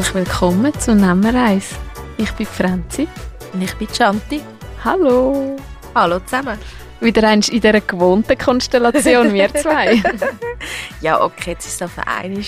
Herzlich 0.00 0.14
willkommen 0.14 0.72
zu 0.80 0.94
Nemmereis. 0.94 1.74
Ich 2.16 2.32
bin 2.32 2.46
Franzi. 2.46 3.06
Und 3.52 3.60
ich 3.60 3.74
bin 3.74 3.86
Chanti. 3.86 4.40
Hallo. 4.82 5.58
Hallo 5.94 6.18
zusammen. 6.20 6.58
Wieder 7.02 7.28
einst 7.28 7.50
in 7.50 7.60
dieser 7.60 7.82
gewohnten 7.82 8.38
Konstellation, 8.38 9.34
wir 9.34 9.52
zwei. 9.52 10.02
ja, 11.02 11.20
okay, 11.20 11.50
jetzt 11.50 11.66
ist 11.66 11.74
es 11.74 11.82
auf 11.82 11.98
einmal 11.98 12.42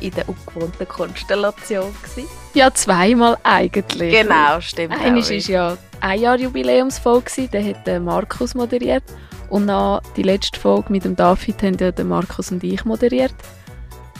in 0.00 0.10
der 0.12 0.26
ungewohnten 0.26 0.88
Konstellation. 0.88 1.94
Gewesen. 2.02 2.30
Ja, 2.54 2.72
zweimal 2.72 3.36
eigentlich. 3.42 4.12
Genau, 4.12 4.58
stimmt. 4.62 4.94
Einmal 4.94 5.22
war 5.22 5.36
ja 5.36 5.76
ein 6.00 6.18
Jahr 6.18 6.38
Jubiläumsfolge, 6.38 7.46
da 7.52 7.58
hat 7.62 8.02
Markus 8.02 8.54
moderiert. 8.54 9.04
Und 9.50 9.66
dann 9.66 10.00
die 10.16 10.22
letzte 10.22 10.58
Folge 10.58 10.90
mit 10.90 11.04
dem 11.04 11.14
David 11.14 11.62
haben 11.62 11.76
ja 11.78 12.04
Markus 12.04 12.50
und 12.50 12.64
ich 12.64 12.86
moderiert. 12.86 13.34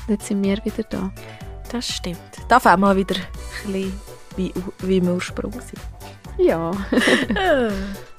Jetzt 0.08 0.26
sind 0.26 0.44
wir 0.44 0.62
wieder 0.62 0.84
da. 0.90 1.10
Das 1.70 1.88
stimmt. 1.88 2.18
Darf 2.48 2.66
auch 2.66 2.76
mal 2.76 2.96
wieder 2.96 3.14
ein 3.14 3.22
bisschen 3.62 4.00
wie, 4.36 4.52
wie 4.80 4.96
im 4.96 5.08
Ursprung 5.08 5.52
sein. 5.52 5.80
Ja. 6.38 6.72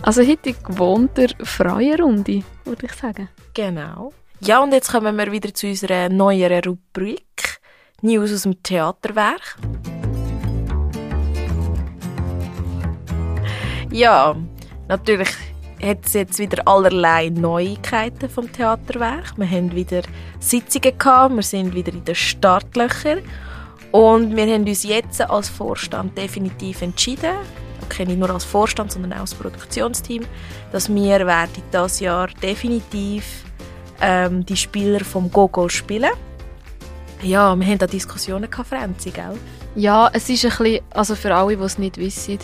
also 0.01 0.21
heute 0.25 0.53
gewohnter 0.53 1.27
freie 1.43 1.97
Runde, 1.97 2.43
würde 2.63 2.85
ich 2.85 2.93
sagen. 2.93 3.29
Genau. 3.53 4.13
Ja, 4.39 4.59
und 4.63 4.71
jetzt 4.71 4.91
kommen 4.91 5.17
wir 5.17 5.31
wieder 5.31 5.53
zu 5.53 5.67
unserer 5.67 6.07
neueren 6.09 6.63
Rubrik 6.63 7.59
News 8.01 8.33
aus 8.33 8.43
dem 8.43 8.61
Theaterwerk. 8.63 9.57
Ja, 13.91 14.35
natürlich 14.87 15.29
hat 15.81 16.05
es 16.05 16.13
jetzt 16.13 16.39
wieder 16.39 16.67
allerlei 16.67 17.29
Neuigkeiten 17.29 18.29
vom 18.29 18.51
Theaterwerk. 18.51 19.33
Wir 19.37 19.49
haben 19.49 19.73
wieder 19.73 20.03
Sitzungen 20.39 20.97
gehabt, 20.97 21.35
wir 21.35 21.43
sind 21.43 21.73
wieder 21.73 21.91
in 21.91 22.05
den 22.05 22.15
Startlöchern 22.15 23.19
und 23.91 24.35
wir 24.35 24.45
haben 24.45 24.67
uns 24.67 24.83
jetzt 24.83 25.21
als 25.21 25.49
Vorstand 25.49 26.17
definitiv 26.17 26.81
entschieden, 26.81 27.35
okay, 27.83 28.05
nicht 28.05 28.19
nur 28.19 28.29
als 28.29 28.45
Vorstand, 28.45 28.91
sondern 28.91 29.13
auch 29.13 29.21
als 29.21 29.33
Produktionsteam, 29.33 30.23
dass 30.71 30.93
wir 30.93 31.25
werden 31.25 31.63
das 31.71 31.99
Jahr 31.99 32.27
definitiv 32.41 33.43
ähm, 34.01 34.45
die 34.45 34.57
Spieler 34.57 35.01
vom 35.01 35.31
Gogol 35.31 35.69
spielen. 35.69 36.11
Ja, 37.21 37.55
wir 37.55 37.67
haben 37.67 37.77
da 37.77 37.87
Diskussionen 37.87 38.49
gehabt, 38.49 38.69
Franzi, 38.69 39.11
gell? 39.11 39.37
Ja, 39.75 40.09
es 40.11 40.27
ist 40.29 40.43
ein 40.43 40.49
bisschen, 40.49 40.83
also 40.91 41.15
für 41.15 41.35
alle, 41.35 41.55
die 41.55 41.63
es 41.63 41.77
nicht 41.77 41.97
wissen, 41.97 42.39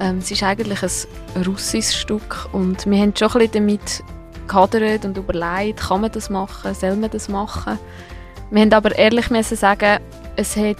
ähm, 0.00 0.18
es 0.18 0.30
ist 0.30 0.42
eigentlich 0.42 0.82
ein 0.82 1.42
russisches 1.42 1.96
Stück 1.96 2.48
und 2.52 2.86
wir 2.86 2.98
haben 2.98 3.14
schon 3.16 3.28
ein 3.32 3.38
bisschen 3.38 3.52
damit 3.52 4.04
gehadert 4.46 5.04
und 5.04 5.16
überlegt, 5.16 5.80
kann 5.80 6.00
man 6.00 6.10
das 6.12 6.30
machen, 6.30 6.74
soll 6.74 6.96
man 6.96 7.10
das 7.10 7.28
machen. 7.28 7.78
Wir 8.50 8.62
haben 8.62 8.72
aber 8.72 8.96
ehrlich 8.96 9.30
müssen 9.30 9.56
sagen, 9.56 9.98
es 10.36 10.56
hat 10.56 10.78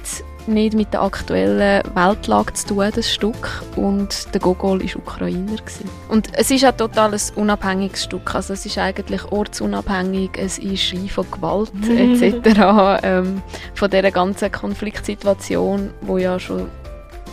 nicht 0.49 0.75
mit 0.75 0.93
der 0.93 1.03
aktuellen 1.03 1.83
Weltlage 1.95 2.55
zu 2.55 2.69
tun, 2.69 2.91
das 2.95 3.13
Stück. 3.13 3.63
Und 3.77 4.33
der 4.35 4.41
Gogol 4.41 4.81
war 4.81 4.97
Ukrainer. 4.97 5.57
Gewesen. 5.57 5.89
Und 6.09 6.29
es 6.33 6.51
ist 6.51 6.65
ein 6.65 6.77
total 6.77 7.13
ein 7.13 7.21
unabhängiges 7.37 8.05
Stück. 8.05 8.35
Also 8.35 8.55
es 8.55 8.67
ist 8.67 8.79
eigentlich 8.79 9.31
ortsunabhängig, 9.31 10.31
es 10.39 10.59
ist 10.59 10.85
frei 10.85 11.09
von 11.09 11.31
Gewalt 11.31 11.73
etc. 11.89 13.01
ähm, 13.03 13.43
von 13.75 13.91
dieser 13.91 14.11
ganzen 14.11 14.51
Konfliktsituation, 14.51 15.91
die 16.09 16.23
ja 16.23 16.41
schon 16.41 16.69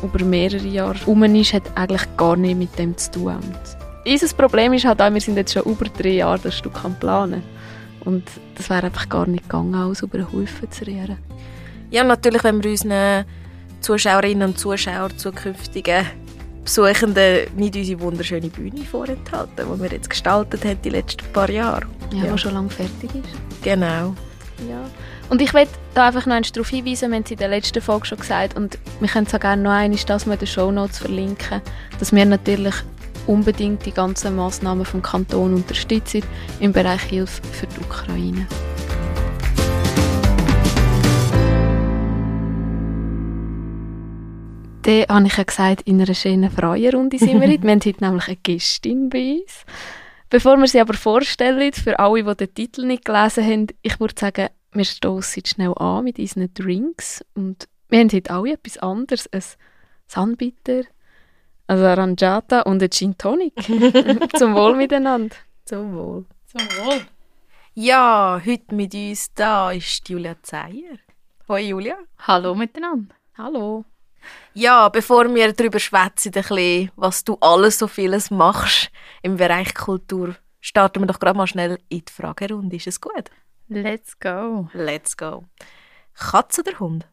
über 0.05 0.23
mehrere 0.23 0.67
Jahre 0.67 0.99
herum 0.99 1.23
ist, 1.23 1.53
hat 1.53 1.63
eigentlich 1.75 2.05
gar 2.17 2.35
nichts 2.35 2.57
mit 2.57 2.79
dem 2.79 2.97
zu 2.97 3.11
tun. 3.11 3.35
Und 3.35 3.77
unser 4.05 4.35
Problem 4.35 4.73
ist 4.73 4.85
halt 4.85 5.01
auch, 5.01 5.13
wir 5.13 5.21
sind 5.21 5.37
jetzt 5.37 5.53
schon 5.53 5.63
über 5.63 5.85
drei 5.85 6.09
Jahre 6.09 6.39
das 6.39 6.55
Stück 6.55 6.83
am 6.83 6.97
Planen. 6.99 7.43
Und 8.05 8.23
das 8.55 8.69
wäre 8.69 8.83
einfach 8.83 9.09
gar 9.09 9.27
nicht 9.27 9.43
gegangen, 9.43 9.73
alles 9.75 10.01
über 10.01 10.19
den 10.19 10.27
Haufen 10.31 10.71
zu 10.71 10.85
rehren. 10.85 11.17
Ja, 11.89 12.03
natürlich, 12.03 12.43
wenn 12.43 12.63
wir 12.63 12.71
unseren 12.71 13.25
Zuschauerinnen 13.81 14.49
und 14.49 14.59
Zuschauern 14.59 15.17
zukünftigen 15.17 16.05
Besuchenden 16.63 17.47
nicht 17.55 17.75
unsere 17.75 18.01
wunderschöne 18.01 18.49
Bühne 18.49 18.83
vorenthalten, 18.83 19.65
die 19.71 19.81
wir 19.81 19.91
jetzt 19.91 20.09
gestaltet 20.09 20.65
haben 20.65 20.81
die 20.83 20.89
letzten 20.89 21.31
paar 21.31 21.49
Jahre. 21.49 21.85
Ja, 22.11 22.25
ja. 22.25 22.31
die 22.31 22.37
schon 22.39 22.53
lange 22.53 22.69
fertig 22.69 23.09
ist. 23.13 23.63
Genau. 23.63 24.15
Ja. 24.67 24.81
Und 25.29 25.41
ich 25.41 25.53
will 25.53 25.67
da 25.95 26.07
einfach 26.07 26.25
noch 26.27 26.39
darauf 26.39 26.69
hinweisen, 26.69 27.09
wir 27.09 27.15
haben 27.15 27.23
es 27.23 27.31
in 27.31 27.37
der 27.37 27.47
letzten 27.47 27.81
Folge 27.81 28.05
schon 28.05 28.19
gesagt 28.19 28.55
und 28.55 28.77
wir 28.99 29.09
können 29.09 29.25
es 29.25 29.33
auch 29.33 29.39
gerne 29.39 29.61
noch 29.61 29.71
einmal 29.71 29.99
das 30.05 30.25
in 30.25 30.37
den 30.37 30.47
Show 30.47 30.71
Notes 30.71 30.99
verlinken, 30.99 31.61
dass 31.99 32.13
wir 32.13 32.25
natürlich 32.25 32.75
unbedingt 33.25 33.85
die 33.85 33.91
ganzen 33.91 34.35
Massnahmen 34.35 34.85
vom 34.85 35.01
Kanton 35.01 35.55
unterstützen 35.55 36.21
im 36.59 36.71
Bereich 36.71 37.01
Hilfe 37.01 37.41
für 37.43 37.65
die 37.65 37.79
Ukraine. 37.79 38.47
Dann 44.83 45.05
habe 45.09 45.25
ich 45.25 45.37
ja 45.37 45.43
gesagt, 45.43 45.81
in 45.87 45.99
einer 45.99 46.13
schönen 46.13 46.51
Freierunde 46.51 47.17
sind 47.17 47.41
wir 47.41 47.47
heute. 47.49 47.63
Wir 47.63 47.71
haben 47.71 47.81
heute 47.83 48.03
nämlich 48.03 48.27
eine 48.27 48.37
Gästin 48.37 49.09
bei 49.09 49.39
uns. 49.41 49.65
Bevor 50.29 50.57
wir 50.57 50.67
sie 50.67 50.79
aber 50.79 50.93
vorstellen, 50.93 51.73
für 51.73 51.97
alle, 51.97 52.23
die 52.23 52.35
den 52.35 52.53
Titel 52.53 52.85
nicht 52.85 53.05
gelesen 53.05 53.43
haben, 53.43 53.67
ich 53.81 53.99
würde 53.99 54.13
sagen, 54.19 54.49
wir 54.75 54.85
stoßen 54.85 55.45
schnell 55.45 55.73
an 55.77 56.03
mit 56.03 56.19
unseren 56.19 56.53
Drinks. 56.53 57.23
Und 57.33 57.67
wir 57.89 57.99
haben 57.99 58.11
heute 58.11 58.31
alle 58.31 58.53
etwas 58.53 58.77
anderes. 58.77 59.27
Ein 59.31 59.43
Sunbitter, 60.07 60.83
ein 61.67 61.79
Arrangiata 61.79 62.61
und 62.61 62.83
ein 62.83 62.89
Gin 62.91 63.17
Tonic. 63.17 63.53
Zum 64.35 64.53
Wohl 64.53 64.75
miteinander. 64.75 65.35
Zum 65.65 65.95
Wohl. 65.95 66.25
Zum 66.47 66.61
Wohl. 66.61 67.01
Ja, 67.73 68.41
heute 68.45 68.75
mit 68.75 68.93
uns 68.93 69.33
da 69.33 69.71
ist 69.71 70.07
Julia 70.07 70.35
Zeyer. 70.41 70.97
Hallo 71.47 71.59
Julia. 71.59 71.97
Hallo 72.19 72.55
miteinander. 72.55 73.15
Hallo. 73.37 73.85
Ja, 74.53 74.89
bevor 74.89 75.33
wir 75.33 75.53
darüber 75.53 75.79
schwätzen, 75.79 76.31
was 76.95 77.23
du 77.23 77.37
alles 77.41 77.77
so 77.77 77.87
vieles 77.87 78.31
machst 78.31 78.89
im 79.21 79.37
Bereich 79.37 79.73
Kultur, 79.75 80.35
starten 80.61 81.01
wir 81.01 81.07
doch 81.07 81.19
gerade 81.19 81.37
mal 81.37 81.47
schnell 81.47 81.77
in 81.89 82.03
die 82.05 82.11
Fragerunde. 82.11 82.75
Ist 82.75 82.87
es 82.87 82.99
gut? 82.99 83.29
Let's 83.67 84.19
go. 84.19 84.69
Let's 84.73 85.17
go. 85.17 85.45
Katze 86.13 86.61
oder 86.61 86.79
Hund? 86.79 87.07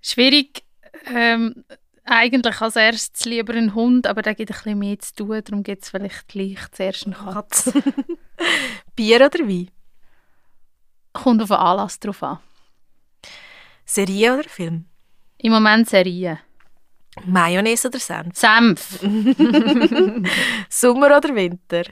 Schwierig. 0.00 0.64
Ähm, 1.06 1.64
eigentlich 2.04 2.60
als 2.60 2.76
erstes 2.76 3.24
lieber 3.24 3.54
ein 3.54 3.74
Hund, 3.74 4.06
aber 4.06 4.22
der 4.22 4.34
gibt 4.34 4.50
ein 4.50 4.56
bisschen 4.56 4.78
mehr 4.78 4.98
zu 4.98 5.14
tun. 5.14 5.40
Darum 5.44 5.62
gibt 5.62 5.84
es 5.84 5.90
vielleicht 5.90 6.28
gleich 6.28 6.58
zuerst 6.72 7.06
eine 7.06 7.14
Katze. 7.14 7.72
Bier 8.96 9.24
oder 9.24 9.40
Wein? 9.46 9.70
Kommt 11.12 11.42
auf 11.42 11.48
den 11.48 11.56
Anlass 11.56 12.00
drauf 12.00 12.22
an. 12.22 12.38
Serie 13.84 14.34
oder 14.38 14.48
Film? 14.48 14.86
Im 15.38 15.52
Moment 15.52 15.88
Serie. 15.88 16.40
Mayonnaise 17.24 17.88
oder 17.88 17.98
Senf? 17.98 18.36
Senf. 18.36 19.00
Sommer 20.68 21.16
oder 21.16 21.34
Winter? 21.34 21.84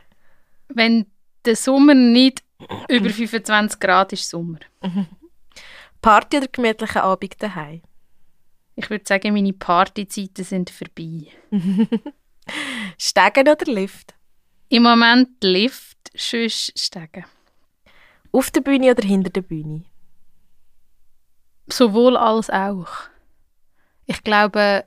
Wenn 0.68 1.06
der 1.44 1.56
Sommer 1.56 1.94
nicht 1.94 2.42
über 2.88 3.10
25 3.10 3.80
Grad 3.80 4.12
ist, 4.12 4.28
Sommer. 4.28 4.58
Party 6.00 6.38
oder 6.38 6.48
gemütlicher 6.48 7.04
Abend 7.04 7.42
daheim? 7.42 7.82
Ich 8.74 8.90
würde 8.90 9.04
sagen, 9.06 9.32
meine 9.32 9.52
Partyzeiten 9.52 10.44
sind 10.44 10.70
vorbei. 10.70 11.28
Stegen 12.98 13.48
oder 13.48 13.72
Lift? 13.72 14.14
Im 14.68 14.82
Moment 14.82 15.42
Lift, 15.42 15.98
sonst 16.14 16.78
Stegen. 16.78 17.24
Auf 18.32 18.50
der 18.50 18.60
Bühne 18.60 18.90
oder 18.90 19.06
hinter 19.06 19.30
der 19.30 19.42
Bühne? 19.42 19.84
Sowohl 21.68 22.16
als 22.16 22.50
auch 22.50 23.08
ich 24.06 24.22
glaube, 24.22 24.84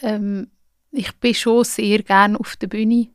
ähm, 0.00 0.50
ich 0.92 1.14
bin 1.16 1.34
schon 1.34 1.64
sehr 1.64 2.02
gerne 2.02 2.38
auf 2.38 2.56
der 2.56 2.68
Bühne. 2.68 3.08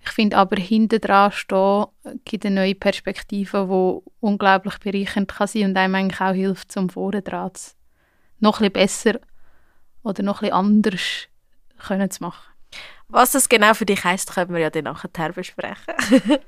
Ich 0.00 0.10
finde 0.10 0.36
aber 0.36 0.56
hinten 0.60 1.00
dran 1.00 1.32
stehen 1.32 1.86
gibt 2.24 2.46
eine 2.46 2.54
neue 2.54 2.74
Perspektive, 2.74 3.66
die 3.68 4.10
unglaublich 4.20 4.78
bereichernd 4.78 5.28
kann 5.28 5.46
sein 5.46 5.64
und 5.64 5.76
einem 5.76 5.94
eigentlich 5.94 6.20
auch 6.20 6.32
hilft, 6.32 6.72
zum 6.72 6.88
vorne 6.88 7.22
dran 7.22 7.50
noch 8.40 8.60
ein 8.60 8.70
bisschen 8.70 9.12
besser 9.12 9.20
oder 10.02 10.22
noch 10.22 10.42
ein 10.42 10.50
bisschen 10.50 10.54
anders 10.54 11.28
können 11.78 12.10
zu 12.10 12.22
machen. 12.22 12.52
Was 13.08 13.32
das 13.32 13.48
genau 13.48 13.72
für 13.72 13.86
dich 13.86 14.04
heisst, 14.04 14.34
können 14.34 14.52
wir 14.52 14.60
ja 14.60 14.70
dann 14.70 14.84
nachher 14.84 15.32
besprechen. 15.32 15.94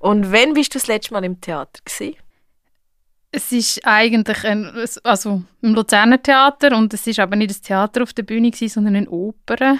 und 0.00 0.32
wann 0.32 0.54
bist 0.54 0.74
du 0.74 0.78
das 0.78 0.86
letzte 0.86 1.12
Mal 1.12 1.24
im 1.24 1.40
Theater 1.40 1.80
gewesen? 1.84 2.16
Es 3.30 3.52
ist 3.52 3.84
eigentlich 3.84 4.44
ein, 4.44 4.86
also 5.02 5.42
im 5.60 5.74
Luzerner 5.74 6.22
Theater 6.22 6.76
und 6.76 6.94
es 6.94 7.06
ist 7.06 7.18
aber 7.18 7.36
nicht 7.36 7.50
das 7.50 7.60
Theater 7.60 8.02
auf 8.02 8.12
der 8.12 8.22
Bühne 8.22 8.50
gewesen, 8.50 8.72
sondern 8.72 8.96
eine 8.96 9.10
Oper. 9.10 9.78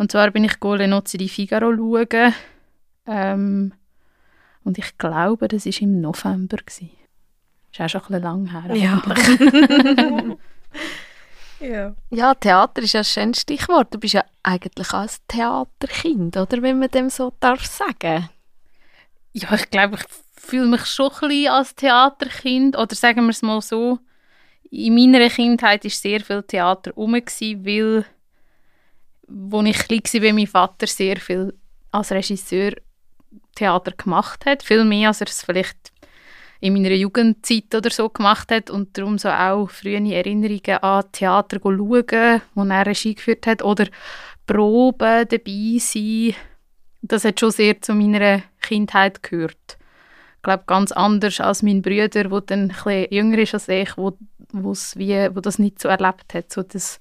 Und 0.00 0.10
zwar 0.10 0.30
bin 0.30 0.44
ich 0.44 0.58
Gole 0.60 0.88
Nozze 0.88 1.18
di 1.18 1.28
Figaro 1.28 1.76
schauen. 1.76 2.32
Ähm, 3.06 3.74
und 4.64 4.78
ich 4.78 4.96
glaube, 4.96 5.46
das 5.46 5.66
war 5.66 5.82
im 5.82 6.00
November. 6.00 6.56
Gewesen. 6.56 6.88
Das 7.70 7.92
ist 7.92 7.96
auch 7.96 8.06
schon 8.08 8.16
ein 8.16 8.22
bisschen 8.22 8.22
lang 8.22 8.46
her. 8.50 8.76
Ja. 8.76 10.36
ja. 11.68 11.94
ja, 12.08 12.34
Theater 12.34 12.80
ist 12.80 12.94
ja 12.94 13.00
ein 13.00 13.04
schönes 13.04 13.42
Stichwort. 13.42 13.92
Du 13.92 13.98
bist 13.98 14.14
ja 14.14 14.24
eigentlich 14.42 14.90
auch 14.94 15.02
ein 15.02 15.10
Theaterkind, 15.28 16.34
oder? 16.38 16.62
Wenn 16.62 16.78
man 16.78 16.88
dem 16.88 17.10
so 17.10 17.34
darf 17.38 17.66
sagen. 17.66 18.30
Ja, 19.34 19.52
ich 19.52 19.68
glaube, 19.68 19.96
ich 19.96 20.04
fühle 20.32 20.66
mich 20.66 20.86
schon 20.86 21.10
ein 21.10 21.28
bisschen 21.28 21.52
als 21.52 21.74
Theaterkind. 21.74 22.74
Oder 22.74 22.94
sagen 22.94 23.26
wir 23.26 23.32
es 23.32 23.42
mal 23.42 23.60
so, 23.60 23.98
in 24.70 24.94
meiner 24.94 25.28
Kindheit 25.28 25.84
war 25.84 25.90
sehr 25.90 26.22
viel 26.22 26.42
Theater 26.42 26.92
rum, 26.92 27.12
weil 27.12 28.06
als 29.52 29.66
ich 29.66 29.88
klein 29.88 30.22
war, 30.22 30.32
mein 30.32 30.46
Vater 30.46 30.86
sehr 30.86 31.16
viel 31.16 31.54
als 31.92 32.12
Regisseur 32.12 32.72
Theater 33.54 33.92
gemacht 33.92 34.46
hat. 34.46 34.62
Viel 34.62 34.84
mehr, 34.84 35.08
als 35.08 35.20
er 35.20 35.26
es 35.26 35.42
vielleicht 35.42 35.92
in 36.60 36.74
meiner 36.74 36.92
Jugendzeit 36.92 37.74
oder 37.74 37.90
so 37.90 38.08
gemacht 38.08 38.50
hat 38.52 38.70
und 38.70 38.96
darum 38.96 39.18
so 39.18 39.30
auch 39.30 39.70
frühe 39.70 40.14
Erinnerungen 40.14 40.82
an 40.82 41.04
Theater 41.12 41.58
schauen, 41.62 42.42
wo 42.54 42.64
er 42.64 42.86
Regie 42.86 43.14
geführt 43.14 43.46
hat 43.46 43.62
oder 43.62 43.86
Proben 44.46 45.26
dabei 45.28 45.78
sein. 45.78 46.34
Das 47.02 47.24
hat 47.24 47.40
schon 47.40 47.50
sehr 47.50 47.80
zu 47.80 47.94
meiner 47.94 48.42
Kindheit 48.60 49.22
gehört. 49.22 49.78
Ich 50.36 50.42
glaube, 50.42 50.64
ganz 50.66 50.92
anders 50.92 51.40
als 51.40 51.62
mein 51.62 51.82
Bruder, 51.82 52.08
der 52.08 52.40
dann 52.40 52.74
ein 52.84 53.06
jünger 53.10 53.38
ist 53.38 53.54
als 53.54 53.68
ich, 53.68 53.96
wo, 53.96 54.16
wie, 54.52 55.34
wo 55.34 55.40
das 55.40 55.58
nicht 55.58 55.80
so 55.80 55.88
erlebt 55.88 56.34
hat, 56.34 56.52
so 56.52 56.62
das 56.62 57.00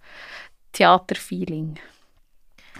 Theaterfeeling. 0.73 1.79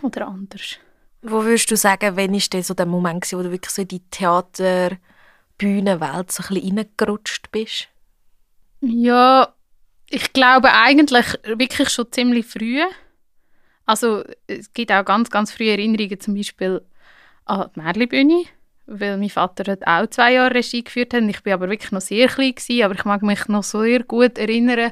Oder 0.01 0.27
anders. 0.27 0.79
Wo 1.21 1.43
würdest 1.43 1.69
du 1.69 1.75
sagen, 1.75 2.15
wann 2.15 2.33
war 2.33 2.39
denn 2.39 2.63
so 2.63 2.73
der 2.73 2.85
Moment, 2.85 3.29
wo 3.33 3.43
du 3.43 3.51
wirklich 3.51 3.71
so 3.71 3.81
in 3.81 3.89
die 3.89 4.01
Theaterbühnenwelt 4.11 6.31
so 6.31 6.43
ein 6.43 6.53
bisschen 6.53 6.77
reingerutscht 6.77 7.51
bist? 7.51 7.89
Ja, 8.81 9.53
ich 10.09 10.33
glaube 10.33 10.73
eigentlich 10.73 11.25
wirklich 11.43 11.89
schon 11.89 12.11
ziemlich 12.11 12.45
früh. 12.45 12.81
Also 13.85 14.23
es 14.47 14.73
gibt 14.73 14.91
auch 14.91 15.03
ganz, 15.03 15.29
ganz 15.29 15.51
frühe 15.51 15.71
Erinnerungen, 15.71 16.19
zum 16.19 16.35
Beispiel 16.35 16.81
an 17.45 17.69
die 17.75 17.81
Märlibühne, 17.81 18.43
weil 18.85 19.17
mein 19.17 19.29
Vater 19.29 19.71
hat 19.71 19.85
auch 19.85 20.07
zwei 20.07 20.33
Jahre 20.33 20.55
Regie 20.55 20.83
geführt 20.83 21.13
hat. 21.13 21.23
Ich 21.23 21.45
war 21.45 21.53
aber 21.53 21.69
wirklich 21.69 21.91
noch 21.91 22.01
sehr 22.01 22.27
klein 22.27 22.55
gewesen, 22.55 22.83
aber 22.83 22.93
ich 22.93 23.05
mag 23.05 23.23
mich 23.23 23.47
noch 23.47 23.63
sehr 23.63 24.03
gut 24.03 24.37
erinnern 24.37 24.91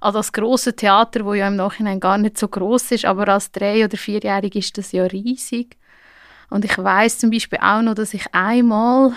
an 0.00 0.14
das 0.14 0.32
große 0.32 0.74
Theater, 0.74 1.24
wo 1.24 1.34
ja 1.34 1.48
im 1.48 1.56
Nachhinein 1.56 2.00
gar 2.00 2.18
nicht 2.18 2.38
so 2.38 2.48
groß 2.48 2.92
ist, 2.92 3.04
aber 3.04 3.28
als 3.28 3.52
drei- 3.52 3.84
oder 3.84 3.96
vierjährig 3.96 4.56
ist 4.56 4.76
das 4.78 4.92
ja 4.92 5.04
riesig. 5.04 5.76
Und 6.48 6.64
ich 6.64 6.76
weiß 6.76 7.18
zum 7.18 7.30
Beispiel 7.30 7.58
auch 7.62 7.82
noch, 7.82 7.94
dass 7.94 8.14
ich 8.14 8.26
einmal 8.32 9.12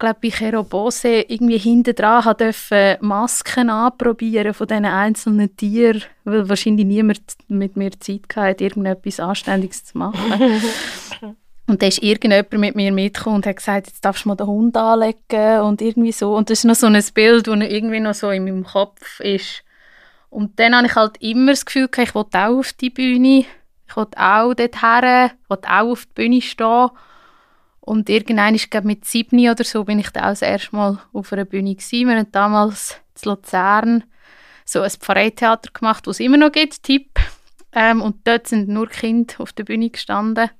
glaube 0.00 0.18
bei 0.22 0.30
Cherobose 0.30 1.20
irgendwie 1.28 1.58
hinten 1.58 1.94
dran 1.94 2.34
durfte 2.36 2.98
Masken 3.00 3.70
anprobieren 3.70 4.54
von 4.54 4.66
diesen 4.66 4.86
einzelnen 4.86 5.54
Tieren, 5.54 6.02
weil 6.24 6.48
wahrscheinlich 6.48 6.86
niemand 6.86 7.20
mit 7.46 7.76
mir 7.76 7.92
Zeit 8.00 8.34
hatte, 8.34 8.64
irgendetwas 8.64 9.20
Anständiges 9.20 9.84
zu 9.84 9.98
machen. 9.98 10.18
Und 11.70 11.82
da 11.82 11.86
ist 11.86 12.02
irgendjemand 12.02 12.52
mit 12.52 12.74
mir 12.74 12.90
mitgekommen 12.90 13.36
und 13.36 13.46
hat 13.46 13.58
gesagt, 13.58 13.86
jetzt 13.86 14.04
darfst 14.04 14.24
du 14.24 14.28
mal 14.28 14.34
den 14.34 14.48
Hund 14.48 14.76
anlegen 14.76 15.60
und 15.60 15.80
irgendwie 15.80 16.10
so. 16.10 16.34
Und 16.34 16.50
das 16.50 16.58
ist 16.58 16.64
noch 16.64 16.74
so 16.74 16.88
ein 16.88 17.00
Bild, 17.14 17.46
das 17.46 17.60
irgendwie 17.60 18.00
noch 18.00 18.12
so 18.12 18.28
in 18.30 18.42
meinem 18.42 18.64
Kopf 18.64 19.20
ist. 19.20 19.62
Und 20.30 20.58
dann 20.58 20.74
habe 20.74 20.88
ich 20.88 20.96
halt 20.96 21.22
immer 21.22 21.52
das 21.52 21.64
Gefühl, 21.64 21.88
ich 21.96 22.12
wollte 22.16 22.38
auch 22.40 22.58
auf 22.58 22.72
die 22.72 22.90
Bühne, 22.90 23.44
ich 23.86 23.96
wollte 23.96 24.18
auch 24.18 24.52
dort 24.52 24.82
her, 24.82 25.30
ich 25.32 25.48
wollte 25.48 25.68
auch 25.68 25.92
auf 25.92 26.06
die 26.06 26.14
Bühne 26.14 26.42
stehen. 26.42 26.88
Und 27.78 28.08
irgendwann, 28.08 28.56
ich 28.56 28.68
glaube 28.68 28.88
mit 28.88 29.04
sieben 29.04 29.48
oder 29.48 29.62
so, 29.62 29.84
bin 29.84 30.00
ich 30.00 30.10
dann 30.10 30.24
auch 30.24 30.30
das 30.30 30.42
erste 30.42 30.74
Mal 30.74 30.98
auf 31.12 31.32
einer 31.32 31.44
Bühne 31.44 31.76
gewesen. 31.76 32.08
Wir 32.08 32.16
haben 32.16 32.32
damals 32.32 33.00
in 33.22 33.30
Luzern 33.30 34.04
so 34.64 34.80
ein 34.80 34.90
Pfarreitheater 34.90 35.70
gemacht, 35.72 36.04
das 36.08 36.16
es 36.16 36.26
immer 36.26 36.36
noch 36.36 36.50
gibt, 36.50 36.82
Tipp. 36.82 37.10
Ähm, 37.72 38.02
und 38.02 38.26
dort 38.26 38.48
sind 38.48 38.68
nur 38.68 38.88
Kinder 38.88 39.34
auf 39.38 39.52
der 39.52 39.62
Bühne 39.62 39.90
gestanden. 39.90 40.50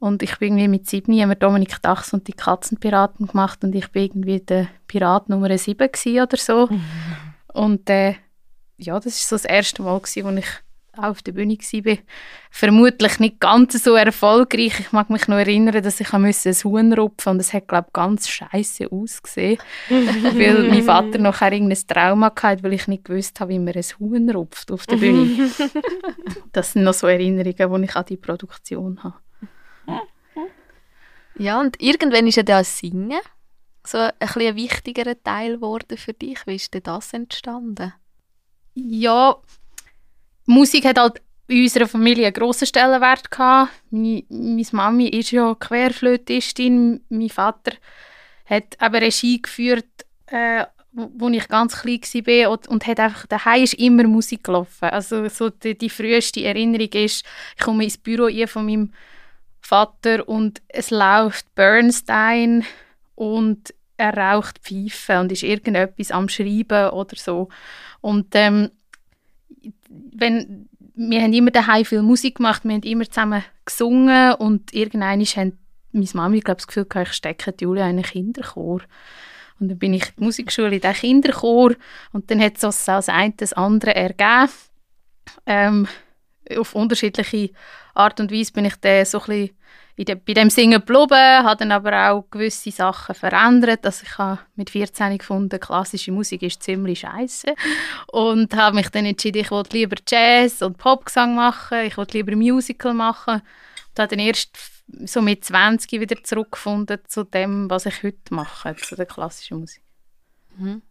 Und 0.00 0.22
ich 0.22 0.38
bin 0.38 0.56
irgendwie 0.56 0.68
mit 0.68 0.88
sieben, 0.88 1.12
wir 1.12 1.34
Dominik 1.34 1.82
Dachs 1.82 2.12
und 2.12 2.28
die 2.28 2.32
Katzenpiraten 2.32 3.26
gemacht 3.26 3.64
und 3.64 3.74
ich 3.74 3.90
bin 3.90 4.04
irgendwie 4.04 4.40
der 4.40 4.68
Pirat 4.86 5.28
Nummer 5.28 5.56
sieben 5.58 5.88
oder 6.22 6.36
so. 6.36 6.68
Mhm. 6.68 6.82
Und 7.54 7.90
äh, 7.90 8.14
ja, 8.76 8.94
das 9.00 9.06
ist 9.06 9.28
so 9.28 9.34
das 9.34 9.44
erste 9.44 9.82
Mal, 9.82 9.98
gewesen, 9.98 10.24
wo 10.24 10.38
ich 10.38 10.46
auf 10.98 11.22
der 11.22 11.32
Bühne 11.32 11.56
war. 11.56 11.96
Vermutlich 12.50 13.18
nicht 13.20 13.40
ganz 13.40 13.82
so 13.82 13.94
erfolgreich. 13.94 14.80
Ich 14.80 14.92
mag 14.92 15.10
mich 15.10 15.28
noch 15.28 15.36
erinnern, 15.36 15.82
dass 15.82 16.00
ich 16.00 16.12
ein 16.12 16.24
Huhn 16.24 16.92
rupfen 16.92 17.32
und 17.32 17.40
es 17.40 17.52
hat, 17.52 17.68
glaube 17.68 17.86
ich, 17.88 17.92
ganz 17.92 18.28
scheiße 18.28 18.90
ausgesehen. 18.90 19.58
weil 19.88 20.68
mein 20.68 20.82
Vater 20.82 21.18
nachher 21.18 21.52
irgendein 21.52 21.86
Trauma 21.86 22.32
hatte, 22.42 22.62
weil 22.62 22.74
ich 22.74 22.88
nicht 22.88 23.04
gewusst 23.04 23.38
habe, 23.40 23.52
wie 23.52 23.58
man 23.58 23.74
ein 23.74 23.82
Huhn 23.98 24.30
rupft 24.30 24.70
auf 24.72 24.86
der 24.86 24.96
Bühne. 24.96 25.50
das 26.52 26.72
sind 26.72 26.84
noch 26.84 26.94
so 26.94 27.06
Erinnerungen, 27.06 27.82
die 27.82 27.88
ich 27.88 27.96
an 27.96 28.06
die 28.06 28.16
Produktion 28.16 29.02
habe. 29.02 29.14
Ja, 31.38 31.60
und 31.60 31.80
irgendwann 31.80 32.26
ist 32.26 32.36
ja 32.36 32.42
das 32.42 32.78
Singen 32.78 33.20
so 33.86 33.98
ein, 33.98 34.12
ein 34.20 34.56
wichtigerer 34.56 35.20
Teil 35.22 35.54
geworden 35.56 35.96
für 35.96 36.12
dich. 36.12 36.46
Wie 36.46 36.56
ist 36.56 36.74
denn 36.74 36.82
das 36.82 37.12
entstanden? 37.12 37.94
Ja, 38.74 39.36
Musik 40.46 40.84
hat 40.84 40.98
halt 40.98 41.22
in 41.46 41.62
unserer 41.62 41.88
Familie 41.88 42.26
einen 42.26 42.34
grossen 42.34 42.66
Stellenwert 42.66 43.30
gehabt. 43.30 43.72
Meine, 43.90 44.24
Mami 44.72 45.08
ist 45.08 45.30
ja 45.30 45.54
Querflötistin, 45.54 47.04
mein 47.08 47.30
Vater 47.30 47.72
hat 48.44 48.76
eben 48.80 48.94
Regie 48.94 49.40
geführt, 49.40 49.86
äh, 50.26 50.64
wo 50.92 51.28
ich 51.28 51.48
ganz 51.48 51.80
klein 51.80 52.00
war 52.00 52.50
und, 52.50 52.68
und 52.68 52.86
hat 52.86 53.00
einfach, 53.00 53.26
daheim 53.26 53.62
ist 53.62 53.74
immer 53.74 54.04
Musik 54.04 54.44
gelaufen. 54.44 54.88
Also 54.88 55.28
so 55.28 55.50
die, 55.50 55.76
die 55.76 55.90
früheste 55.90 56.44
Erinnerung 56.44 56.88
ist, 56.88 57.24
ich 57.56 57.62
komme 57.62 57.84
ins 57.84 57.98
Büro 57.98 58.28
von 58.46 58.66
meinem 58.66 58.92
Vater 59.60 60.28
und 60.28 60.62
es 60.68 60.90
läuft 60.90 61.54
Bernstein 61.54 62.64
und 63.14 63.74
er 63.96 64.16
raucht 64.16 64.60
Pfeife 64.60 65.20
und 65.20 65.32
ist 65.32 65.42
irgendetwas 65.42 66.10
am 66.10 66.28
Schreiben 66.28 66.90
oder 66.90 67.16
so. 67.16 67.48
Und 68.00 68.28
ähm, 68.34 68.70
wenn, 69.88 70.68
wir 70.94 71.22
haben 71.22 71.32
immer 71.32 71.50
daheim 71.50 71.84
viel 71.84 72.02
Musik 72.02 72.36
gemacht, 72.36 72.64
wir 72.64 72.74
haben 72.74 72.82
immer 72.82 73.04
zusammen 73.04 73.44
gesungen 73.64 74.34
und 74.34 74.72
irgendwann 74.72 75.20
haben 75.20 75.58
meine 75.92 76.08
Mami 76.14 76.40
glaub, 76.40 76.58
das 76.58 76.66
Gefühl 76.66 76.84
gehabt, 76.84 77.08
ich 77.08 77.14
stecke 77.14 77.54
Julia 77.60 77.84
in 77.84 77.96
einen 77.96 78.02
Kinderchor. 78.02 78.82
Und 79.60 79.68
dann 79.68 79.78
bin 79.78 79.94
ich 79.94 80.06
in 80.08 80.14
die 80.18 80.24
Musikschule 80.24 80.74
in 80.74 80.80
den 80.80 80.92
Kinderchor 80.92 81.74
und 82.12 82.30
dann 82.30 82.40
hat 82.40 82.62
es 82.62 82.84
das 82.84 83.08
eine 83.08 83.34
das 83.36 83.52
andere 83.52 83.94
ergeben. 83.94 84.52
Ähm, 85.46 85.88
auf 86.56 86.74
unterschiedliche 86.74 87.50
Art 87.98 88.20
und 88.20 88.32
Weise 88.32 88.52
bin 88.52 88.64
ich 88.64 88.76
dann 88.76 89.04
so 89.04 89.20
ein 89.20 89.50
bisschen 89.96 90.24
bei 90.24 90.32
dem 90.32 90.48
Singen 90.48 90.80
geblieben, 90.80 91.44
habe 91.44 91.56
dann 91.56 91.72
aber 91.72 92.10
auch 92.10 92.30
gewisse 92.30 92.70
Sachen 92.70 93.16
verändert. 93.16 93.84
Also 93.84 94.04
ich 94.06 94.16
habe 94.16 94.38
mit 94.54 94.70
14 94.70 95.18
gefunden, 95.18 95.58
klassische 95.58 96.12
Musik 96.12 96.42
ist 96.42 96.62
ziemlich 96.62 97.00
scheiße 97.00 97.54
und 98.12 98.54
habe 98.54 98.76
mich 98.76 98.90
dann 98.90 99.06
entschieden, 99.06 99.42
ich 99.42 99.50
wollte 99.50 99.76
lieber 99.76 99.96
Jazz 100.08 100.62
und 100.62 100.78
Popgesang 100.78 101.34
machen, 101.34 101.80
ich 101.84 101.96
wollte 101.96 102.16
lieber 102.16 102.36
Musical 102.36 102.94
machen 102.94 103.42
und 103.42 103.98
habe 103.98 104.08
dann 104.08 104.24
erst 104.24 104.56
so 105.04 105.20
mit 105.20 105.44
20 105.44 106.00
wieder 106.00 106.22
zurückgefunden 106.22 107.00
zu 107.08 107.24
dem, 107.24 107.68
was 107.68 107.86
ich 107.86 108.02
heute 108.02 108.32
mache, 108.32 108.76
zu 108.76 108.94
der 108.94 109.06
klassischen 109.06 109.58
Musik. 109.58 109.82
Mhm. 110.56 110.82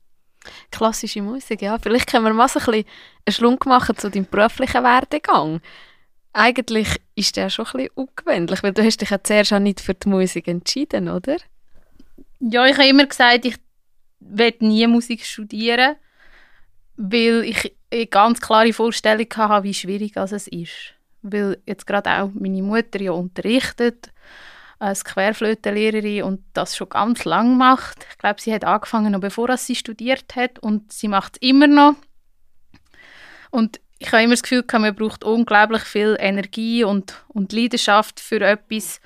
Klassische 0.71 1.21
Musik, 1.21 1.61
ja. 1.61 1.77
Vielleicht 1.79 2.09
können 2.09 2.25
wir 2.25 2.33
mal 2.33 2.47
so 2.47 2.59
ein 2.59 2.65
bisschen 2.65 2.85
einen 3.25 3.33
Schlunk 3.33 3.65
machen 3.65 3.97
zu 3.97 4.09
deinem 4.09 4.25
beruflichen 4.25 4.83
Werdegang. 4.83 5.61
Eigentlich 6.39 7.01
ist 7.15 7.35
der 7.35 7.49
schon 7.49 7.65
ein 7.65 7.71
bisschen 7.71 7.89
ungewöhnlich, 7.95 8.61
weil 8.61 8.71
du 8.71 8.85
hast 8.85 9.01
dich 9.01 9.09
ja 9.09 9.23
zuerst 9.23 9.53
auch 9.53 9.59
nicht 9.59 9.81
für 9.81 9.95
die 9.95 10.07
Musik 10.07 10.47
entschieden, 10.47 11.09
oder? 11.09 11.37
Ja, 12.39 12.63
ich 12.67 12.77
habe 12.77 12.87
immer 12.87 13.07
gesagt, 13.07 13.45
ich 13.45 13.55
werde 14.19 14.67
nie 14.67 14.85
Musik 14.85 15.25
studieren, 15.25 15.95
weil 16.95 17.43
ich 17.43 17.75
eine 17.91 18.05
ganz 18.05 18.39
klare 18.39 18.71
Vorstellung 18.71 19.25
habe, 19.35 19.63
wie 19.63 19.73
schwierig 19.73 20.15
es 20.15 20.47
ist. 20.47 20.93
Weil 21.23 21.57
jetzt 21.65 21.87
gerade 21.87 22.21
auch 22.21 22.29
meine 22.35 22.61
Mutter 22.61 23.01
ja 23.01 23.13
unterrichtet 23.13 24.11
als 24.77 25.03
Querflötenlehrerin 25.05 26.21
und 26.21 26.43
das 26.53 26.77
schon 26.77 26.89
ganz 26.89 27.25
lang 27.25 27.57
macht. 27.57 28.05
Ich 28.11 28.17
glaube, 28.19 28.39
sie 28.39 28.53
hat 28.53 28.63
angefangen, 28.63 29.11
noch 29.11 29.21
bevor 29.21 29.57
sie 29.57 29.73
studiert 29.73 30.35
hat 30.35 30.59
und 30.59 30.93
sie 30.93 31.07
macht 31.07 31.37
es 31.37 31.49
immer 31.49 31.65
noch. 31.65 31.95
Und 33.49 33.79
ich 33.99 34.11
habe 34.11 34.23
immer 34.23 34.33
das 34.33 34.43
Gefühl, 34.43 34.63
man 34.73 34.95
braucht 34.95 35.23
unglaublich 35.23 35.81
viel 35.83 36.15
Energie 36.19 36.83
und, 36.83 37.23
und 37.29 37.51
Leidenschaft 37.51 38.19
für 38.19 38.41
etwas. 38.41 39.01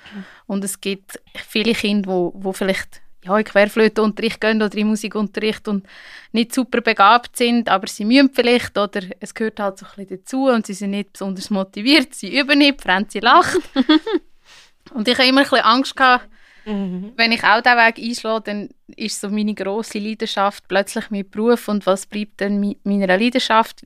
Und 0.46 0.64
es 0.64 0.80
gibt 0.80 1.20
viele 1.34 1.72
Kinder, 1.72 2.10
wo, 2.10 2.32
wo 2.34 2.52
vielleicht 2.52 3.00
ja, 3.24 3.38
in 3.38 3.44
Querflötenunterricht 3.44 4.40
gehen 4.40 4.62
oder 4.62 4.76
in 4.76 4.88
Musikunterricht 4.88 5.68
und 5.68 5.86
nicht 6.32 6.52
super 6.52 6.80
begabt 6.80 7.36
sind, 7.36 7.68
aber 7.68 7.86
sie 7.86 8.04
müssen 8.04 8.30
vielleicht 8.34 8.76
oder 8.76 9.00
es 9.20 9.34
gehört 9.34 9.60
halt 9.60 9.78
so 9.78 9.86
ein 9.86 9.92
bisschen 9.96 10.18
dazu 10.18 10.48
und 10.48 10.66
sie 10.66 10.74
sind 10.74 10.90
nicht 10.90 11.12
besonders 11.12 11.50
motiviert, 11.50 12.14
sie 12.14 12.36
üben 12.36 12.58
nicht, 12.58 12.82
Franzi 12.82 13.20
lacht. 13.20 13.60
und 14.92 15.06
ich 15.06 15.16
habe 15.16 15.28
immer 15.28 15.42
ein 15.42 15.48
bisschen 15.48 15.64
Angst 15.64 15.96
gehabt, 15.96 16.28
mhm. 16.64 17.12
wenn 17.16 17.30
ich 17.30 17.44
auch 17.44 17.62
diesen 17.62 17.78
Weg 17.78 17.98
einschlage, 17.98 18.42
dann 18.44 18.68
ist 18.96 19.20
so 19.20 19.28
meine 19.28 19.54
grosse 19.54 20.00
Leidenschaft 20.00 20.66
plötzlich 20.66 21.10
mein 21.10 21.30
Beruf 21.30 21.68
und 21.68 21.86
was 21.86 22.06
bleibt 22.06 22.40
dann 22.40 22.74
meiner 22.82 23.18
Leidenschaft? 23.18 23.84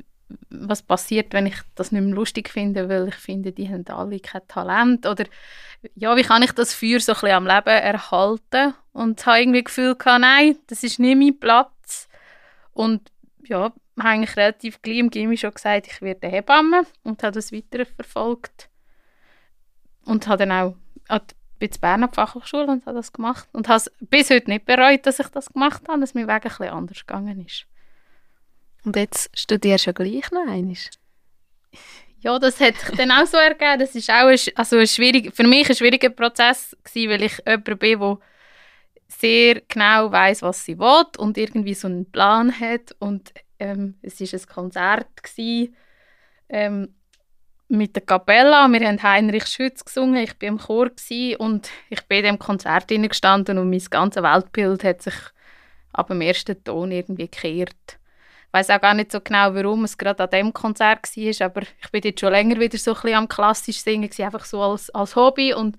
Was 0.51 0.83
passiert, 0.83 1.33
wenn 1.33 1.47
ich 1.47 1.57
das 1.75 1.93
nicht 1.93 2.03
mehr 2.03 2.15
lustig 2.15 2.49
finde, 2.49 2.89
weil 2.89 3.09
ich 3.09 3.15
finde, 3.15 3.53
die 3.53 3.69
haben 3.69 3.87
alle 3.89 4.19
kein 4.19 4.47
Talent 4.49 5.07
oder 5.07 5.25
ja, 5.95 6.17
wie 6.17 6.23
kann 6.23 6.43
ich 6.43 6.53
das 6.53 6.75
Feuer 6.75 6.99
so 6.99 7.13
ein 7.13 7.21
bisschen 7.21 7.37
am 7.37 7.47
Leben 7.47 7.69
erhalten 7.69 8.75
und 8.93 9.25
habe 9.25 9.41
irgendwie 9.41 9.63
das 9.63 9.75
Gefühl 9.75 9.95
gehabt, 9.95 10.21
nein, 10.21 10.57
das 10.67 10.83
ist 10.83 10.99
nicht 10.99 11.17
mein 11.17 11.39
Platz 11.39 12.09
und 12.73 13.13
ja, 13.45 13.73
habe 13.99 14.09
eigentlich 14.09 14.37
relativ 14.37 14.83
gleich 14.83 14.99
im 14.99 15.11
Gimmi 15.11 15.37
schon 15.37 15.55
gesagt, 15.55 15.87
ich 15.87 16.03
werde 16.03 16.29
Hebamme 16.29 16.87
und 17.03 17.23
habe 17.23 17.33
das 17.33 17.53
weiter 17.53 17.87
verfolgt. 17.87 18.69
Und 20.05 20.27
habe 20.29 20.47
dann 20.47 20.53
auch 20.53 20.77
an 21.09 21.23
die 21.61 21.69
Berner 21.81 22.09
Fachhochschule 22.09 22.67
und 22.67 22.87
habe 22.87 22.97
das 22.97 23.13
gemacht. 23.13 23.49
Und 23.53 23.69
habe 23.69 23.79
es 23.79 23.91
bis 24.01 24.31
heute 24.31 24.51
nicht 24.51 24.67
bereut, 24.67 25.07
dass 25.07 25.19
ich 25.19 25.29
das 25.29 25.53
gemacht 25.53 25.89
habe, 25.89 26.01
dass 26.01 26.15
mein 26.15 26.29
Weg 26.29 26.35
ein 26.35 26.41
bisschen 26.43 26.69
anders 26.69 27.07
gegangen 27.07 27.45
ist. 27.45 27.67
Und 28.87 28.95
jetzt 28.95 29.29
studierst 29.37 29.87
du 29.87 29.91
ja 29.91 29.93
gleich 29.93 30.31
noch 30.31 30.47
einmal. 30.47 30.77
Ja, 32.21 32.39
das 32.39 32.61
hat 32.61 32.77
sich 32.77 32.97
dann 32.97 33.11
auch 33.11 33.27
so 33.27 33.37
ergeben. 33.37 33.81
Das 33.81 33.97
ist 33.97 34.09
auch 34.09 34.29
ein, 34.29 34.39
also 34.55 34.79
ein 34.79 34.87
schwierig, 34.87 35.35
für 35.35 35.43
mich 35.43 35.69
ein 35.69 35.75
schwieriger 35.75 36.09
Prozess 36.09 36.77
gewesen, 36.85 37.11
weil 37.11 37.23
ich 37.25 37.37
jemand 37.45 37.81
bin, 37.81 37.99
der 37.99 38.19
sehr 39.09 39.61
genau 39.67 40.13
weiß, 40.13 40.43
was 40.43 40.65
sie 40.65 40.79
will 40.79 41.05
und 41.19 41.37
irgendwie 41.37 41.75
so 41.75 41.89
einen 41.89 42.11
Plan 42.11 42.59
hat. 42.59 42.95
Und 43.01 43.35
ähm, 43.59 43.97
es 44.03 44.21
war 44.21 44.39
ein 44.39 44.47
Konzert 44.47 45.23
gewesen, 45.23 45.75
ähm, 46.49 46.95
mit 47.67 47.97
der 47.97 48.05
Kapella. 48.05 48.69
Wir 48.69 48.87
haben 48.87 49.03
Heinrich 49.03 49.47
Schütz 49.47 49.85
gesungen, 49.85 50.23
ich 50.23 50.41
war 50.41 50.49
im 50.49 50.59
Chor 50.59 50.91
und 51.39 51.71
ich 51.91 52.03
bin 52.03 52.19
in 52.19 52.25
dem 52.25 52.39
Konzert 52.39 52.87
gestanden 52.87 53.59
und 53.59 53.69
mein 53.69 53.83
ganzes 53.91 54.23
Weltbild 54.23 54.85
hat 54.85 55.03
sich 55.03 55.15
ab 55.93 56.07
dem 56.07 56.21
ersten 56.21 56.63
Ton 56.63 56.93
irgendwie 56.93 57.29
gekehrt 57.29 57.99
weiß 58.57 58.71
auch 58.71 58.81
gar 58.81 58.95
nicht 58.95 59.13
so 59.13 59.21
genau, 59.21 59.55
warum 59.55 59.85
es 59.85 59.99
gerade 59.99 60.25
an 60.25 60.31
dem 60.31 60.53
Konzert 60.53 61.15
war, 61.15 61.47
aber 61.47 61.63
ich 61.63 61.91
bin 61.91 62.01
jetzt 62.03 62.21
schon 62.21 62.33
länger 62.33 62.59
wieder 62.59 62.79
so 62.79 62.93
ein 62.93 63.01
bisschen 63.01 63.17
am 63.17 63.29
klassisch 63.29 63.81
singen, 63.81 64.11
einfach 64.19 64.45
so 64.45 64.63
als, 64.63 64.89
als 64.91 65.15
Hobby 65.15 65.53
und 65.53 65.77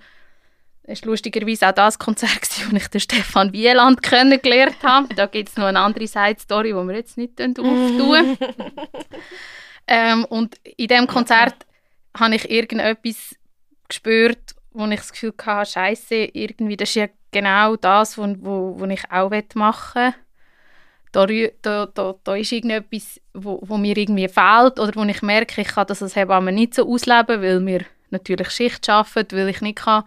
es 0.83 1.01
war 1.01 1.09
lustigerweise 1.09 1.67
auch 1.67 1.73
das 1.73 1.97
Konzert, 1.97 2.47
wo 2.69 2.75
ich 2.75 2.87
den 2.87 3.01
Stefan 3.01 3.51
Wieland 3.51 4.01
kennengelernt 4.03 4.77
habe. 4.83 5.13
Da 5.15 5.25
gibt 5.25 5.49
es 5.49 5.57
noch 5.57 5.65
eine 5.65 5.79
andere 5.79 6.07
Side-Story, 6.07 6.69
die 6.69 6.75
wir 6.75 6.95
jetzt 6.95 7.17
nicht 7.17 7.41
auftun. 7.41 8.37
ähm, 9.87 10.23
und 10.25 10.55
in 10.63 10.87
diesem 10.87 11.07
Konzert 11.07 11.55
habe 12.17 12.35
ich 12.35 12.49
irgendetwas 12.49 13.35
gespürt, 13.89 14.55
wo 14.71 14.85
ich 14.85 14.99
das 14.99 15.11
Gefühl 15.11 15.33
hatte, 15.45 15.71
Scheiße, 15.71 16.29
irgendwie, 16.31 16.77
das 16.77 16.89
ist 16.89 16.95
ja 16.95 17.07
genau 17.31 17.75
das, 17.75 18.17
was 18.17 18.35
wo, 18.39 18.79
wo 18.79 18.85
ich 18.85 19.11
auch 19.11 19.31
machen 19.55 20.13
will 20.13 20.26
da, 21.11 21.25
da, 21.61 21.85
da, 21.85 22.15
da 22.23 22.35
ist 22.35 22.51
irgendetwas, 22.51 23.21
wo, 23.33 23.59
wo 23.63 23.77
mir 23.77 23.97
irgendwie 23.97 24.27
fehlt 24.27 24.79
oder 24.79 24.91
wo 24.95 25.03
ich 25.03 25.21
merke, 25.21 25.61
ich 25.61 25.67
kann 25.67 25.87
das 25.87 26.03
als 26.03 26.15
Hebamme 26.15 26.51
nicht 26.51 26.75
so 26.75 26.87
ausleben, 26.87 27.41
weil 27.41 27.65
wir 27.65 27.85
natürlich 28.09 28.49
Schicht 28.49 28.89
arbeiten, 28.89 29.37
weil 29.37 29.49
ich 29.49 29.61
nicht 29.61 29.79
kann 29.79 30.03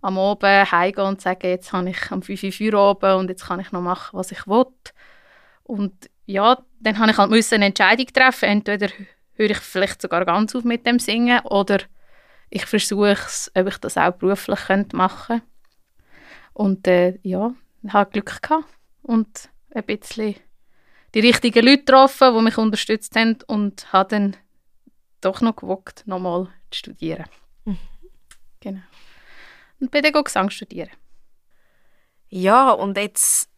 am 0.00 0.18
Abend 0.18 0.72
heimgehen 0.72 1.06
und 1.06 1.20
sagen, 1.20 1.46
jetzt 1.46 1.72
habe 1.72 1.90
ich 1.90 2.10
am 2.10 2.22
5 2.22 2.60
Uhr 2.60 2.74
oben 2.74 3.14
und 3.16 3.28
jetzt 3.30 3.46
kann 3.46 3.60
ich 3.60 3.70
noch 3.72 3.80
machen, 3.80 4.18
was 4.18 4.32
ich 4.32 4.46
will. 4.46 4.66
Und 5.62 6.10
ja, 6.26 6.58
dann 6.80 6.98
habe 6.98 7.12
ich 7.12 7.18
halt 7.18 7.30
müssen 7.30 7.56
eine 7.56 7.66
Entscheidung 7.66 8.06
treffen. 8.06 8.48
Entweder 8.48 8.88
höre 9.34 9.50
ich 9.50 9.58
vielleicht 9.58 10.02
sogar 10.02 10.24
ganz 10.24 10.54
auf 10.54 10.64
mit 10.64 10.86
dem 10.86 10.98
Singen 10.98 11.40
oder 11.44 11.78
ich 12.50 12.66
versuche 12.66 13.12
es, 13.12 13.50
ob 13.54 13.68
ich 13.68 13.78
das 13.78 13.96
auch 13.96 14.12
beruflich 14.12 14.60
machen 14.92 15.38
könnte. 15.38 15.42
Und 16.52 16.86
äh, 16.86 17.18
ja, 17.22 17.54
ich 17.82 17.92
habe 17.92 18.10
Glück 18.10 18.42
gehabt. 18.42 18.66
Und 19.02 19.48
ein 19.74 19.84
bisschen 19.84 20.36
die 21.14 21.20
richtigen 21.20 21.64
Leute 21.64 21.78
getroffen, 21.78 22.34
die 22.34 22.42
mich 22.42 22.58
unterstützt 22.58 23.14
haben 23.16 23.38
und 23.46 23.92
habe 23.92 24.08
dann 24.08 24.36
doch 25.20 25.40
noch 25.40 25.56
gewagt, 25.56 26.04
nochmal 26.06 26.48
zu 26.70 26.78
studieren. 26.78 27.26
Mhm. 27.64 27.78
Genau. 28.60 28.80
Und 29.80 29.90
bin 29.90 30.02
dann 30.02 30.24
Gesang 30.24 30.50
studieren. 30.50 30.90
Ja, 32.28 32.70
und 32.70 32.96
jetzt 32.96 33.50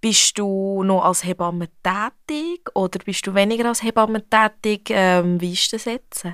bist 0.00 0.36
du 0.36 0.82
noch 0.82 1.04
als 1.04 1.24
Hebamme 1.24 1.68
tätig 1.82 2.68
oder 2.74 2.98
bist 3.04 3.26
du 3.26 3.34
weniger 3.34 3.66
als 3.68 3.82
Hebamme 3.82 4.28
tätig? 4.28 4.90
Ähm, 4.90 5.40
wie 5.40 5.52
ist 5.52 5.72
das 5.72 5.84
jetzt? 5.84 6.26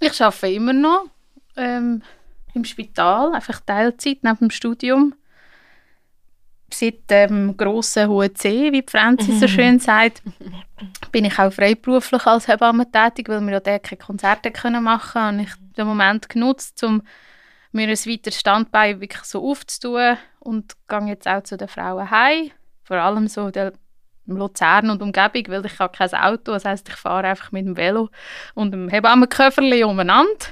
Ich 0.00 0.22
arbeite 0.22 0.48
immer 0.48 0.72
noch 0.72 1.04
ähm, 1.56 2.02
im 2.54 2.64
Spital, 2.64 3.34
einfach 3.34 3.60
Teilzeit 3.60 4.18
neben 4.22 4.38
dem 4.38 4.50
Studium 4.50 5.14
seit 6.74 7.10
dem 7.10 7.56
grossen 7.56 8.08
hohen 8.08 8.34
C, 8.34 8.72
wie 8.72 8.84
Franzi 8.88 9.32
so 9.32 9.46
mhm. 9.46 9.48
schön 9.48 9.78
sagt, 9.78 10.22
bin 11.12 11.24
ich 11.24 11.38
auch 11.38 11.52
freiberuflich 11.52 12.26
als 12.26 12.48
Hebamme 12.48 12.90
tätig, 12.90 13.28
weil 13.28 13.40
wir 13.40 13.62
ja 13.64 13.78
keine 13.78 13.98
Konzerte 13.98 14.50
können 14.50 14.84
machen 14.84 15.12
können. 15.12 15.38
Und 15.38 15.44
ich 15.44 15.54
den 15.76 15.86
Moment 15.86 16.28
genutzt, 16.28 16.82
um 16.82 17.02
mir 17.72 17.88
ein 17.88 17.96
weiteres 17.96 18.38
Standbein 18.38 19.00
wirklich 19.00 19.24
so 19.24 19.48
aufzutun 19.48 20.16
und 20.40 20.74
gehe 20.88 21.06
jetzt 21.06 21.28
auch 21.28 21.42
zu 21.42 21.56
den 21.56 21.68
Frauen 21.68 22.10
heim, 22.10 22.50
vor 22.82 22.96
allem 22.96 23.28
so 23.28 23.50
der 23.50 23.72
Luzern 24.26 24.90
und 24.90 25.02
Umgebung, 25.02 25.44
weil 25.48 25.66
ich 25.66 25.78
habe 25.78 25.96
kein 25.96 26.14
Auto, 26.14 26.52
das 26.52 26.64
heißt 26.64 26.88
ich 26.88 26.96
fahre 26.96 27.28
einfach 27.28 27.52
mit 27.52 27.66
dem 27.66 27.76
Velo 27.76 28.10
und 28.54 28.70
dem 28.72 28.88
Hebammenköfferli 28.88 29.84
umeinander 29.84 30.46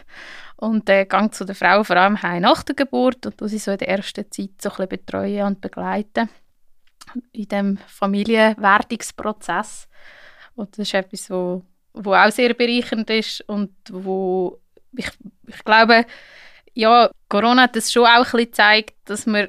und 0.58 0.90
äh, 0.90 1.06
gehe 1.06 1.30
zu 1.30 1.44
den 1.44 1.54
Frauen 1.54 1.84
vor 1.84 1.96
allem 1.96 2.20
heim 2.20 2.42
nach 2.42 2.64
der 2.64 2.74
Geburt 2.74 3.24
und 3.26 3.48
sie 3.48 3.58
so 3.58 3.70
in 3.70 3.78
der 3.78 3.88
ersten 3.88 4.30
Zeit 4.30 4.60
so 4.60 4.70
ein 4.76 4.88
betreuen 4.88 5.46
und 5.46 5.60
begleiten 5.60 6.28
in 7.32 7.48
dem 7.48 7.78
Familienwerdungsprozess. 7.86 9.88
Und 10.56 10.72
das 10.72 10.88
ist 10.88 10.94
etwas, 10.94 11.30
wo, 11.30 11.64
wo 11.94 12.12
auch 12.12 12.32
sehr 12.32 12.54
bereichernd 12.54 13.08
ist 13.10 13.40
und 13.48 13.70
wo 13.90 14.60
ich, 14.96 15.08
ich 15.46 15.64
glaube, 15.64 16.04
ja, 16.74 17.08
Corona 17.28 17.62
hat 17.62 17.76
das 17.76 17.92
schon 17.92 18.06
auch 18.06 18.34
ein 18.34 18.40
gezeigt, 18.40 18.96
dass 19.04 19.26
man 19.26 19.48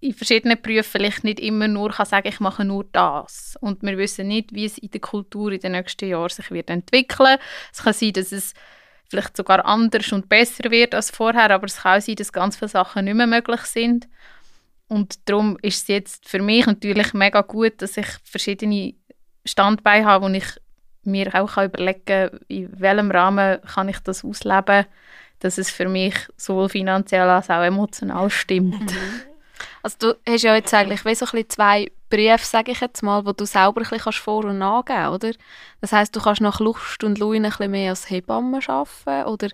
in 0.00 0.14
verschiedenen 0.14 0.60
Berufen 0.60 0.92
vielleicht 0.92 1.24
nicht 1.24 1.40
immer 1.40 1.68
nur 1.68 1.90
kann 1.90 2.06
sagen, 2.06 2.28
ich 2.28 2.40
mache 2.40 2.64
nur 2.64 2.84
das. 2.92 3.56
Und 3.60 3.82
wir 3.82 3.98
wissen 3.98 4.28
nicht, 4.28 4.54
wie 4.54 4.64
es 4.66 4.78
in 4.78 4.90
der 4.90 5.00
Kultur 5.00 5.52
in 5.52 5.60
den 5.60 5.72
nächsten 5.72 6.08
Jahren 6.08 6.30
sich 6.30 6.50
wird 6.50 6.70
entwickeln. 6.70 7.38
Es 7.72 7.82
kann 7.82 7.92
sein, 7.92 8.12
dass 8.12 8.32
es 8.32 8.54
vielleicht 9.10 9.36
sogar 9.36 9.64
anders 9.66 10.12
und 10.12 10.28
besser 10.28 10.70
wird 10.70 10.94
als 10.94 11.10
vorher, 11.10 11.50
aber 11.50 11.66
es 11.66 11.78
kann 11.82 11.98
auch 11.98 12.02
sein, 12.02 12.14
dass 12.14 12.32
ganz 12.32 12.56
viele 12.56 12.68
Sachen 12.68 13.04
nicht 13.04 13.14
mehr 13.14 13.26
möglich 13.26 13.62
sind. 13.62 14.08
Und 14.88 15.28
darum 15.28 15.58
ist 15.62 15.82
es 15.82 15.88
jetzt 15.88 16.28
für 16.28 16.40
mich 16.40 16.66
natürlich 16.66 17.12
mega 17.12 17.42
gut, 17.42 17.82
dass 17.82 17.96
ich 17.96 18.06
verschiedene 18.24 18.94
Standbeine 19.44 20.06
habe, 20.06 20.26
wo 20.26 20.28
ich 20.30 20.46
mir 21.02 21.34
auch 21.34 21.56
überlegen 21.56 22.04
kann, 22.04 22.40
in 22.48 22.80
welchem 22.80 23.10
Rahmen 23.10 23.60
kann 23.62 23.88
ich 23.88 23.98
das 24.00 24.24
ausleben, 24.24 24.86
dass 25.40 25.58
es 25.58 25.70
für 25.70 25.88
mich 25.88 26.14
sowohl 26.36 26.68
finanziell 26.68 27.28
als 27.28 27.50
auch 27.50 27.62
emotional 27.62 28.30
stimmt. 28.30 28.80
Mhm. 28.80 29.22
Also 29.82 29.96
du 29.98 30.14
hast 30.30 30.42
ja 30.42 30.54
jetzt 30.54 30.72
eigentlich 30.74 31.04
wie 31.04 31.14
so 31.14 31.24
ein 31.26 31.30
bisschen 31.32 31.50
zwei 31.50 31.92
Berufe, 32.10 32.44
sage 32.44 32.72
ich 32.72 32.80
jetzt 32.80 33.02
mal, 33.02 33.24
wo 33.24 33.32
du 33.32 33.46
selber 33.46 33.80
ein 33.80 33.88
bisschen 33.88 34.12
vor- 34.12 34.44
und 34.44 34.58
nachgeben 34.58 35.08
oder? 35.08 35.32
Das 35.80 35.92
heißt, 35.92 36.14
du 36.14 36.20
kannst 36.20 36.40
nach 36.40 36.60
Lust 36.60 37.02
und 37.04 37.18
Laune 37.18 37.36
ein 37.36 37.42
bisschen 37.44 37.70
mehr 37.70 37.90
als 37.90 38.10
Hebamme 38.10 38.58
arbeiten 38.66 39.28
oder 39.28 39.48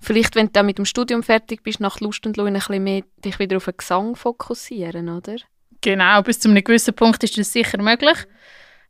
vielleicht, 0.00 0.34
wenn 0.34 0.46
du 0.46 0.52
dann 0.52 0.66
mit 0.66 0.78
dem 0.78 0.84
Studium 0.84 1.22
fertig 1.22 1.62
bist, 1.62 1.80
nach 1.80 2.00
Lust 2.00 2.26
und 2.26 2.36
Laune 2.36 2.50
ein 2.50 2.54
bisschen 2.54 2.84
mehr 2.84 3.02
dich 3.24 3.38
wieder 3.38 3.56
auf 3.56 3.64
den 3.64 3.76
Gesang 3.76 4.16
fokussieren, 4.16 5.08
oder? 5.08 5.36
Genau, 5.80 6.22
bis 6.22 6.40
zu 6.40 6.50
einem 6.50 6.62
gewissen 6.62 6.94
Punkt 6.94 7.24
ist 7.24 7.38
das 7.38 7.52
sicher 7.52 7.80
möglich. 7.80 8.18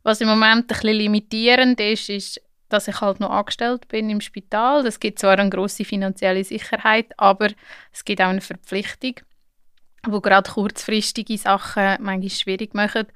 Was 0.03 0.19
im 0.19 0.27
Moment 0.27 0.63
ein 0.63 0.67
bisschen 0.67 0.97
limitierend 0.97 1.79
ist, 1.79 2.09
ist, 2.09 2.41
dass 2.69 2.87
ich 2.87 2.99
halt 3.01 3.19
noch 3.19 3.29
angestellt 3.29 3.87
bin 3.87 4.09
im 4.09 4.19
Spital. 4.19 4.83
Das 4.83 4.99
gibt 4.99 5.19
zwar 5.19 5.37
eine 5.37 5.49
grosse 5.49 5.85
finanzielle 5.85 6.43
Sicherheit, 6.43 7.07
aber 7.17 7.49
es 7.93 8.03
gibt 8.03 8.21
auch 8.21 8.27
eine 8.27 8.41
Verpflichtung 8.41 9.15
wo 10.07 10.21
gerade 10.21 10.49
kurzfristige 10.49 11.37
Sachen 11.37 11.97
manchmal 11.99 12.29
schwierig 12.29 12.73
machen. 12.73 13.07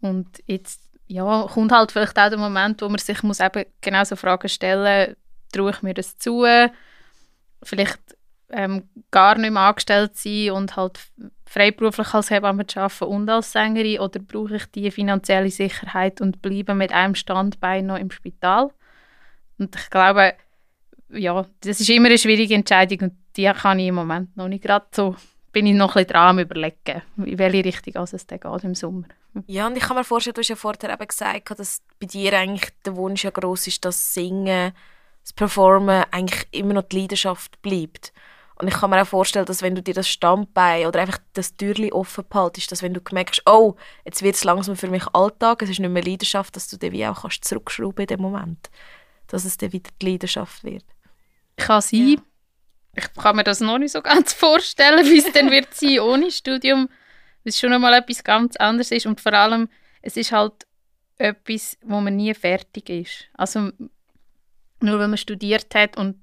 Und 0.00 0.42
jetzt 0.46 0.82
ja, 1.08 1.46
kommt 1.52 1.72
halt 1.72 1.92
vielleicht 1.92 2.18
auch 2.18 2.28
der 2.28 2.38
Moment, 2.38 2.82
wo 2.82 2.88
man 2.88 2.98
sich 2.98 3.22
muss 3.22 3.40
eben 3.40 3.64
genau 3.80 4.04
so 4.04 4.16
Fragen 4.16 4.48
stellen 4.48 5.10
muss, 5.10 5.16
traue 5.52 5.70
ich 5.70 5.82
mir 5.82 5.94
das 5.94 6.18
zu, 6.18 6.44
vielleicht 7.62 8.00
ähm, 8.50 8.88
gar 9.10 9.36
nicht 9.38 9.52
mehr 9.52 9.62
angestellt 9.62 10.16
sein 10.16 10.50
und 10.50 10.76
halt 10.76 11.00
freiberuflich 11.46 12.12
als 12.14 12.30
Hebamme 12.30 12.64
arbeiten 12.74 13.04
und 13.04 13.28
als 13.28 13.52
Sängerin 13.52 14.00
oder 14.00 14.20
brauche 14.20 14.56
ich 14.56 14.66
die 14.66 14.90
finanzielle 14.90 15.50
Sicherheit 15.50 16.20
und 16.20 16.42
bleibe 16.42 16.74
mit 16.74 16.92
einem 16.92 17.14
Standbein 17.14 17.86
noch 17.86 17.98
im 17.98 18.10
Spital? 18.10 18.70
Und 19.58 19.74
ich 19.74 19.90
glaube, 19.90 20.34
ja, 21.08 21.46
das 21.60 21.80
ist 21.80 21.88
immer 21.88 22.08
eine 22.08 22.18
schwierige 22.18 22.54
Entscheidung 22.54 23.10
und 23.10 23.12
die 23.36 23.50
kann 23.52 23.78
ich 23.78 23.88
im 23.88 23.94
Moment 23.94 24.36
noch 24.36 24.48
nicht 24.48 24.64
gerade 24.64 24.86
so 24.92 25.16
bin 25.56 25.64
ich 25.64 25.74
noch 25.74 25.96
ein 25.96 26.04
bisschen 26.04 26.08
dran 26.08 26.28
am 26.28 26.38
überlegen, 26.38 27.00
in 27.16 27.38
welche 27.38 27.64
Richtung 27.64 28.02
es 28.02 28.26
dann 28.26 28.40
geht 28.40 28.64
im 28.64 28.74
Sommer. 28.74 29.06
Ja, 29.46 29.66
und 29.66 29.74
ich 29.74 29.84
kann 29.84 29.96
mir 29.96 30.04
vorstellen, 30.04 30.34
du 30.34 30.40
hast 30.40 30.48
ja 30.48 30.54
vorher 30.54 30.92
eben 30.92 31.08
gesagt, 31.08 31.58
dass 31.58 31.80
bei 31.98 32.06
dir 32.06 32.34
eigentlich 32.34 32.70
der 32.84 32.94
Wunsch 32.94 33.24
ja 33.24 33.30
gross 33.30 33.66
ist, 33.66 33.82
dass 33.86 34.12
Singen, 34.12 34.74
das 35.22 35.32
Performen 35.32 36.04
eigentlich 36.10 36.46
immer 36.50 36.74
noch 36.74 36.82
die 36.82 37.00
Leidenschaft 37.00 37.62
bleibt. 37.62 38.12
Und 38.56 38.68
ich 38.68 38.74
kann 38.74 38.90
mir 38.90 39.00
auch 39.00 39.06
vorstellen, 39.06 39.46
dass 39.46 39.62
wenn 39.62 39.74
du 39.74 39.82
dir 39.82 39.94
das 39.94 40.10
Standbein 40.10 40.88
oder 40.88 41.00
einfach 41.00 41.20
das 41.32 41.56
Türchen 41.56 41.90
offen 41.90 42.24
behaltest, 42.28 42.70
dass 42.70 42.82
wenn 42.82 42.92
du 42.92 43.00
merkst, 43.10 43.40
oh, 43.46 43.76
jetzt 44.04 44.20
wird 44.20 44.34
es 44.34 44.44
langsam 44.44 44.76
für 44.76 44.90
mich 44.90 45.06
Alltag, 45.14 45.62
es 45.62 45.70
ist 45.70 45.80
nicht 45.80 45.88
mehr 45.88 46.04
Leidenschaft, 46.04 46.54
dass 46.54 46.68
du 46.68 46.76
dann 46.76 46.92
wie 46.92 47.06
auch 47.06 47.22
kannst 47.22 47.46
zurückschrauben 47.46 48.02
in 48.02 48.08
dem 48.08 48.20
Moment. 48.20 48.68
Dass 49.26 49.46
es 49.46 49.56
dann 49.56 49.72
wieder 49.72 49.88
die 50.02 50.10
Leidenschaft 50.10 50.64
wird. 50.64 50.84
Kann 51.56 51.80
sein. 51.80 52.16
Ja 52.18 52.22
ich 52.96 53.12
kann 53.14 53.36
mir 53.36 53.44
das 53.44 53.60
noch 53.60 53.78
nicht 53.78 53.92
so 53.92 54.02
ganz 54.02 54.32
vorstellen, 54.32 55.06
wie 55.06 55.18
es 55.18 55.32
dann 55.32 55.50
wird 55.50 55.74
sein 55.74 56.00
ohne 56.00 56.30
Studium, 56.30 56.88
weil 57.44 57.50
es 57.50 57.60
schon 57.60 57.72
einmal 57.72 57.94
etwas 57.94 58.24
ganz 58.24 58.56
anderes 58.56 58.90
ist 58.90 59.06
und 59.06 59.20
vor 59.20 59.32
allem, 59.32 59.68
es 60.02 60.16
ist 60.16 60.32
halt 60.32 60.66
etwas, 61.18 61.78
wo 61.82 62.00
man 62.00 62.16
nie 62.16 62.34
fertig 62.34 62.88
ist. 62.88 63.28
Also 63.34 63.70
nur 64.80 64.98
weil 64.98 65.08
man 65.08 65.16
studiert 65.16 65.74
hat 65.74 65.96
und 65.96 66.16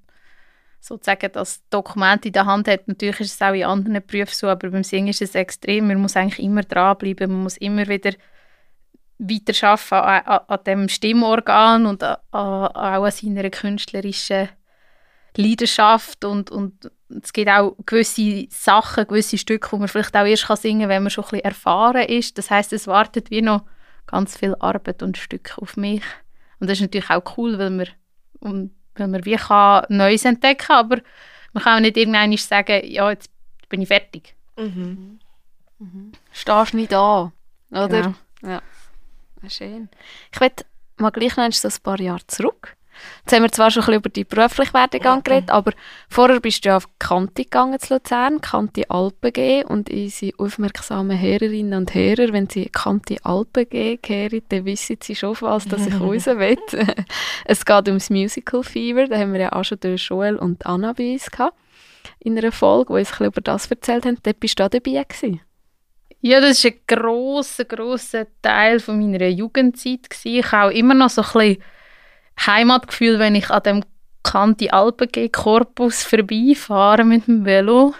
sozusagen 0.80 1.32
das 1.32 1.68
Dokument 1.70 2.26
in 2.26 2.34
der 2.34 2.46
Hand 2.46 2.68
hat, 2.68 2.88
natürlich 2.88 3.22
ist 3.22 3.36
es 3.36 3.42
auch 3.42 3.54
in 3.54 3.64
anderen 3.64 4.06
Berufen 4.06 4.34
so, 4.34 4.48
aber 4.48 4.70
beim 4.70 4.84
Singen 4.84 5.10
ist 5.10 5.22
es 5.22 5.34
extrem. 5.34 5.88
Man 5.88 6.02
muss 6.02 6.18
eigentlich 6.18 6.44
immer 6.44 6.62
dranbleiben, 6.62 7.32
man 7.32 7.44
muss 7.44 7.58
immer 7.58 7.88
wieder 7.88 8.12
weiterarbeiten 9.18 9.94
an, 9.94 10.26
an, 10.26 10.40
an 10.48 10.64
dem 10.66 10.90
Stimmorgan 10.90 11.86
und 11.86 12.04
an, 12.04 12.18
auch 12.32 13.06
an 13.06 13.12
seiner 13.12 13.50
künstlerischen 13.50 14.50
Leidenschaft 15.38 16.26
und, 16.26 16.52
und 16.52 16.92
es 17.22 17.34
gibt 17.34 17.50
auch 17.50 17.76
gewisse 17.86 18.48
Sachen, 18.50 19.08
gewisse 19.08 19.38
Stücke, 19.38 19.72
wo 19.72 19.78
man 19.78 19.88
vielleicht 19.88 20.16
auch 20.16 20.26
erst 20.26 20.48
singen 20.62 20.82
kann, 20.82 20.90
wenn 20.90 21.04
man 21.04 21.10
schon 21.10 21.24
ein 21.26 21.30
bisschen 21.30 21.46
erfahren 21.46 22.08
ist. 22.08 22.38
Das 22.38 22.50
heißt, 22.50 22.74
es 22.74 22.88
wartet 22.88 23.32
wie 23.32 23.42
noch 23.42 23.64
ganz 24.08 24.38
viel 24.38 24.56
Arbeit 24.60 25.04
und 25.04 25.18
Stücke 25.18 25.62
auf 25.62 25.78
mich. 25.78 26.04
Und 26.60 26.70
das 26.70 26.78
ist 26.78 26.82
natürlich 26.82 27.10
auch 27.10 27.38
cool, 27.38 27.58
weil 27.58 27.70
man, 27.70 28.72
weil 28.96 29.08
man 29.08 29.26
wie 29.26 29.36
kann 29.36 29.86
Neues 29.90 30.26
entdecken 30.26 30.68
kann, 30.68 30.78
aber 30.78 31.02
man 31.54 31.64
kann 31.64 31.78
auch 31.78 31.82
nicht 31.82 31.98
irgendwann 31.98 32.36
sagen, 32.38 32.82
ja, 32.86 33.10
jetzt 33.10 33.30
bin 33.70 33.82
ich 33.82 33.88
fertig. 33.88 34.36
Mhm. 34.58 35.20
Mhm. 35.80 36.12
Stehst 36.32 36.74
nicht 36.74 36.92
da, 36.92 37.32
oder? 37.72 37.88
Genau. 37.88 38.14
Ja. 38.44 38.62
Schön. 39.50 39.90
Ich 40.32 40.40
möchte 40.40 40.66
mal 40.98 41.10
gleich 41.12 41.36
noch 41.36 41.44
ein 41.44 41.74
paar 41.84 42.00
Jahre 42.00 42.26
zurück. 42.28 42.76
Jetzt 43.22 43.34
haben 43.34 43.44
wir 43.44 43.52
zwar 43.52 43.72
schon 43.72 43.82
ein 43.82 43.86
bisschen 43.86 44.00
über 44.00 44.10
die 44.10 44.24
berufliche 44.24 44.74
Werdegang 44.74 45.20
okay. 45.20 45.30
geredet, 45.30 45.50
aber 45.50 45.72
vorher 46.10 46.40
bist 46.40 46.64
du 46.64 46.70
ja 46.70 46.78
auf 46.78 46.88
Kanti 47.00 47.44
gegangen 47.44 47.80
zu 47.80 47.94
Luzern, 47.94 48.42
Kanti 48.42 48.86
Alpen 48.90 49.34
G 49.34 49.64
und 49.64 49.90
unsere 49.90 50.34
aufmerksamen 50.38 51.20
Hörerinnen 51.20 51.74
und 51.74 51.94
Hörer, 51.94 52.34
wenn 52.34 52.50
sie 52.50 52.70
Kanti 52.70 53.20
Alpen 53.24 53.68
G 53.70 54.00
hören, 54.06 54.42
dann 54.50 54.66
wissen 54.66 54.98
sie 55.02 55.16
schon, 55.16 55.36
was 55.42 55.66
dass 55.66 55.86
ich 55.86 55.94
raus 56.00 56.26
will. 56.26 56.58
es 57.46 57.66
geht 57.66 57.88
ums 57.88 58.10
Musical 58.10 58.64
Fever, 58.64 59.08
da 59.08 59.18
haben 59.18 59.34
wir 59.34 59.42
ja 59.42 59.54
auch 59.54 59.64
schon 59.64 59.80
durch 59.80 60.04
Joel 60.08 60.36
und 60.36 60.66
Anna 60.66 60.94
bei 60.94 61.14
uns 61.14 61.30
gehabt, 61.30 61.58
in 62.20 62.38
einer 62.38 62.52
Folge, 62.52 62.94
wo 62.94 62.98
uns 62.98 63.08
ein 63.08 63.12
bisschen 63.12 63.26
über 63.28 63.42
das 63.42 63.68
erzählt 63.68 64.06
haben. 64.06 64.18
Dort 64.24 64.40
bist 64.40 64.60
du 64.60 64.66
auch 64.66 64.70
dabei 64.70 65.04
gewesen. 65.04 65.42
Ja, 66.26 66.40
das 66.40 66.64
war 66.64 66.72
ein 66.72 66.80
grosser, 66.88 67.66
grosser 67.66 68.28
Teil 68.42 68.80
von 68.80 68.98
meiner 68.98 69.28
Jugendzeit. 69.28 70.10
Gewesen. 70.10 70.40
Ich 70.40 70.52
habe 70.54 70.68
auch 70.70 70.74
immer 70.74 70.94
noch 70.94 71.10
so 71.10 71.22
ein 71.22 71.28
bisschen 71.34 71.64
Heimatgefühl, 72.40 73.20
wenn 73.20 73.36
ich 73.36 73.50
an 73.50 73.64
dem 73.64 73.84
Kanti 74.24 74.70
Alpen 74.70 75.32
Korpus 75.32 76.04
vorbeifahre 76.04 77.04
mit 77.04 77.28
dem 77.28 77.46
Velo. 77.46 77.94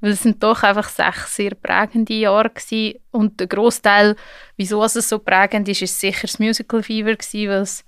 Weil 0.00 0.12
es 0.12 0.22
sind 0.22 0.42
doch 0.42 0.62
einfach 0.62 0.88
sechs 0.88 1.36
sehr 1.36 1.54
prägende 1.54 2.14
Jahre 2.14 2.50
gewesen. 2.50 3.00
Und 3.10 3.40
der 3.40 3.48
Großteil, 3.48 4.16
wieso 4.56 4.82
es 4.84 4.94
so 4.94 5.18
prägend 5.18 5.68
ist, 5.68 5.82
ist 5.82 5.98
sicher 5.98 6.22
das 6.22 6.38
Musical 6.38 6.82
Fever 6.82 7.14
gewesen, 7.14 7.50
weil 7.50 7.62
es, 7.62 7.84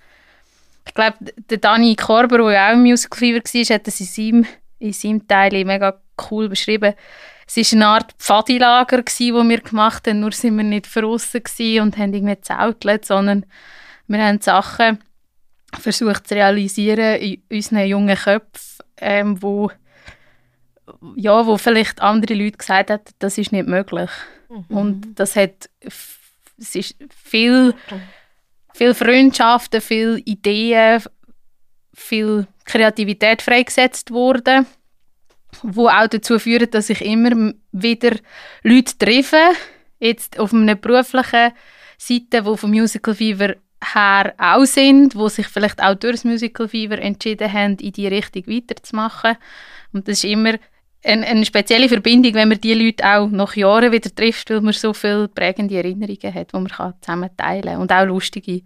ich 0.86 0.94
glaube, 0.94 1.16
der 1.20 1.58
Dani 1.58 1.94
Korber, 1.94 2.38
der 2.38 2.68
auch 2.68 2.72
im 2.72 2.82
Musical 2.82 3.18
Fever 3.18 3.38
war, 3.38 3.74
hat 3.74 3.86
es 3.86 4.00
in 4.00 4.06
seinem, 4.06 4.46
in 4.80 4.92
seinem 4.92 5.28
Teil 5.28 5.64
mega 5.64 6.00
cool 6.30 6.48
beschrieben. 6.48 6.94
Es 7.46 7.56
war 7.56 7.76
eine 7.76 7.86
Art 7.86 8.12
Pfadilager, 8.18 9.02
das 9.02 9.18
wir 9.20 9.60
gemacht 9.60 10.06
haben, 10.08 10.20
nur 10.20 10.32
sind 10.32 10.56
wir 10.56 10.64
nicht 10.64 10.94
draussen 10.94 11.42
und 11.80 11.96
haben 11.96 12.14
irgendwie 12.14 12.40
zeltelt, 12.40 13.04
sondern 13.04 13.46
wir 14.08 14.24
haben 14.24 14.40
Sachen 14.40 14.98
versucht 15.78 16.26
zu 16.26 16.34
realisieren 16.34 17.20
in 17.20 17.42
unseren 17.50 17.86
jungen 17.86 18.16
Köpfen, 18.16 18.84
ähm, 18.98 19.42
wo, 19.42 19.70
ja, 21.16 21.46
wo 21.46 21.56
vielleicht 21.56 22.00
andere 22.02 22.34
Leute 22.34 22.58
gesagt 22.58 22.90
haben, 22.90 23.02
das 23.18 23.38
ist 23.38 23.52
nicht 23.52 23.68
möglich. 23.68 24.10
Mhm. 24.48 24.76
Und 24.76 25.14
das 25.14 25.36
hat 25.36 25.70
es 26.60 26.74
ist 26.74 26.96
viel, 27.24 27.74
viel 28.74 28.94
Freundschaften, 28.94 29.80
viele 29.80 30.18
Ideen, 30.18 31.02
viel 31.94 32.46
Kreativität 32.64 33.42
freigesetzt 33.42 34.10
worden, 34.10 34.66
wo 35.62 35.88
auch 35.88 36.06
dazu 36.06 36.38
führt, 36.38 36.74
dass 36.74 36.90
ich 36.90 37.00
immer 37.00 37.52
wieder 37.72 38.16
Leute 38.62 38.98
treffe, 38.98 39.50
jetzt 39.98 40.38
auf 40.38 40.52
einer 40.52 40.76
beruflichen 40.76 41.52
Seite, 41.98 42.44
wo 42.44 42.56
vom 42.56 42.70
Musical 42.70 43.14
Fever 43.14 43.54
her 43.82 44.34
auch 44.38 44.64
sind, 44.64 45.16
wo 45.16 45.28
sich 45.28 45.46
vielleicht 45.46 45.82
auch 45.82 45.94
durch 45.94 46.16
das 46.16 46.24
Musical 46.24 46.68
Fever 46.68 46.98
entschieden 46.98 47.52
haben, 47.52 47.76
in 47.76 47.92
die 47.92 48.06
Richtung 48.06 48.46
weiterzumachen. 48.46 49.36
Und 49.92 50.06
das 50.06 50.18
ist 50.18 50.24
immer 50.24 50.54
eine, 51.02 51.26
eine 51.26 51.44
spezielle 51.44 51.88
Verbindung, 51.88 52.34
wenn 52.34 52.48
man 52.48 52.60
die 52.60 52.74
Leute 52.74 53.04
auch 53.04 53.28
nach 53.28 53.56
Jahren 53.56 53.92
wieder 53.92 54.14
trifft, 54.14 54.50
weil 54.50 54.60
man 54.60 54.74
so 54.74 54.92
viele 54.92 55.28
prägende 55.28 55.76
Erinnerungen 55.76 56.34
hat, 56.34 56.52
die 56.52 56.56
man 56.58 56.94
zusammen 57.00 57.30
teilen 57.36 57.62
kann. 57.62 57.80
Und 57.80 57.92
auch 57.92 58.04
lustige 58.04 58.62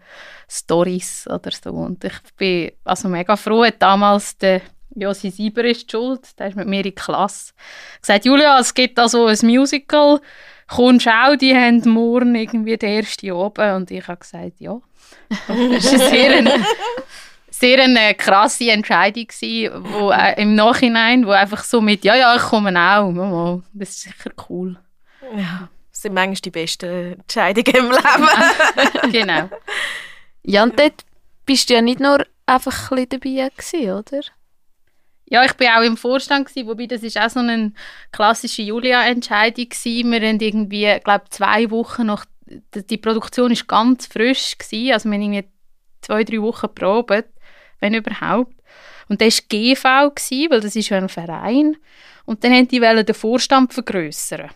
Stories 0.48 1.26
oder 1.28 1.50
so. 1.52 1.70
Und 1.70 2.02
ich 2.04 2.14
bin 2.36 2.72
also 2.84 3.08
mega 3.08 3.36
froh, 3.36 3.66
damals 3.78 4.36
der 4.38 4.62
Josi 4.96 5.30
Sieber 5.30 5.64
ist 5.64 5.90
schuld, 5.90 6.38
der 6.38 6.48
ist 6.48 6.56
mit 6.56 6.68
mir 6.68 6.78
in 6.78 6.82
die 6.84 6.92
Klasse, 6.92 7.52
gesagt, 8.00 8.24
Julia, 8.24 8.58
es 8.60 8.74
gibt 8.74 8.98
also 8.98 9.26
ein 9.26 9.38
Musical, 9.42 10.20
kommst 10.68 11.08
auch, 11.08 11.36
die 11.36 11.54
haben 11.54 11.82
morgen 11.88 12.34
irgendwie 12.34 12.76
den 12.76 13.02
ersten 13.02 13.32
oben. 13.32 13.74
Und 13.74 13.90
ich 13.90 14.06
habe 14.06 14.18
gesagt, 14.18 14.60
ja. 14.60 14.80
Das 15.28 15.92
war 15.92 16.10
sehr 16.10 16.38
eine, 16.38 16.66
sehr 17.50 17.82
eine 17.82 18.14
krasse 18.14 18.70
Entscheidung, 18.70 19.26
gewesen, 19.26 19.84
wo, 19.84 20.10
äh, 20.10 20.40
im 20.40 20.54
Nachhinein, 20.54 21.26
wo 21.26 21.30
einfach 21.30 21.64
so 21.64 21.80
mit, 21.80 22.04
ja, 22.04 22.14
ja, 22.14 22.36
ich 22.36 22.42
komme 22.42 22.78
auch, 22.78 23.62
das 23.72 23.90
ist 23.90 24.02
sicher 24.02 24.30
cool. 24.48 24.76
Ja, 25.36 25.68
das 25.90 26.02
sind 26.02 26.14
manchmal 26.14 26.34
die 26.36 26.50
besten 26.50 27.12
Entscheidungen 27.14 27.76
im 27.76 27.90
Leben. 27.90 29.12
genau. 29.12 29.48
Ja, 30.42 30.62
und 30.62 30.78
dort 30.78 31.04
bist 31.46 31.70
du 31.70 31.74
ja 31.74 31.80
nicht 31.80 32.00
nur 32.00 32.26
einfach 32.46 32.90
ein 32.90 32.96
bisschen 32.96 33.20
dabei 33.20 33.50
gewesen, 33.56 33.90
oder? 33.92 34.20
Ja, 35.26 35.44
ich 35.44 35.54
bin 35.54 35.68
auch 35.68 35.82
im 35.82 35.96
Vorstand 35.96 36.48
gewesen, 36.48 36.68
wobei 36.68 36.86
das 36.86 37.02
ist 37.02 37.18
auch 37.18 37.30
so 37.30 37.40
eine 37.40 37.72
klassische 38.12 38.62
Julia-Entscheidung 38.62 39.68
gewesen. 39.68 40.12
Wir 40.12 40.28
haben 40.28 40.40
irgendwie, 40.40 41.00
glaube 41.02 41.24
zwei 41.30 41.70
Wochen 41.70 42.06
nach 42.06 42.26
die 42.46 42.98
Produktion 42.98 43.50
ist 43.50 43.66
ganz 43.66 44.06
frisch 44.06 44.56
gewesen, 44.58 44.92
also 44.92 45.08
wir 45.08 45.14
haben 45.14 45.22
irgendwie 45.22 45.48
zwei 46.00 46.24
drei 46.24 46.42
Wochen 46.42 46.74
probiert, 46.74 47.28
wenn 47.80 47.94
überhaupt. 47.94 48.54
Und 49.08 49.20
das 49.20 49.38
war 49.38 49.48
GV 49.48 50.14
weil 50.50 50.60
das 50.60 50.76
ist 50.76 50.88
ja 50.88 50.98
ein 50.98 51.08
Verein. 51.08 51.76
Und 52.24 52.42
dann 52.42 52.52
haben 52.52 52.68
die 52.68 52.80
den 53.04 53.14
Vorstand 53.14 53.72
vergrößern. 53.72 54.50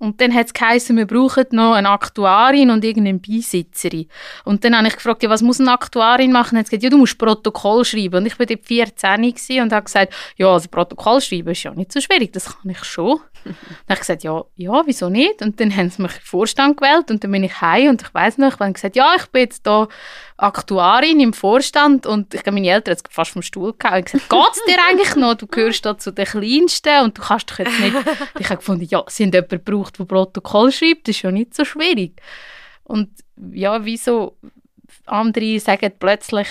Und 0.00 0.20
dann 0.20 0.34
hat 0.34 0.46
es 0.46 0.54
geheißen, 0.54 0.96
wir 0.96 1.06
brauchen 1.06 1.44
noch 1.52 1.74
eine 1.74 1.90
Aktuarin 1.90 2.70
und 2.70 2.82
irgendeine 2.84 3.18
Beisitzerin. 3.18 4.08
Und 4.44 4.64
dann 4.64 4.74
habe 4.74 4.88
ich 4.88 4.94
gefragt, 4.94 5.22
ja, 5.22 5.28
was 5.28 5.42
muss 5.42 5.60
eine 5.60 5.72
Aktuarin 5.72 6.32
machen? 6.32 6.56
Und 6.56 6.60
hat 6.60 6.70
gesagt, 6.70 6.82
ja, 6.82 6.88
du 6.88 6.96
musst 6.96 7.18
Protokoll 7.18 7.84
schreiben. 7.84 8.16
Und 8.16 8.26
ich 8.26 8.38
war 8.38 8.46
dort 8.46 8.64
14 8.64 9.62
und 9.62 9.72
habe 9.72 9.84
gesagt, 9.84 10.14
ja, 10.36 10.48
also 10.48 10.68
Protokoll 10.70 11.20
schreiben 11.20 11.50
ist 11.50 11.62
ja 11.62 11.74
nicht 11.74 11.92
so 11.92 12.00
schwierig, 12.00 12.32
das 12.32 12.46
kann 12.46 12.70
ich 12.70 12.82
schon. 12.82 13.20
dann 13.44 13.54
habe 13.88 13.94
ich 13.94 13.98
gesagt, 14.00 14.22
ja, 14.22 14.42
ja, 14.56 14.82
wieso 14.86 15.08
nicht? 15.08 15.42
Und 15.42 15.60
dann 15.60 15.74
haben 15.76 15.90
sie 15.90 16.02
mich 16.02 16.12
in 16.12 16.18
den 16.18 16.24
Vorstand 16.24 16.76
gewählt 16.78 17.10
und 17.10 17.22
dann 17.22 17.30
bin 17.30 17.44
ich 17.44 17.60
heim 17.60 17.90
und 17.90 18.02
ich 18.02 18.12
weiß 18.12 18.38
noch, 18.38 18.54
ich 18.54 18.58
habe 18.58 18.72
gesagt, 18.72 18.96
ja, 18.96 19.14
ich 19.16 19.26
bin 19.26 19.42
jetzt 19.42 19.66
da 19.66 19.88
Aktuarin 20.36 21.20
im 21.20 21.32
Vorstand 21.32 22.06
und 22.06 22.34
ich 22.34 22.42
glaube, 22.42 22.54
meine 22.54 22.70
Eltern 22.70 22.96
haben 22.96 23.02
fast 23.10 23.32
vom 23.32 23.42
Stuhl 23.42 23.74
gehauen 23.78 23.98
und 23.98 24.04
gesagt, 24.06 24.30
geht's 24.30 24.64
dir 24.66 24.76
eigentlich 24.88 25.14
noch? 25.16 25.34
Du 25.34 25.46
gehörst 25.46 25.84
da 25.84 25.98
zu 25.98 26.12
den 26.12 26.24
Kleinsten 26.24 27.02
und 27.04 27.18
du 27.18 27.22
kannst 27.22 27.50
doch 27.50 27.58
jetzt 27.58 27.78
nicht... 27.78 27.94
ich 28.38 28.46
habe 28.46 28.56
gefunden, 28.56 28.86
ja, 28.88 29.04
sie 29.08 29.24
haben 29.24 29.32
jemanden 29.32 29.64
gebraucht, 29.64 29.89
der 29.92 30.04
Protokoll 30.04 30.72
schreibt, 30.72 31.08
ist 31.08 31.22
ja 31.22 31.30
nicht 31.30 31.54
so 31.54 31.64
schwierig. 31.64 32.20
Und 32.84 33.10
ja, 33.52 33.84
wieso 33.84 34.36
andere 35.06 35.60
sagen 35.60 35.92
plötzlich, 35.98 36.48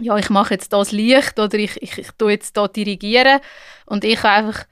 ja, 0.00 0.16
ich 0.16 0.30
mache 0.30 0.54
jetzt 0.54 0.72
das 0.72 0.92
Licht 0.92 1.38
oder 1.38 1.58
ich, 1.58 1.80
ich, 1.82 1.98
ich 1.98 2.10
tue 2.16 2.32
jetzt 2.32 2.56
da 2.56 2.68
dirigieren 2.68 3.40
und 3.86 4.04
ich 4.04 4.22
habe 4.22 4.46
einfach 4.48 4.66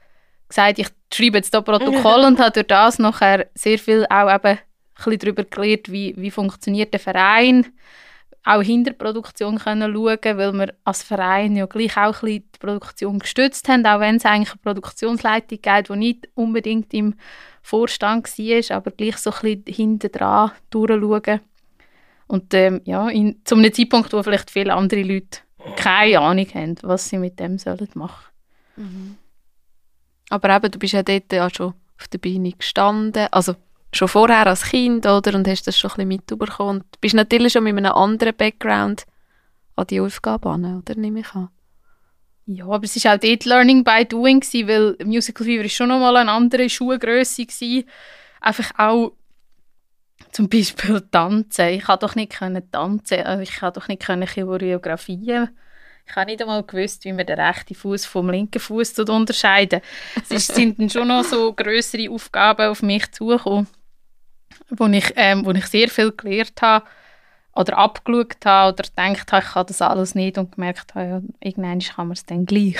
gesagt, 0.47 0.79
ich 0.79 0.87
schreibe 1.13 1.37
jetzt 1.37 1.53
da 1.53 1.61
Protokoll 1.61 2.23
und 2.25 2.39
habe 2.39 2.51
durch 2.51 2.67
das 2.67 2.99
nachher 2.99 3.47
sehr 3.53 3.77
viel 3.77 4.05
auch 4.09 4.33
eben 4.33 4.57
ein 4.57 4.59
bisschen 4.95 5.19
darüber 5.19 5.43
gelernt, 5.43 5.91
wie, 5.91 6.13
wie 6.17 6.31
funktioniert 6.31 6.93
der 6.93 6.99
Verein, 6.99 7.65
auch 8.43 8.61
hinter 8.61 8.91
der 8.91 8.97
Produktion 8.97 9.59
können 9.59 9.93
schauen, 9.93 10.37
weil 10.37 10.53
wir 10.53 10.73
als 10.83 11.03
Verein 11.03 11.55
ja 11.55 11.65
gleich 11.65 11.97
auch 11.97 12.23
ein 12.23 12.41
bisschen 12.41 12.49
die 12.55 12.59
Produktion 12.59 13.19
gestützt 13.19 13.67
haben, 13.67 13.85
auch 13.85 13.99
wenn 13.99 14.15
es 14.15 14.25
eigentlich 14.25 14.51
eine 14.51 14.61
Produktionsleitung 14.63 15.59
gibt, 15.61 15.89
die 15.89 15.95
nicht 15.95 16.29
unbedingt 16.35 16.93
im 16.93 17.15
Vorstand 17.69 18.27
war, 18.27 18.77
aber 18.77 18.91
gleich 18.91 19.17
so 19.17 19.31
ein 19.31 19.39
bisschen 19.41 19.63
hinter 19.67 20.09
dran 20.09 20.51
durchschauen. 20.69 21.41
Und 22.27 22.53
ähm, 22.53 22.81
ja, 22.85 23.09
in, 23.09 23.41
zu 23.43 23.55
einem 23.55 23.73
Zeitpunkt, 23.73 24.11
wo 24.13 24.23
vielleicht 24.23 24.51
viele 24.51 24.73
andere 24.73 25.03
Leute 25.03 25.39
keine 25.75 26.19
Ahnung 26.19 26.47
haben, 26.53 26.75
was 26.81 27.09
sie 27.09 27.17
mit 27.17 27.39
dem 27.39 27.57
sollen 27.57 27.89
machen 27.93 28.25
mhm. 28.75 29.17
Aber 30.29 30.55
eben, 30.55 30.71
du 30.71 30.79
bist 30.79 30.93
ja 30.93 31.03
dort 31.03 31.31
ja 31.33 31.49
schon 31.49 31.73
auf 31.99 32.07
der 32.07 32.19
Bühne 32.19 32.51
gestanden, 32.51 33.27
also 33.31 33.55
schon 33.91 34.07
vorher 34.07 34.47
als 34.47 34.63
Kind, 34.63 35.05
oder? 35.05 35.35
Und 35.35 35.47
hast 35.47 35.67
das 35.67 35.77
schon 35.77 35.91
ein 35.91 36.07
bisschen 36.07 36.37
mitbekommen. 36.37 36.81
Und 36.81 37.01
bist 37.01 37.15
natürlich 37.15 37.53
schon 37.53 37.63
mit 37.63 37.75
einem 37.75 37.91
anderen 37.91 38.35
Background 38.35 39.05
an 39.75 39.87
die 39.87 39.99
Aufgabe 39.99 40.49
an, 40.49 40.77
oder? 40.77 40.95
Nehme 40.95 41.21
ich 41.21 41.33
an. 41.33 41.49
Ja, 42.51 42.65
aber 42.65 42.83
es 42.83 43.03
war 43.05 43.13
auch 43.13 43.19
dort 43.19 43.45
Learning 43.45 43.83
by 43.83 44.05
Doing, 44.05 44.39
gewesen, 44.39 44.67
weil 44.67 44.97
Musical 45.05 45.45
Fever 45.45 45.65
ist 45.65 45.75
schon 45.75 45.89
nochmal 45.89 46.17
eine 46.17 46.31
andere 46.31 46.67
Schuhgröße 46.67 47.45
war. 47.45 47.83
Einfach 48.41 48.71
auch 48.75 49.11
zum 50.31 50.49
Beispiel 50.49 50.99
tanzen. 51.11 51.67
Ich 51.67 51.83
konnte 51.83 52.07
doch 52.07 52.15
nicht 52.15 52.35
können 52.35 52.71
tanzen. 52.71 53.21
Also 53.21 53.43
ich 53.43 53.59
konnte 53.59 53.79
doch 53.79 53.87
nicht 53.87 54.01
können 54.03 54.27
Choreografien. 54.27 55.49
Ich 56.07 56.15
habe 56.15 56.25
nicht 56.25 56.41
einmal 56.41 56.63
gewusst, 56.63 57.05
wie 57.05 57.13
man 57.13 57.27
den 57.27 57.39
rechten 57.39 57.75
Fuß 57.75 58.07
vom 58.07 58.31
linken 58.31 58.59
Fuß 58.59 58.97
unterscheiden. 58.97 59.81
Es 60.27 60.47
sind 60.47 60.79
dann 60.79 60.89
schon 60.89 61.09
noch 61.09 61.23
so 61.23 61.53
größere 61.53 62.09
Aufgaben 62.09 62.67
auf 62.67 62.81
mich 62.81 63.11
zugekommen, 63.11 63.67
wo 64.71 64.87
ich, 64.87 65.13
ähm, 65.15 65.45
wo 65.45 65.51
ich 65.51 65.67
sehr 65.67 65.89
viel 65.89 66.11
gelernt 66.13 66.59
habe 66.63 66.87
oder 67.53 67.77
abgeschaut 67.77 68.45
habe 68.45 68.73
oder 68.73 68.83
gedacht 68.83 69.31
habe, 69.31 69.43
ich 69.43 69.51
kann 69.51 69.65
das 69.67 69.81
alles 69.81 70.15
nicht 70.15 70.37
und 70.37 70.53
gemerkt 70.53 70.95
habe, 70.95 71.07
ja, 71.07 71.21
irgendwann 71.39 71.79
kann 71.79 72.07
man 72.07 72.13
es 72.13 72.25
dann 72.25 72.45
gleich. 72.45 72.79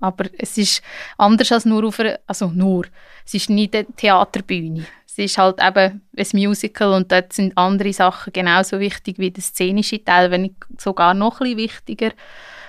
Aber 0.00 0.24
es 0.38 0.56
ist 0.56 0.82
anders 1.18 1.52
als 1.52 1.66
nur 1.66 1.84
auf 1.84 2.00
einer, 2.00 2.18
also 2.26 2.48
nur, 2.48 2.86
es 3.26 3.34
ist 3.34 3.50
nicht 3.50 3.74
eine 3.76 3.86
Theaterbühne. 3.86 4.86
Es 5.06 5.18
ist 5.18 5.36
halt 5.36 5.60
eben 5.62 6.02
ein 6.16 6.26
Musical 6.32 6.94
und 6.94 7.12
dort 7.12 7.32
sind 7.32 7.56
andere 7.58 7.92
Sachen 7.92 8.32
genauso 8.32 8.80
wichtig 8.80 9.18
wie 9.18 9.30
der 9.30 9.42
szenische 9.42 10.02
Teil, 10.02 10.30
wenn 10.30 10.42
nicht 10.42 10.54
sogar 10.78 11.12
noch 11.14 11.40
ein 11.40 11.56
bisschen 11.56 11.58
wichtiger. 11.58 12.12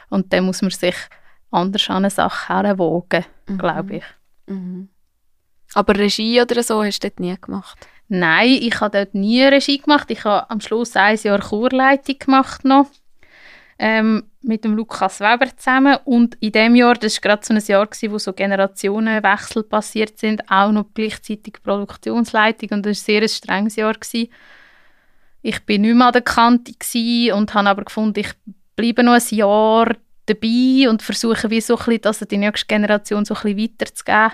Und 0.09 0.33
dann 0.33 0.45
muss 0.45 0.61
man 0.61 0.71
sich 0.71 0.95
anders 1.51 1.89
an 1.89 1.97
eine 1.97 2.09
Sache 2.09 2.49
heranwogen, 2.49 3.25
mhm. 3.47 3.57
glaube 3.57 3.95
ich. 3.97 4.03
Mhm. 4.47 4.89
Aber 5.73 5.95
Regie 5.95 6.41
oder 6.41 6.61
so 6.63 6.83
hast 6.83 7.03
du 7.03 7.09
dort 7.09 7.19
nie 7.19 7.35
gemacht? 7.39 7.87
Nein, 8.13 8.59
ich 8.59 8.81
habe 8.81 8.97
dort 8.97 9.15
nie 9.15 9.41
Regie 9.41 9.77
gemacht. 9.77 10.11
Ich 10.11 10.25
habe 10.25 10.49
am 10.49 10.59
Schluss 10.59 10.97
ein 10.97 11.17
Jahr 11.23 11.39
Chorleitung 11.39 12.19
gemacht 12.19 12.65
noch. 12.65 12.87
Ähm, 13.79 14.25
mit 14.41 14.65
dem 14.65 14.75
Lukas 14.75 15.21
Weber 15.21 15.55
zusammen. 15.55 15.97
Und 16.03 16.35
in 16.41 16.51
dem 16.51 16.75
Jahr, 16.75 16.95
das 16.95 17.15
war 17.15 17.21
gerade 17.21 17.45
so 17.45 17.53
ein 17.53 17.63
Jahr, 17.65 17.87
gewesen, 17.87 18.11
wo 18.11 18.17
so 18.17 18.33
Generationenwechsel 18.33 19.63
passiert 19.63 20.19
sind, 20.19 20.41
auch 20.51 20.73
noch 20.73 20.87
gleichzeitig 20.93 21.63
Produktionsleitung. 21.63 22.71
Und 22.71 22.85
das 22.85 22.97
war 22.97 23.05
sehr 23.05 23.21
ein 23.21 23.29
strenges 23.29 23.77
Jahr. 23.77 23.93
Gewesen. 23.93 24.27
Ich 25.41 25.65
bin 25.65 25.83
nicht 25.83 25.95
mehr 25.95 26.07
an 26.07 26.11
der 26.11 26.21
Kante 26.21 26.73
und 27.33 27.53
habe 27.53 27.69
aber 27.69 27.85
gefunden, 27.85 28.19
ich 28.19 28.33
bleibe 28.75 29.03
noch 29.03 29.13
ein 29.13 29.23
Jahr 29.29 29.95
dabei 30.25 30.89
und 30.89 31.01
versuche 31.01 31.49
wie 31.49 31.61
so 31.61 31.77
ein 31.77 31.85
bisschen, 31.85 32.01
das 32.01 32.19
die 32.19 32.37
nächste 32.37 32.67
Generation 32.67 33.23
so 33.23 33.35
ein 33.35 33.41
bisschen 33.41 33.71
weiterzugeben. 33.79 34.31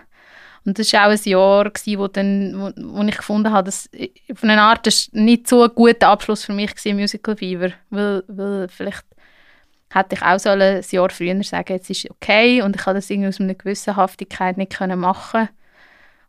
Und 0.68 0.78
das 0.78 0.92
war 0.92 1.08
auch 1.08 1.12
ein 1.12 1.20
Jahr, 1.24 1.64
gewesen, 1.70 1.98
wo, 1.98 2.08
dann, 2.10 2.54
wo, 2.60 2.72
wo 2.76 3.02
ich 3.04 3.16
gefunden 3.16 3.54
habe, 3.54 3.68
dass 3.68 3.90
auf 4.30 4.44
eine 4.44 4.62
Art 4.62 4.86
das 4.86 5.10
nicht 5.14 5.48
so 5.48 5.64
ein 5.64 5.72
guter 5.74 6.10
Abschluss 6.10 6.44
für 6.44 6.52
mich 6.52 6.72
war, 6.76 6.94
Musical 6.94 7.38
Fever, 7.38 7.72
weil, 7.90 8.22
weil 8.28 8.68
vielleicht 8.68 9.06
hätte 9.94 10.16
ich 10.16 10.22
auch 10.22 10.38
so 10.38 10.50
ein 10.50 10.84
Jahr 10.92 11.10
früher 11.10 11.42
sagen 11.46 11.74
jetzt 11.74 11.90
ist 11.90 12.12
okay 12.12 12.62
und 12.62 12.76
ich 12.76 12.86
habe 12.86 12.96
das 12.96 13.10
irgendwie 13.10 13.30
aus 13.30 13.40
einer 13.40 13.56
gewissen 13.56 13.96
Haftigkeit 13.96 14.58
nicht 14.58 14.76
können 14.76 15.00
machen. 15.00 15.48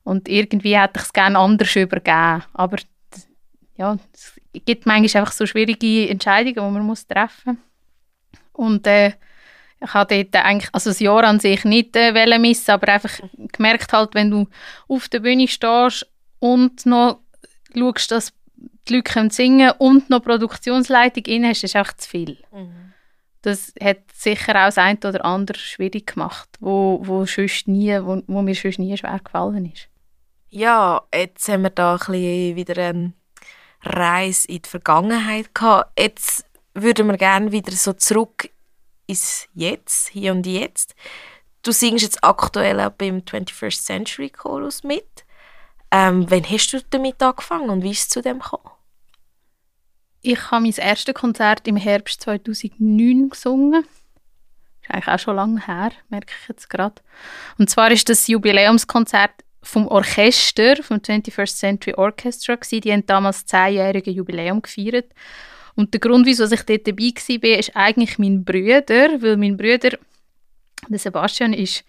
Und 0.04 0.28
irgendwie 0.28 0.78
hätte 0.78 1.00
ich 1.00 1.02
es 1.02 1.12
gerne 1.12 1.36
anders 1.36 1.74
übergeben, 1.74 2.44
aber 2.52 2.76
ja, 3.76 3.98
es 4.12 4.34
gibt 4.64 4.86
manchmal 4.86 5.22
einfach 5.22 5.32
so 5.32 5.46
schwierige 5.46 6.08
Entscheidungen, 6.08 6.54
die 6.54 6.78
man 6.78 6.86
muss 6.86 7.08
treffen 7.08 7.58
muss. 7.58 8.40
Und 8.52 8.86
äh, 8.86 9.14
ich 9.80 9.94
habe 9.94 10.24
dort 10.24 10.44
eigentlich, 10.44 10.70
also 10.72 10.90
das 10.90 11.00
Jahr 11.00 11.24
an 11.24 11.40
sich 11.40 11.64
nicht 11.64 11.94
äh, 11.94 12.38
missen, 12.38 12.70
aber 12.70 12.92
einfach 12.92 13.20
gemerkt 13.52 13.92
halt, 13.92 14.14
wenn 14.14 14.30
du 14.30 14.48
auf 14.88 15.08
der 15.08 15.20
Bühne 15.20 15.46
stehst 15.46 16.06
und 16.40 16.84
noch 16.84 17.20
schaust, 17.76 18.10
dass 18.10 18.32
die 18.88 18.96
Leute 18.96 19.12
können 19.12 19.30
singen 19.30 19.72
und 19.78 20.10
noch 20.10 20.22
Produktionsleitung 20.22 21.24
in 21.26 21.46
hast, 21.46 21.62
ist 21.62 21.76
einfach 21.76 21.96
zu 21.96 22.08
viel. 22.08 22.38
Mhm. 22.52 22.92
Das 23.42 23.72
hat 23.80 23.98
sicher 24.12 24.52
auch 24.52 24.66
das 24.66 24.78
eine 24.78 24.98
oder 24.98 25.24
andere 25.24 25.58
schwierig 25.58 26.14
gemacht, 26.14 26.48
wo, 26.58 27.00
wo, 27.04 27.24
sonst 27.24 27.68
nie, 27.68 27.96
wo, 28.02 28.20
wo 28.26 28.42
mir 28.42 28.54
sonst 28.54 28.78
nie 28.78 28.96
schwer 28.96 29.20
gefallen 29.22 29.70
ist. 29.72 29.88
Ja, 30.50 31.02
jetzt 31.14 31.48
haben 31.48 31.62
wir 31.62 31.70
da 31.70 31.92
ein 31.92 31.98
bisschen 31.98 32.56
wieder 32.56 32.82
eine 32.82 33.12
Reise 33.82 34.48
in 34.48 34.62
die 34.62 34.68
Vergangenheit 34.68 35.54
gehabt. 35.54 35.92
Jetzt 35.98 36.46
würden 36.74 37.06
wir 37.06 37.16
gerne 37.16 37.52
wieder 37.52 37.72
so 37.72 37.92
zurück 37.92 38.50
ins 39.08 39.48
Jetzt, 39.54 40.08
hier 40.10 40.32
und 40.32 40.46
jetzt. 40.46 40.94
Du 41.62 41.72
singst 41.72 42.04
jetzt 42.04 42.22
aktuell 42.22 42.78
auch 42.80 42.90
beim 42.90 43.18
21st 43.18 43.82
Century 43.82 44.30
Chorus 44.30 44.84
mit. 44.84 45.24
Ähm, 45.90 46.30
wann 46.30 46.48
hast 46.48 46.72
du 46.72 46.80
damit 46.90 47.20
angefangen 47.22 47.70
und 47.70 47.82
wie 47.82 47.90
ist 47.90 48.02
es 48.02 48.08
zu 48.10 48.22
dem 48.22 48.38
gekommen? 48.38 48.70
Ich 50.20 50.50
habe 50.50 50.62
mein 50.62 50.72
erstes 50.72 51.14
Konzert 51.14 51.66
im 51.66 51.76
Herbst 51.76 52.22
2009 52.22 53.30
gesungen. 53.30 53.82
Das 53.82 54.82
ist 54.82 54.90
eigentlich 54.90 55.08
auch 55.08 55.18
schon 55.18 55.36
lange 55.36 55.66
her, 55.66 55.92
merke 56.08 56.34
ich 56.40 56.48
jetzt 56.48 56.68
gerade. 56.68 57.02
Und 57.58 57.70
zwar 57.70 57.90
ist 57.90 58.08
das 58.08 58.26
Jubiläumskonzert 58.26 59.32
vom 59.62 59.86
Orchester, 59.88 60.76
vom 60.82 60.98
21st 60.98 61.56
Century 61.56 61.94
Orchestra. 61.94 62.56
Gewesen. 62.56 62.80
Die 62.80 62.92
haben 62.92 63.06
damals 63.06 63.46
zehnjährige 63.46 64.10
Jubiläum 64.10 64.62
gefeiert. 64.62 65.12
Und 65.78 65.94
der 65.94 66.00
Grund, 66.00 66.26
wieso 66.26 66.44
ich 66.44 66.62
dort 66.64 66.88
dabei 66.88 67.04
war, 67.04 67.58
ist 67.60 67.76
eigentlich 67.76 68.18
mein 68.18 68.44
Bruder, 68.44 69.22
weil 69.22 69.36
mein 69.36 69.56
Bruder, 69.56 69.96
der 70.88 70.98
Sebastian, 70.98 71.52
ist 71.52 71.84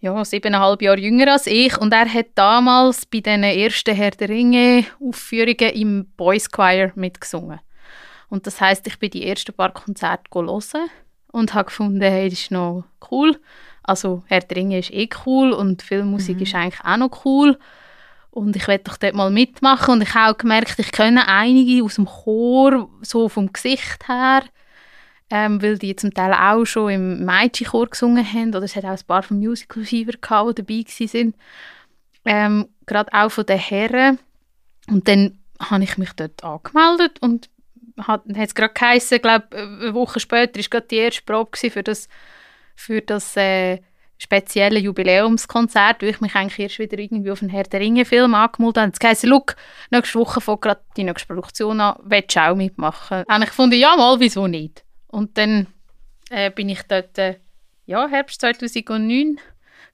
ja, 0.00 0.22
siebeneinhalb 0.22 0.82
Jahre 0.82 1.00
jünger 1.00 1.32
als 1.32 1.46
ich 1.46 1.74
und 1.78 1.90
er 1.94 2.12
hat 2.12 2.26
damals 2.34 3.06
bei 3.06 3.20
den 3.20 3.44
ersten 3.44 3.94
Herr 3.94 4.10
der 4.10 4.28
Ringe 4.28 4.84
Aufführungen 5.00 5.70
im 5.74 6.06
Boys 6.18 6.50
Choir 6.50 6.92
mitgesungen. 6.96 7.60
Und 8.28 8.46
das 8.46 8.60
heißt, 8.60 8.86
ich 8.86 8.98
bin 8.98 9.08
die 9.08 9.26
ersten 9.26 9.54
paar 9.54 9.72
Konzerte 9.72 10.24
hören 10.34 10.90
und 11.32 11.54
habe 11.54 11.64
gefunden, 11.64 12.02
hey, 12.02 12.28
das 12.28 12.40
ist 12.40 12.50
noch 12.50 12.84
cool. 13.10 13.40
Also 13.84 14.22
Herr 14.26 14.40
der 14.40 14.58
Ringe 14.58 14.80
ist 14.80 14.92
eh 14.92 15.08
cool 15.24 15.52
und 15.52 15.80
Filmmusik 15.80 16.36
mhm. 16.36 16.42
ist 16.42 16.54
eigentlich 16.54 16.84
auch 16.84 16.98
noch 16.98 17.24
cool. 17.24 17.58
Und 18.30 18.56
ich 18.56 18.68
werde 18.68 18.84
doch 18.84 18.96
dort 18.96 19.14
mal 19.14 19.30
mitmachen. 19.30 19.94
Und 19.94 20.02
ich 20.02 20.14
habe 20.14 20.32
auch 20.32 20.38
gemerkt, 20.38 20.78
ich 20.78 20.92
kenne 20.92 21.26
einige 21.28 21.84
aus 21.84 21.96
dem 21.96 22.06
Chor, 22.06 22.88
so 23.02 23.28
vom 23.28 23.52
Gesicht 23.52 24.06
her, 24.08 24.42
ähm, 25.30 25.60
weil 25.62 25.78
die 25.78 25.96
zum 25.96 26.12
Teil 26.12 26.32
auch 26.32 26.64
schon 26.64 26.90
im 26.90 27.24
Mädchenchor 27.24 27.88
gesungen 27.88 28.24
haben. 28.24 28.50
Oder 28.50 28.64
es 28.64 28.76
hat 28.76 28.84
auch 28.84 28.90
ein 28.90 29.06
paar 29.06 29.22
vom 29.22 29.38
Musical 29.38 29.82
gehabt, 29.82 30.20
die 30.20 30.54
dabei 30.54 30.84
waren. 30.84 31.34
Ähm, 32.24 32.68
Gerade 32.86 33.12
auch 33.12 33.30
von 33.30 33.46
den 33.46 33.58
Herren. 33.58 34.18
Und 34.88 35.08
dann 35.08 35.38
habe 35.60 35.84
ich 35.84 35.98
mich 35.98 36.12
dort 36.12 36.42
angemeldet 36.44 37.18
und 37.20 37.50
hat 37.98 38.22
es 38.26 38.54
gerade 38.54 38.74
geheißen, 38.74 39.20
glaube 39.20 39.48
eine 39.52 39.94
Woche 39.94 40.20
später 40.20 40.58
war 40.58 40.64
gerade 40.70 40.86
die 40.86 40.96
erste 40.96 41.22
Probe 41.22 41.56
für 41.56 41.82
das, 41.82 42.08
für 42.76 43.00
das 43.00 43.36
äh, 43.36 43.80
speziellen 44.18 44.82
Jubiläumskonzert, 44.82 46.02
wo 46.02 46.06
ich 46.06 46.20
mich 46.20 46.34
eigentlich 46.34 46.58
erst 46.58 46.78
wieder 46.80 46.98
irgendwie 46.98 47.30
auf 47.30 47.40
einen 47.40 47.50
Herr 47.50 47.62
der 47.62 47.80
Ringe-Film 47.80 48.34
angemeldet 48.34 48.82
habe. 48.82 48.92
Es 48.92 49.08
heisst, 49.08 49.24
«Look, 49.24 49.56
nächste 49.90 50.18
Woche 50.18 50.40
fängt 50.40 50.62
gerade 50.62 50.80
die 50.96 51.04
nächste 51.04 51.28
Produktion 51.28 51.80
an, 51.80 51.96
willst 52.02 52.36
du 52.36 52.40
auch 52.40 52.56
mitmachen?» 52.56 53.24
Und 53.26 53.42
ich 53.42 53.50
fand, 53.50 53.74
ja 53.74 53.96
mal, 53.96 54.18
wieso 54.18 54.48
nicht? 54.48 54.84
Und 55.06 55.38
dann 55.38 55.68
äh, 56.30 56.50
bin 56.50 56.68
ich 56.68 56.82
dort, 56.82 57.16
äh, 57.16 57.36
ja, 57.86 58.08
Herbst 58.08 58.40
2009, 58.40 59.38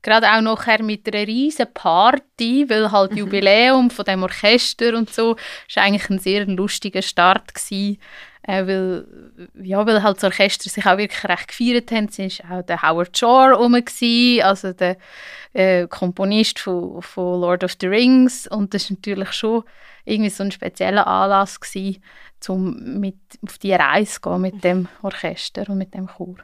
gerade 0.02 0.30
auch 0.32 0.40
nachher 0.40 0.82
mit 0.82 1.12
einer 1.12 1.26
riesen 1.26 1.72
Party, 1.72 2.68
weil 2.68 2.90
halt 2.90 3.12
mhm. 3.12 3.18
Jubiläum 3.18 3.90
von 3.90 4.04
dem 4.04 4.22
Orchester 4.22 4.96
und 4.96 5.12
so, 5.12 5.36
war 5.74 5.82
eigentlich 5.82 6.08
ein 6.10 6.18
sehr 6.18 6.46
lustiger 6.46 7.02
Start 7.02 7.54
gewesen 7.54 7.98
äh, 8.46 8.66
weil, 8.66 9.06
ja, 9.54 9.86
weil 9.86 10.02
halt 10.02 10.18
das 10.18 10.24
Orchester 10.24 10.68
sich 10.68 10.84
auch 10.84 10.98
wirklich 10.98 11.24
recht 11.24 11.48
gefeiert 11.48 11.90
haben. 11.90 12.08
Es 12.08 12.40
war 12.40 12.58
auch 12.58 12.62
der 12.62 12.82
Howard 12.82 13.16
Shore 13.16 13.54
rum, 13.54 13.74
also 13.74 14.72
der 14.72 14.96
äh, 15.54 15.86
Komponist 15.86 16.58
von, 16.58 17.00
von 17.00 17.40
Lord 17.40 17.64
of 17.64 17.76
the 17.80 17.86
Rings 17.86 18.46
und 18.46 18.74
das 18.74 18.90
war 18.90 18.96
natürlich 18.96 19.32
schon 19.32 19.64
irgendwie 20.04 20.30
so 20.30 20.44
ein 20.44 20.52
spezieller 20.52 21.06
Anlass 21.06 21.58
gewesen, 21.58 22.02
um 22.48 23.00
mit 23.00 23.16
auf 23.46 23.56
die 23.58 23.72
Reise 23.72 24.20
zu 24.20 24.20
gehen 24.20 24.40
mit 24.42 24.62
dem 24.62 24.88
Orchester 25.00 25.68
und 25.70 25.78
mit 25.78 25.94
dem 25.94 26.06
Chor. 26.06 26.36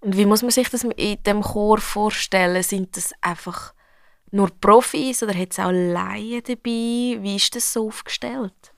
Und 0.00 0.16
wie 0.16 0.26
muss 0.26 0.42
man 0.42 0.50
sich 0.50 0.68
das 0.68 0.84
in 0.84 1.22
dem 1.22 1.40
Chor 1.40 1.78
vorstellen? 1.78 2.62
Sind 2.62 2.96
das 2.96 3.14
einfach 3.22 3.72
nur 4.30 4.50
Profis 4.60 5.22
oder 5.22 5.32
hat 5.32 5.52
es 5.52 5.58
auch 5.58 5.70
Laien 5.70 6.42
dabei? 6.46 7.22
Wie 7.22 7.36
ist 7.36 7.54
das 7.54 7.72
so 7.72 7.86
aufgestellt? 7.86 8.74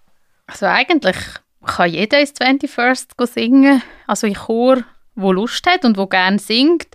Also 0.47 0.67
eigentlich 0.67 1.17
kann 1.65 1.91
jeder 1.91 2.21
ins 2.21 2.35
21st 2.35 3.27
singen. 3.27 3.83
Also 4.07 4.27
in 4.27 4.35
Chor, 4.35 4.85
wo 5.15 5.33
Lust 5.33 5.67
hat 5.67 5.85
und 5.85 5.97
wo 5.97 6.07
gerne 6.07 6.39
singt 6.39 6.89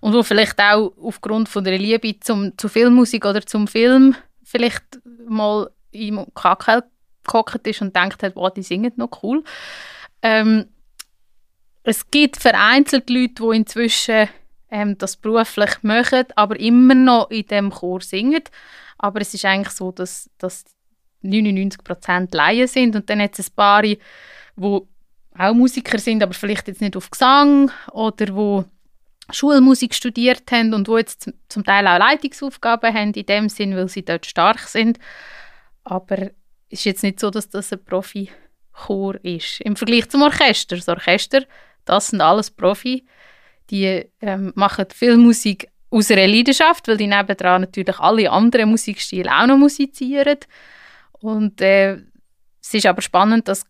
und 0.00 0.14
wo 0.14 0.22
vielleicht 0.22 0.58
auch 0.60 0.92
aufgrund 1.00 1.48
von 1.48 1.64
der 1.64 1.78
Liebe 1.78 2.18
zum, 2.20 2.56
zu 2.58 2.68
Filmmusik 2.68 3.24
oder 3.24 3.44
zum 3.44 3.68
Film 3.68 4.14
vielleicht 4.42 5.00
mal 5.28 5.70
im 5.92 6.26
KKL 6.34 6.82
gehockt 7.24 7.66
ist 7.66 7.82
und 7.82 7.94
denkt 7.94 8.22
hat, 8.22 8.36
wow, 8.36 8.52
die 8.52 8.62
singen 8.62 8.92
noch 8.96 9.22
cool. 9.22 9.44
Ähm, 10.22 10.66
es 11.84 12.10
gibt 12.10 12.36
vereinzelt 12.36 13.10
Leute, 13.10 13.34
die 13.42 13.56
inzwischen 13.56 14.28
ähm, 14.70 14.96
das 14.98 15.16
beruflich 15.16 15.82
machen, 15.82 16.24
aber 16.36 16.58
immer 16.58 16.94
noch 16.94 17.30
in 17.30 17.46
dem 17.46 17.70
Chor 17.70 18.00
singen. 18.00 18.42
Aber 18.98 19.20
es 19.20 19.34
ist 19.34 19.44
eigentlich 19.44 19.74
so, 19.74 19.92
dass, 19.92 20.30
dass 20.38 20.64
99% 21.22 22.34
Laien 22.34 22.68
sind 22.68 22.96
und 22.96 23.08
dann 23.08 23.20
hat 23.20 23.38
es 23.38 23.48
ein 23.48 23.54
paar, 23.54 23.82
die 23.82 23.98
auch 24.56 25.54
Musiker 25.54 25.98
sind, 25.98 26.22
aber 26.22 26.34
vielleicht 26.34 26.68
jetzt 26.68 26.80
nicht 26.80 26.96
auf 26.96 27.10
Gesang 27.10 27.70
oder 27.92 28.34
wo 28.34 28.64
Schulmusik 29.30 29.94
studiert 29.94 30.50
haben 30.50 30.74
und 30.74 30.88
wo 30.88 30.98
jetzt 30.98 31.32
zum 31.48 31.64
Teil 31.64 31.86
auch 31.86 31.98
Leitungsaufgaben 31.98 32.92
haben 32.92 33.12
in 33.12 33.26
dem 33.26 33.48
Sinn, 33.48 33.76
weil 33.76 33.88
sie 33.88 34.04
dort 34.04 34.26
stark 34.26 34.60
sind. 34.60 34.98
Aber 35.84 36.30
ist 36.68 36.84
jetzt 36.84 37.02
nicht 37.02 37.20
so, 37.20 37.30
dass 37.30 37.48
das 37.48 37.72
ein 37.72 37.84
Profi-Chor 37.84 39.16
ist. 39.24 39.60
Im 39.60 39.76
Vergleich 39.76 40.08
zum 40.08 40.22
Orchester. 40.22 40.76
Das 40.76 40.88
Orchester, 40.88 41.44
das 41.84 42.08
sind 42.08 42.20
alles 42.20 42.50
Profi. 42.50 43.04
Die 43.70 44.04
ähm, 44.20 44.52
machen 44.54 44.86
viel 44.92 45.16
Musik 45.16 45.68
aus 45.90 46.10
einer 46.10 46.26
Leidenschaft, 46.26 46.88
weil 46.88 46.96
die 46.96 47.06
nebendran 47.06 47.62
natürlich 47.62 47.98
alle 47.98 48.30
anderen 48.30 48.70
Musikstile 48.70 49.30
auch 49.30 49.46
noch 49.46 49.58
musizieren. 49.58 50.38
Und 51.22 51.60
äh, 51.60 51.98
es 52.60 52.74
ist 52.74 52.86
aber 52.86 53.02
spannend, 53.02 53.48
dass 53.48 53.64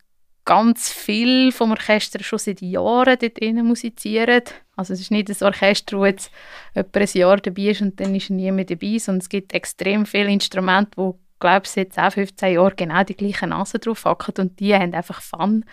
ganz 0.44 0.90
viel 0.90 1.52
vom 1.52 1.70
Orchester 1.70 2.22
schon 2.22 2.38
seit 2.38 2.60
Jahren 2.60 3.16
dort 3.18 3.40
drinnen 3.40 3.66
musizieren. 3.66 4.42
Also 4.74 4.92
es 4.92 5.00
ist 5.00 5.10
nicht 5.10 5.28
ein 5.28 5.46
Orchester, 5.46 5.98
wo 5.98 6.04
jetzt 6.04 6.30
etwa 6.74 7.00
ein 7.00 7.08
Jahr 7.12 7.36
dabei 7.36 7.62
ist 7.62 7.82
und 7.82 8.00
dann 8.00 8.14
ist 8.14 8.30
nie 8.30 8.50
mehr 8.50 8.64
dabei, 8.64 8.98
sondern 8.98 9.20
es 9.20 9.28
gibt 9.28 9.52
extrem 9.54 10.04
viele 10.04 10.30
Instrumente, 10.30 10.96
wo 10.96 11.18
glaube 11.38 11.62
ich, 11.64 11.70
seit 11.70 11.92
10, 11.92 12.10
15 12.12 12.54
Jahren 12.54 12.76
genau 12.76 13.02
die 13.04 13.16
gleiche 13.16 13.46
Nase 13.46 13.78
drauf 13.78 14.04
hacken 14.04 14.34
und 14.38 14.60
die 14.60 14.74
haben 14.74 14.94
einfach 14.94 15.20
Fun 15.20 15.64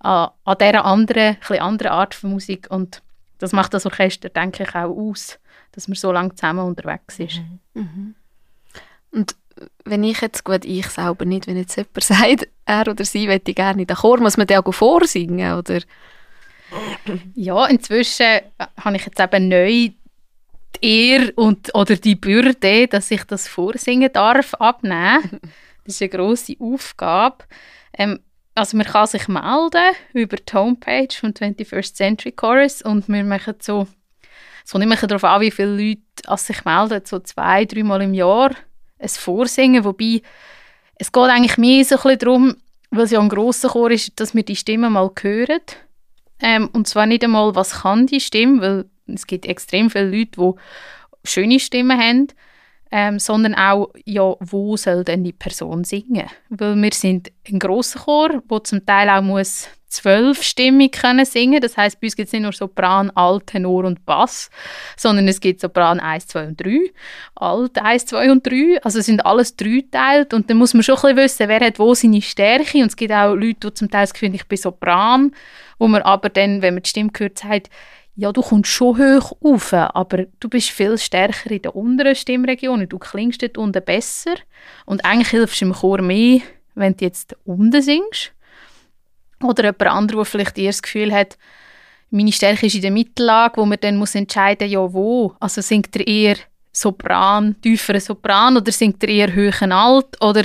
an, 0.00 0.30
an 0.44 0.56
dieser 0.58 0.84
anderen, 0.84 1.36
anderen 1.58 1.92
Art 1.92 2.14
von 2.14 2.30
Musik 2.30 2.66
und 2.70 3.02
das 3.38 3.52
macht 3.52 3.74
das 3.74 3.86
Orchester, 3.86 4.28
denke 4.30 4.62
ich, 4.62 4.74
auch 4.74 4.96
aus, 4.96 5.38
dass 5.72 5.88
man 5.88 5.96
so 5.96 6.12
lange 6.12 6.34
zusammen 6.34 6.64
unterwegs 6.64 7.18
ist. 7.18 7.40
Mhm. 7.74 7.82
Mhm. 7.82 8.14
Und 9.10 9.36
wenn 9.84 10.04
ich 10.04 10.20
jetzt, 10.20 10.44
gut, 10.44 10.64
ich 10.64 10.86
selber 10.86 11.24
nicht, 11.24 11.46
wenn 11.46 11.56
jetzt 11.56 11.76
jemand 11.76 12.02
sagt, 12.02 12.48
er 12.64 12.88
oder 12.88 13.04
sie 13.04 13.26
möchte 13.26 13.54
gerne 13.54 13.82
in 13.82 13.86
den 13.86 13.96
Chor, 13.96 14.20
muss 14.20 14.36
man 14.36 14.46
den 14.46 14.58
auch 14.58 14.72
vorsingen, 14.72 15.54
oder? 15.54 15.80
Ja, 17.34 17.66
inzwischen 17.66 18.40
habe 18.80 18.96
ich 18.96 19.04
jetzt 19.04 19.20
eben 19.20 19.48
neu 19.48 19.90
die 20.82 21.10
Ehre 21.10 21.32
und, 21.32 21.74
oder 21.74 21.96
die 21.96 22.14
Bürde, 22.14 22.88
dass 22.88 23.10
ich 23.10 23.24
das 23.24 23.48
vorsingen 23.48 24.12
darf, 24.12 24.54
abnehmen. 24.54 25.40
Das 25.84 25.96
ist 25.96 26.02
eine 26.02 26.10
grosse 26.10 26.54
Aufgabe. 26.60 27.38
Ähm, 27.98 28.20
also 28.54 28.76
man 28.76 28.86
kann 28.86 29.08
sich 29.08 29.26
melden 29.26 29.96
über 30.12 30.36
die 30.36 30.52
Homepage 30.52 31.08
vom 31.12 31.30
21st 31.30 31.94
Century 31.94 32.30
Chorus 32.30 32.82
und 32.82 33.08
wir 33.08 33.24
machen 33.24 33.54
so, 33.60 33.88
es 34.64 34.70
kommt 34.70 34.84
immer 34.84 34.94
darauf 34.94 35.24
an, 35.24 35.40
wie 35.40 35.50
viele 35.50 35.76
Leute 35.76 36.36
sich 36.36 36.64
melden, 36.64 37.02
so 37.04 37.18
zwei, 37.18 37.64
dreimal 37.64 38.02
im 38.02 38.14
Jahr 38.14 38.52
ein 39.02 39.08
Vorsingen, 39.08 39.84
wobei 39.84 40.22
es 40.96 41.10
geht 41.10 41.22
eigentlich 41.24 41.58
mehr 41.58 41.84
so 41.84 41.96
ein 41.96 42.02
bisschen 42.02 42.18
darum, 42.18 42.56
weil 42.90 43.04
es 43.04 43.10
ja 43.10 43.20
ein 43.20 43.28
grosser 43.28 43.70
Chor 43.70 43.90
ist, 43.90 44.18
dass 44.20 44.34
wir 44.34 44.44
die 44.44 44.56
Stimme 44.56 44.90
mal 44.90 45.10
hören. 45.20 45.60
Ähm, 46.40 46.68
und 46.72 46.88
zwar 46.88 47.06
nicht 47.06 47.24
einmal, 47.24 47.54
was 47.54 47.82
kann 47.82 48.06
die 48.06 48.20
Stimme, 48.20 48.60
weil 48.60 48.84
es 49.14 49.26
gibt 49.26 49.46
extrem 49.46 49.90
viele 49.90 50.10
Leute, 50.10 50.30
die 50.36 51.28
schöne 51.28 51.60
Stimmen 51.60 51.98
haben, 51.98 52.28
ähm, 52.92 53.18
sondern 53.18 53.54
auch, 53.54 53.88
ja, 54.04 54.34
wo 54.38 54.76
soll 54.76 55.02
denn 55.02 55.24
die 55.24 55.32
Person 55.32 55.82
singen? 55.82 56.26
Weil 56.50 56.76
wir 56.76 56.92
sind 56.92 57.32
ein 57.48 57.58
grosser 57.58 58.00
Chor, 58.00 58.42
wo 58.48 58.58
zum 58.58 58.84
Teil 58.84 59.08
auch 59.08 59.22
muss 59.22 59.68
zwölfstimmig 59.92 60.92
können 60.92 61.24
singen. 61.24 61.60
Das 61.60 61.76
heißt, 61.76 62.00
bei 62.00 62.06
uns 62.06 62.16
gibt 62.16 62.26
es 62.26 62.32
nicht 62.32 62.42
nur 62.42 62.52
Sopran, 62.52 63.10
Alt, 63.10 63.48
Tenor 63.48 63.84
und 63.84 64.04
Bass, 64.06 64.50
sondern 64.96 65.28
es 65.28 65.40
gibt 65.40 65.60
Sopran 65.60 66.00
1, 66.00 66.28
2 66.28 66.46
und 66.48 66.64
3, 66.64 66.90
Alt 67.34 67.78
1, 67.78 68.06
2 68.06 68.32
und 68.32 68.46
3. 68.46 68.80
Also 68.82 69.00
es 69.00 69.06
sind 69.06 69.24
alles 69.24 69.56
dreiteilt 69.56 70.32
und 70.34 70.48
dann 70.48 70.56
muss 70.56 70.74
man 70.74 70.82
schon 70.82 70.96
ein 70.96 71.14
bisschen 71.14 71.16
wissen, 71.16 71.48
wer 71.48 71.60
hat 71.60 71.78
wo 71.78 71.94
seine 71.94 72.22
Stärke. 72.22 72.78
Und 72.78 72.86
es 72.86 72.96
gibt 72.96 73.12
auch 73.12 73.34
Leute, 73.34 73.70
die 73.70 73.74
zum 73.74 73.90
Teil 73.90 74.02
das 74.02 74.14
Gefühl 74.14 74.34
ich 74.34 74.46
bin 74.46 74.58
Sopran, 74.58 75.32
wo 75.78 75.88
man 75.88 76.02
aber 76.02 76.30
dann, 76.30 76.62
wenn 76.62 76.74
man 76.74 76.82
die 76.82 76.90
Stimme 76.90 77.10
hört, 77.16 77.38
sagt, 77.38 77.68
ja, 78.14 78.30
du 78.30 78.42
kommst 78.42 78.70
schon 78.70 78.98
hoch 78.98 79.32
auf, 79.42 79.72
aber 79.72 80.26
du 80.38 80.48
bist 80.48 80.70
viel 80.70 80.98
stärker 80.98 81.50
in 81.50 81.62
der 81.62 81.74
unteren 81.74 82.14
Stimmregion. 82.14 82.88
Du 82.88 82.98
klingst 82.98 83.42
dort 83.42 83.56
unten 83.56 83.82
besser. 83.82 84.34
Und 84.84 85.04
eigentlich 85.04 85.30
hilfst 85.30 85.60
du 85.60 85.66
im 85.66 85.72
Chor 85.72 86.02
mehr, 86.02 86.40
wenn 86.74 86.96
du 86.96 87.04
jetzt 87.04 87.36
unten 87.44 87.80
singst. 87.80 88.32
Oder 89.42 89.64
jemand 89.64 89.82
anderes, 89.82 90.16
der 90.16 90.24
vielleicht 90.24 90.58
eher 90.58 90.70
das 90.70 90.82
Gefühl 90.82 91.12
hat, 91.12 91.38
meine 92.10 92.32
Stärke 92.32 92.66
ist 92.66 92.74
in 92.74 92.82
der 92.82 92.90
Mittellage, 92.90 93.56
wo 93.56 93.64
man 93.64 93.78
dann 93.80 93.96
muss 93.96 94.14
entscheiden 94.14 94.68
muss, 94.68 94.72
ja 94.72 94.92
wo. 94.92 95.34
Also 95.40 95.62
singt 95.62 95.96
er 95.96 96.06
eher 96.06 96.36
Sopran, 96.70 97.56
tieferen 97.62 98.00
Sopran 98.00 98.56
oder 98.58 98.70
singt 98.70 99.02
er 99.02 99.08
eher 99.08 99.32
höheren 99.32 99.72
Alt? 99.72 100.20
Oder 100.20 100.44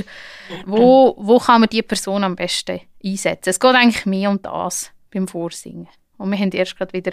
wo, 0.66 1.16
wo 1.20 1.38
kann 1.38 1.62
man 1.62 1.70
die 1.70 1.82
Person 1.82 2.24
am 2.24 2.38
besten 2.38 2.80
einsetzen? 3.04 3.50
Es 3.50 3.60
geht 3.60 3.76
eigentlich 3.76 4.06
mehr 4.06 4.30
um 4.30 4.42
das 4.42 4.92
beim 5.14 5.28
Vorsingen. 5.28 5.90
Und 6.18 6.32
wir 6.32 6.38
haben 6.40 6.52
erst 6.52 6.78
gerade 6.78 6.94
wieder 6.94 7.12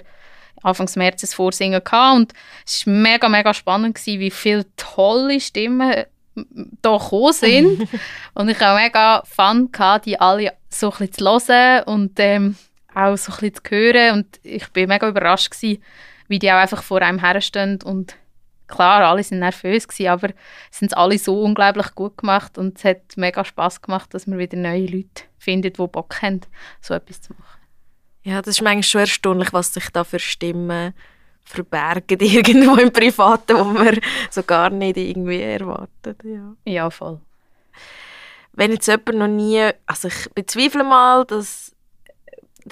Anfang 0.63 0.89
März 0.97 1.25
ein 1.25 1.29
Vorsingen 1.29 1.83
gehabt 1.83 2.17
und 2.17 2.33
es 2.67 2.87
war 2.87 2.95
mega, 2.95 3.29
mega 3.29 3.53
spannend, 3.53 3.97
gewesen, 3.97 4.21
wie 4.21 4.31
viele 4.31 4.65
tolle 4.77 5.41
Stimmen 5.41 6.05
da 6.83 6.97
gekommen 6.97 7.33
sind. 7.33 7.89
und 8.35 8.49
ich 8.49 8.61
habe 8.61 8.81
mega 8.81 9.23
Fun 9.25 9.71
gehabt, 9.71 10.07
die 10.07 10.21
alle 10.21 10.53
so 10.69 10.91
ein 10.93 11.09
bisschen 11.09 11.47
zu 11.47 11.53
hören 11.53 11.85
und 11.85 12.13
ähm, 12.19 12.57
auch 12.95 13.17
so 13.17 13.33
ein 13.33 13.39
bisschen 13.39 13.55
zu 13.55 13.71
hören. 13.71 14.19
Und 14.19 14.41
ich 14.43 14.69
bin 14.69 14.89
mega 14.89 15.09
überrascht 15.09 15.51
gewesen, 15.51 15.83
wie 16.29 16.39
die 16.39 16.51
auch 16.51 16.57
einfach 16.57 16.83
vor 16.83 17.03
einem 17.03 17.21
herstehen 17.21 17.81
und 17.83 18.17
klar, 18.67 19.03
alle 19.05 19.23
sind 19.23 19.41
nervös 19.41 19.87
gewesen, 19.87 20.09
aber 20.09 20.31
es 20.71 20.79
sind 20.79 20.97
alle 20.97 21.19
so 21.19 21.43
unglaublich 21.43 21.95
gut 21.95 22.17
gemacht 22.19 22.59
und 22.59 22.79
es 22.79 22.85
hat 22.85 23.17
mega 23.17 23.45
Spaß 23.45 23.83
gemacht, 23.83 24.15
dass 24.15 24.27
man 24.27 24.39
wieder 24.39 24.57
neue 24.57 24.87
Leute 24.87 25.25
findet, 25.39 25.79
die 25.79 25.87
Bock 25.87 26.23
haben, 26.23 26.41
so 26.81 26.95
etwas 26.95 27.21
zu 27.21 27.35
machen. 27.35 27.61
Ja, 28.25 28.41
das 28.41 28.57
ist 28.57 28.63
manchmal 28.63 28.83
schon 28.83 29.01
erstaunlich, 29.03 29.53
was 29.53 29.75
sich 29.75 29.91
da 29.91 30.03
für 30.03 30.19
Stimmen 30.19 30.95
verbergen 31.45 32.21
irgendwo 32.21 32.77
im 32.77 32.91
Privaten, 32.91 33.59
wo 33.59 33.65
man 33.65 34.01
so 34.31 34.43
gar 34.43 34.71
nicht 34.71 34.97
irgendwie 34.97 35.43
erwartet. 35.43 36.21
Ja, 36.25 36.57
ja 36.65 36.91
voll. 36.91 37.21
Wenn 38.53 38.73
jetzt 38.73 38.87
jemand 38.87 39.15
noch 39.15 39.29
nie, 39.29 39.71
also 39.87 40.09
ich 40.09 40.31
bezweifle 40.35 40.85
mal, 40.85 41.25
dass 41.27 41.75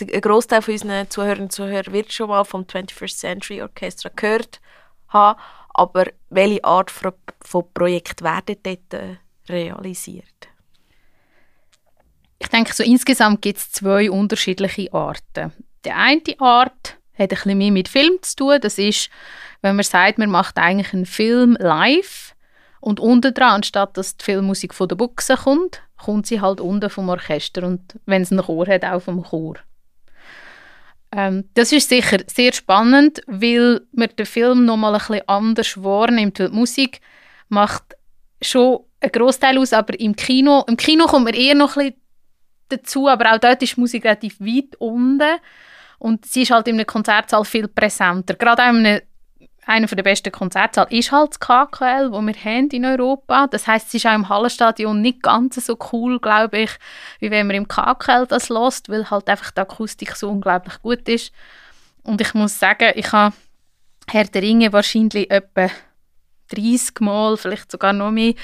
ein 0.00 0.20
Großteil 0.20 0.62
von 0.62 0.72
unseren 0.72 1.10
Zuhörern 1.10 1.42
und 1.42 1.52
Zuhörern 1.52 1.92
wird 1.92 2.12
schon 2.12 2.28
mal 2.28 2.44
vom 2.44 2.62
21st 2.62 3.16
Century 3.18 3.60
Orchestra 3.60 4.10
gehört 4.14 4.60
haben, 5.08 5.38
aber 5.74 6.06
welche 6.30 6.64
Art 6.64 6.90
von, 6.90 7.12
Projekt 7.74 8.22
werden 8.22 8.56
dort 8.62 8.94
äh, 8.94 9.16
realisiert? 9.48 10.26
Ich 12.42 12.48
denke, 12.48 12.74
so 12.74 12.83
insgesamt 12.83 13.40
gibt 13.40 13.59
es 13.59 13.70
zwei 13.70 14.11
unterschiedliche 14.11 14.92
Arten. 14.92 15.52
Die 15.85 15.92
eine 15.92 16.20
Art 16.38 16.96
hat 17.14 17.20
ein 17.20 17.28
bisschen 17.28 17.57
mehr 17.57 17.70
mit 17.70 17.88
Film 17.88 18.18
zu 18.20 18.35
tun. 18.35 18.59
Das 18.61 18.78
ist, 18.78 19.11
wenn 19.61 19.76
man 19.76 19.85
sagt, 19.85 20.18
man 20.18 20.28
macht 20.28 20.59
eigentlich 20.59 20.92
einen 20.92 21.07
Film 21.07 21.57
live 21.61 22.35
und 22.81 22.98
unten 22.98 23.33
dran, 23.33 23.55
anstatt 23.55 23.96
dass 23.96 24.16
die 24.16 24.24
Filmmusik 24.24 24.74
von 24.74 24.88
der 24.88 24.96
Buchse 24.96 25.37
kommt, 25.37 25.83
kommt 25.96 26.26
sie 26.26 26.40
halt 26.40 26.61
unten 26.61 26.90
vom 26.90 27.09
Orchester 27.11 27.62
und 27.62 27.81
wenn 28.07 28.22
es 28.22 28.33
einen 28.33 28.42
Chor 28.42 28.66
hat, 28.66 28.85
auch 28.85 29.02
vom 29.02 29.22
Chor. 29.22 29.55
Ähm, 31.12 31.48
das 31.55 31.70
ist 31.70 31.90
sicher 31.90 32.18
sehr 32.26 32.52
spannend, 32.52 33.20
weil 33.28 33.83
man 33.92 34.09
den 34.18 34.26
Film 34.26 34.64
nochmal 34.64 34.94
ein 34.94 34.98
bisschen 34.98 35.28
anders 35.28 35.81
wahrnimmt, 35.81 36.40
weil 36.40 36.50
die 36.50 36.57
Musik 36.57 37.00
macht 37.48 37.85
schon 38.40 38.81
einen 39.00 39.12
Großteil 39.12 39.59
aus, 39.59 39.72
aber 39.72 39.98
im 40.00 40.16
Kino, 40.16 40.64
im 40.66 40.76
Kino 40.76 41.07
kommt 41.07 41.26
man 41.26 41.35
eher 41.35 41.55
noch 41.55 41.76
ein 41.76 41.90
bisschen 41.90 42.01
dazu, 42.72 43.08
aber 43.08 43.32
auch 43.32 43.38
dort 43.38 43.62
ist 43.62 43.76
die 43.76 43.80
Musik 43.80 44.04
relativ 44.04 44.40
weit 44.40 44.76
unten 44.78 45.38
und 45.98 46.26
sie 46.26 46.42
ist 46.42 46.50
halt 46.50 46.68
in 46.68 46.76
einem 46.76 46.87
Konzertsaal 46.87 47.44
viel 47.44 47.68
präsenter. 47.68 48.35
Gerade 48.35 48.62
auch 48.62 48.70
in 48.70 48.87
einem 48.87 49.00
einer 49.64 49.87
der 49.87 50.02
besten 50.02 50.32
Konzertsäle 50.32 50.88
ist 50.90 51.12
halt 51.12 51.30
das 51.30 51.40
KKL, 51.40 52.11
wo 52.11 52.20
wir 52.20 52.35
haben 52.35 52.68
in 52.70 52.85
Europa. 52.85 53.46
Das 53.46 53.66
heißt, 53.66 53.88
es 53.88 53.94
ist 53.94 54.06
auch 54.06 54.14
im 54.14 54.28
Hallenstadion 54.28 55.00
nicht 55.00 55.22
ganz 55.22 55.54
so 55.64 55.78
cool, 55.92 56.18
glaube 56.18 56.62
ich, 56.62 56.70
wie 57.20 57.30
wenn 57.30 57.46
man 57.46 57.56
im 57.56 57.68
KKL 57.68 58.26
das 58.26 58.48
lässt, 58.48 58.88
weil 58.88 59.08
halt 59.11 59.28
einfach 59.28 59.52
die 59.52 59.61
Akustik 59.61 60.16
so 60.16 60.30
unglaublich 60.30 60.80
gut 60.82 61.08
ist. 61.08 61.32
Und 62.02 62.20
ich 62.20 62.35
muss 62.35 62.58
sagen, 62.58 62.92
ich 62.96 63.12
habe 63.12 63.35
Herr 64.08 64.24
der 64.24 64.42
Ringe 64.42 64.72
wahrscheinlich 64.72 65.30
etwa 65.30 65.70
30 66.48 67.00
Mal, 67.00 67.37
vielleicht 67.37 67.70
sogar 67.70 67.92
noch 67.92 68.11
mehr, 68.11 68.35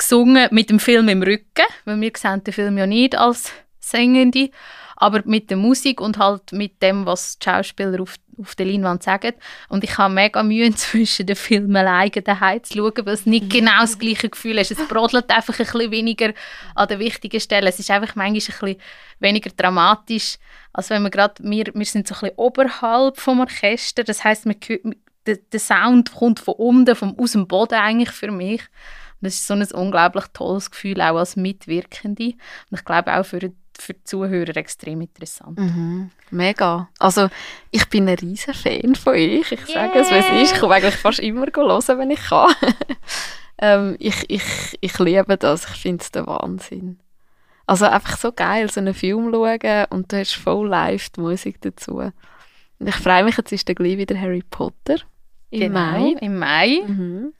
gesungen 0.00 0.48
mit 0.50 0.70
dem 0.70 0.80
Film 0.80 1.08
im 1.08 1.22
Rücken, 1.22 1.66
weil 1.84 2.00
wir 2.00 2.10
sehen 2.16 2.42
den 2.42 2.54
Film 2.54 2.78
ja 2.78 2.86
nicht 2.86 3.16
als 3.16 3.52
Sängende, 3.78 4.50
aber 4.96 5.22
mit 5.24 5.50
der 5.50 5.56
Musik 5.56 6.00
und 6.00 6.18
halt 6.18 6.52
mit 6.52 6.82
dem, 6.82 7.06
was 7.06 7.38
die 7.38 7.44
Schauspieler 7.44 8.00
auf, 8.00 8.16
auf 8.38 8.54
der 8.54 8.66
Leinwand 8.66 9.02
sagen. 9.02 9.32
Und 9.68 9.84
ich 9.84 9.96
habe 9.98 10.12
mega 10.12 10.42
Mühe 10.42 10.66
inzwischen, 10.66 11.26
den 11.26 11.36
Film 11.36 11.74
alleine 11.76 12.12
zu 12.12 12.22
schauen, 12.24 13.06
weil 13.06 13.14
es 13.14 13.26
nicht 13.26 13.50
genau 13.50 13.80
das 13.80 13.98
gleiche 13.98 14.28
Gefühl 14.28 14.58
ist. 14.58 14.70
Es 14.70 14.88
brodelt 14.88 15.30
einfach 15.30 15.58
ein 15.58 15.66
bisschen 15.66 15.90
weniger 15.90 16.32
an 16.74 16.88
den 16.88 16.98
wichtigen 16.98 17.40
Stellen. 17.40 17.68
Es 17.68 17.78
ist 17.78 17.90
einfach 17.90 18.14
manchmal 18.14 18.28
ein 18.28 18.34
bisschen 18.34 18.76
weniger 19.18 19.50
dramatisch, 19.56 20.38
als 20.72 20.90
wenn 20.90 21.02
wir 21.02 21.10
gerade, 21.10 21.34
wir, 21.42 21.66
wir 21.74 21.86
sind 21.86 22.06
so 22.06 22.14
ein 22.14 22.20
bisschen 22.20 22.36
oberhalb 22.36 23.18
vom 23.18 23.40
Orchester, 23.40 24.04
das 24.04 24.24
heißt, 24.24 24.46
der, 25.26 25.36
der 25.36 25.60
Sound 25.60 26.14
kommt 26.14 26.40
von 26.40 26.54
unten, 26.54 26.96
vom, 26.96 27.18
aus 27.18 27.32
dem 27.32 27.46
Boden 27.46 27.74
eigentlich 27.74 28.10
für 28.10 28.30
mich. 28.30 28.62
Das 29.20 29.34
ist 29.34 29.46
so 29.46 29.54
ein 29.54 29.62
unglaublich 29.72 30.24
tolles 30.32 30.70
Gefühl, 30.70 31.00
auch 31.00 31.16
als 31.16 31.36
Mitwirkende. 31.36 32.34
Und 32.70 32.78
ich 32.78 32.84
glaube 32.84 33.14
auch 33.14 33.24
für, 33.24 33.52
für 33.78 33.94
die 33.94 34.04
Zuhörer 34.04 34.56
extrem 34.56 35.02
interessant. 35.02 35.58
Mhm. 35.58 36.10
Mega. 36.30 36.88
Also 36.98 37.28
ich 37.70 37.88
bin 37.88 38.08
ein 38.08 38.16
riesen 38.16 38.54
Fan 38.54 38.94
von 38.94 39.14
euch. 39.14 39.52
Ich 39.52 39.68
yeah. 39.68 39.88
sage 39.88 39.98
es, 39.98 40.10
wie 40.10 40.14
es 40.14 40.42
ist. 40.42 40.54
Ich 40.54 40.60
komme 40.60 40.74
eigentlich 40.74 40.96
fast 40.96 41.20
immer 41.20 41.46
hören, 41.54 41.98
wenn 41.98 42.10
ich 42.10 42.22
kann. 42.22 42.54
ähm, 43.58 43.96
ich, 43.98 44.24
ich, 44.28 44.78
ich 44.80 44.98
liebe 44.98 45.36
das. 45.36 45.64
Ich 45.64 45.80
finde 45.82 46.02
es 46.02 46.10
der 46.10 46.26
Wahnsinn. 46.26 46.98
Also 47.66 47.84
einfach 47.84 48.16
so 48.16 48.32
geil, 48.32 48.68
so 48.68 48.80
einen 48.80 48.94
Film 48.94 49.30
schauen 49.32 49.84
und 49.90 50.10
du 50.10 50.18
hast 50.18 50.34
voll 50.34 50.68
live 50.68 51.10
die 51.10 51.20
Musik 51.20 51.60
dazu. 51.60 51.98
Und 51.98 52.86
ich 52.88 52.96
freue 52.96 53.22
mich, 53.22 53.36
jetzt 53.36 53.52
ist 53.52 53.68
dann 53.68 53.76
gleich 53.76 53.96
wieder 53.96 54.18
Harry 54.18 54.42
Potter 54.50 54.96
im 55.50 55.60
Genau, 55.60 55.80
Mai. 55.80 56.16
Im 56.20 56.38
Mai. 56.38 56.80
Mhm. 56.86 57.32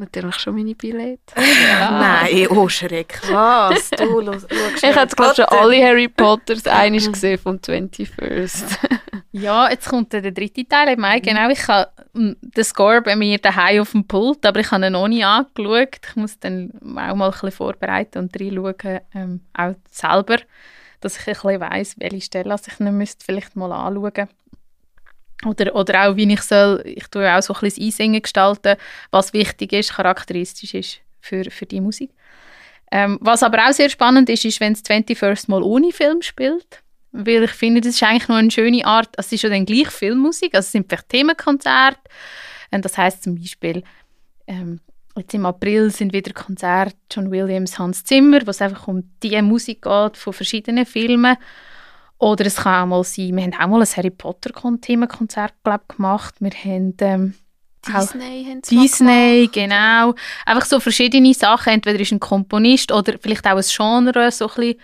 Natürlich 0.00 0.36
schon 0.36 0.54
meine 0.56 0.74
Billette. 0.74 1.34
Nein, 1.36 2.46
oh 2.48 2.66
Schreck. 2.70 3.20
Was? 3.30 3.90
Du 3.90 4.20
lo- 4.20 4.32
schaust 4.32 4.82
Ich 4.82 4.96
habe 4.96 5.14
glaube 5.14 5.34
schon 5.34 5.44
alle 5.44 5.84
Harry 5.84 6.08
Potters 6.08 6.66
einig 6.66 7.12
gesehen 7.12 7.38
vom 7.38 7.56
21st. 7.56 8.78
Ja, 9.32 9.68
jetzt 9.70 9.88
kommt 9.90 10.10
der 10.14 10.22
dritte 10.32 10.66
Teil 10.66 10.94
im 10.94 11.00
Mai. 11.00 11.20
Genau, 11.20 11.50
ich 11.50 11.68
habe 11.68 11.90
den 12.14 12.64
Score 12.64 13.02
bei 13.02 13.14
mir 13.14 13.36
daheim 13.36 13.82
auf 13.82 13.92
dem 13.92 14.06
Pult, 14.06 14.44
aber 14.46 14.60
ich 14.60 14.70
habe 14.70 14.86
ihn 14.86 14.92
noch 14.92 15.06
nie 15.06 15.22
angeschaut. 15.22 16.00
Ich 16.08 16.16
muss 16.16 16.38
dann 16.38 16.70
auch 16.82 17.14
mal 17.14 17.26
ein 17.26 17.30
bisschen 17.32 17.52
vorbereiten 17.52 18.18
und 18.20 18.40
reinschauen, 18.40 19.00
ähm, 19.14 19.40
auch 19.52 19.74
selber, 19.90 20.38
dass 21.02 21.18
ich 21.20 21.26
ein 21.28 21.34
bisschen 21.34 21.60
weiss, 21.60 21.94
welche 21.98 22.22
Stelle 22.22 22.54
ich 22.54 22.80
nicht 22.80 22.92
müsste 22.92 23.24
vielleicht 23.24 23.54
mal 23.54 23.70
anschauen 23.70 24.28
oder, 25.46 25.74
oder 25.74 26.08
auch, 26.08 26.16
wie 26.16 26.30
ich 26.30 26.42
soll, 26.42 26.82
ich 26.84 27.06
tue 27.08 27.32
auch 27.32 27.42
so 27.42 27.54
ein 27.54 27.60
bisschen 27.60 27.84
Einsingen 27.84 28.22
gestalten, 28.22 28.76
was 29.10 29.32
wichtig 29.32 29.72
ist, 29.72 29.94
charakteristisch 29.94 30.74
ist 30.74 31.00
für, 31.20 31.50
für 31.50 31.66
die 31.66 31.80
Musik. 31.80 32.10
Ähm, 32.92 33.18
was 33.20 33.42
aber 33.42 33.68
auch 33.68 33.72
sehr 33.72 33.88
spannend 33.88 34.28
ist, 34.28 34.44
ist, 34.44 34.60
wenn 34.60 34.72
es 34.72 34.84
21st 34.84 35.50
mal 35.50 35.62
ohne 35.62 35.92
Film 35.92 36.22
spielt. 36.22 36.82
Weil 37.12 37.44
ich 37.44 37.50
finde, 37.50 37.80
das 37.80 37.94
ist 37.94 38.02
eigentlich 38.02 38.28
noch 38.28 38.36
eine 38.36 38.50
schöne 38.50 38.84
Art, 38.84 39.16
also 39.18 39.28
es 39.28 39.32
ist 39.32 39.42
ja 39.42 39.48
dann 39.48 39.66
gleich 39.66 39.88
Filmmusik, 39.88 40.54
also 40.54 40.66
es 40.66 40.72
sind 40.72 40.88
vielleicht 40.88 41.08
Themenkonzerte. 41.08 41.98
Und 42.70 42.84
das 42.84 42.96
heißt 42.96 43.24
zum 43.24 43.34
Beispiel, 43.34 43.82
ähm, 44.46 44.80
jetzt 45.16 45.34
im 45.34 45.44
April 45.44 45.90
sind 45.90 46.12
wieder 46.12 46.32
Konzerte 46.32 46.96
John 47.10 47.30
Williams, 47.30 47.78
Hans 47.78 48.04
Zimmer, 48.04 48.46
wo 48.46 48.50
es 48.50 48.62
einfach 48.62 48.86
um 48.86 49.10
die 49.22 49.40
Musik 49.42 49.82
geht 49.82 50.16
von 50.16 50.32
verschiedenen 50.32 50.86
Filmen. 50.86 51.36
Oder 52.20 52.44
es 52.44 52.56
kann 52.56 52.82
auch 52.82 52.86
mal 52.86 53.04
sein, 53.04 53.34
wir 53.34 53.44
haben 53.44 53.54
auch 53.54 53.78
mal 53.78 53.80
ein 53.80 53.96
Harry 53.96 54.10
Potter 54.10 54.52
Themenkonzert 54.82 55.54
glaub, 55.64 55.88
gemacht. 55.88 56.34
Wir 56.38 56.50
haben 56.50 56.94
ähm, 57.00 57.34
Disney 57.86 58.44
haben 58.44 58.60
Disney, 58.60 59.48
genau. 59.50 60.14
Einfach 60.44 60.66
so 60.66 60.80
verschiedene 60.80 61.32
Sachen. 61.32 61.72
Entweder 61.72 61.98
ist 61.98 62.12
ein 62.12 62.20
Komponist 62.20 62.92
oder 62.92 63.14
vielleicht 63.18 63.46
auch 63.46 63.56
ein 63.56 63.64
Genre 63.66 64.30
so 64.30 64.48
ein 64.48 64.54
bisschen 64.54 64.74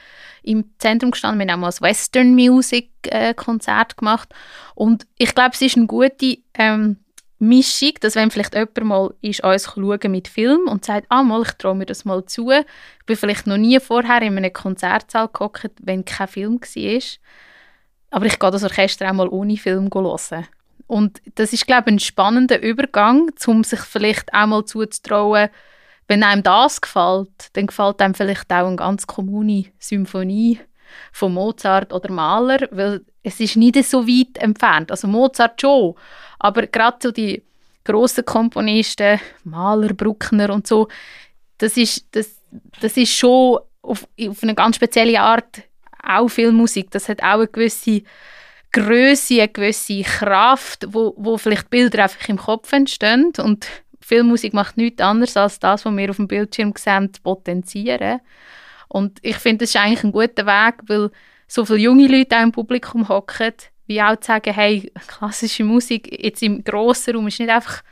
im 0.45 0.65
Zentrum 0.79 1.11
gestanden. 1.11 1.47
Wir 1.47 1.53
haben 1.53 1.61
auch 1.63 1.69
mal 1.69 1.75
ein 1.77 1.81
Western 1.83 2.35
Music 2.35 2.91
äh, 3.03 3.35
Konzert 3.35 3.99
gemacht. 3.99 4.35
Und 4.75 5.07
ich 5.19 5.35
glaube, 5.35 5.51
es 5.53 5.61
ist 5.61 5.77
eine 5.77 5.87
gute 5.87 6.39
ähm, 6.55 6.97
Mischung, 7.39 7.93
dass 8.01 8.15
wenn 8.15 8.31
vielleicht 8.31 8.55
jemand 8.55 8.85
mal 8.85 9.15
ist, 9.21 9.45
uns 9.45 9.65
schauen 9.65 10.11
mit 10.11 10.29
Film 10.29 10.69
und 10.69 10.85
sagt, 10.85 11.07
ah, 11.11 11.23
mal, 11.23 11.43
ich 11.43 11.53
traue 11.53 11.75
mir 11.75 11.87
das 11.87 12.05
mal 12.05 12.25
zu. 12.25 12.51
Ich 12.51 13.07
bin 13.07 13.17
vielleicht 13.17 13.47
noch 13.47 13.59
nie 13.59 13.79
vorher 13.79 14.23
in 14.23 14.37
einem 14.37 14.53
Konzertsaal 14.53 15.29
gehockt, 15.29 15.71
wenn 15.83 16.05
kein 16.05 16.29
Film 16.29 16.61
war. 16.61 17.01
Aber 18.11 18.27
ich 18.27 18.39
gehe 18.39 18.51
das 18.51 18.65
Orchester 18.65 19.11
auch 19.11 19.15
mal 19.15 19.29
ohne 19.29 19.57
Film 19.57 19.91
hören. 19.93 20.47
Und 20.87 21.21
das 21.35 21.53
ist, 21.53 21.67
glaube 21.67 21.91
ich, 21.91 21.97
ein 21.97 21.99
spannender 21.99 22.63
Übergang, 22.63 23.31
um 23.47 23.65
sich 23.65 23.81
vielleicht 23.81 24.33
auch 24.33 24.47
mal 24.47 24.65
zuzutrauen, 24.65 25.51
wenn 26.09 26.23
einem 26.23 26.43
das 26.43 26.81
gefällt, 26.81 27.51
dann 27.55 27.67
gefällt 27.67 28.01
einem 28.01 28.15
vielleicht 28.15 28.51
auch 28.53 28.67
eine 28.67 28.77
ganz 28.77 29.07
kommune 29.07 29.65
Symphonie 29.79 30.61
von 31.13 31.35
Mozart 31.35 31.93
oder 31.93 32.13
Mahler, 32.13 32.69
weil 32.71 33.05
es 33.27 33.41
ist 33.41 33.57
nicht 33.57 33.85
so 33.85 34.07
weit 34.07 34.39
entfernt. 34.39 34.93
Also 34.93 35.09
Mozart 35.09 35.61
schon, 35.61 35.97
aber 36.39 36.69
gerade 36.69 36.99
so 37.03 37.11
die 37.11 37.43
grossen 37.85 38.25
Komponisten, 38.25 39.19
Mahler, 39.43 39.95
Bruckner 39.95 40.51
und 40.51 40.69
so, 40.69 40.87
das 41.59 41.77
ist, 41.77 42.07
das, 42.13 42.41
das 42.81 42.97
ist 42.97 43.13
schon 43.13 43.59
auf, 43.83 44.07
auf 44.29 44.43
eine 44.45 44.55
ganz 44.55 44.77
spezielle 44.77 45.21
Art 45.21 45.63
auch 46.05 46.29
Filmmusik. 46.29 46.93
Das 46.93 47.09
hat 47.09 47.21
auch 47.21 47.39
eine 47.39 47.49
gewisse 47.49 48.03
Größe, 48.71 49.41
eine 49.41 49.49
gewisse 49.49 50.03
Kraft, 50.03 50.87
wo, 50.89 51.13
wo 51.17 51.37
vielleicht 51.37 51.69
Bilder 51.69 52.05
einfach 52.05 52.29
im 52.29 52.39
Kopf 52.39 52.73
entstehen 52.73 53.33
und 53.43 53.67
Filmmusik 54.01 54.55
macht 54.55 54.77
nichts 54.77 55.03
anderes 55.03 55.37
als 55.37 55.59
das, 55.59 55.85
was 55.85 55.97
wir 55.97 56.11
auf 56.11 56.17
dem 56.17 56.29
Bildschirm 56.29 56.75
sehen, 56.79 57.11
potenzieren. 57.25 58.21
Und 58.87 59.19
ich 59.23 59.37
finde, 59.39 59.65
das 59.65 59.71
ist 59.71 59.77
eigentlich 59.77 60.05
ein 60.05 60.13
guter 60.13 60.47
Weg, 60.47 60.75
weil 60.87 61.11
so 61.47 61.65
viele 61.65 61.79
junge 61.79 62.09
Leute 62.09 62.37
auch 62.37 62.43
im 62.43 62.53
Publikum 62.53 63.09
hocken, 63.09 63.53
wie 63.87 64.03
auch 64.03 64.17
zu 64.17 64.27
sagen, 64.27 64.53
hey, 64.53 64.91
klassische 65.07 65.65
Musik 65.65 66.23
jetzt 66.23 66.43
im 66.43 66.65
grossen 66.65 67.15
Raum 67.15 67.29
ist 67.29 67.39
nicht 67.39 67.51
einfach 67.51 67.83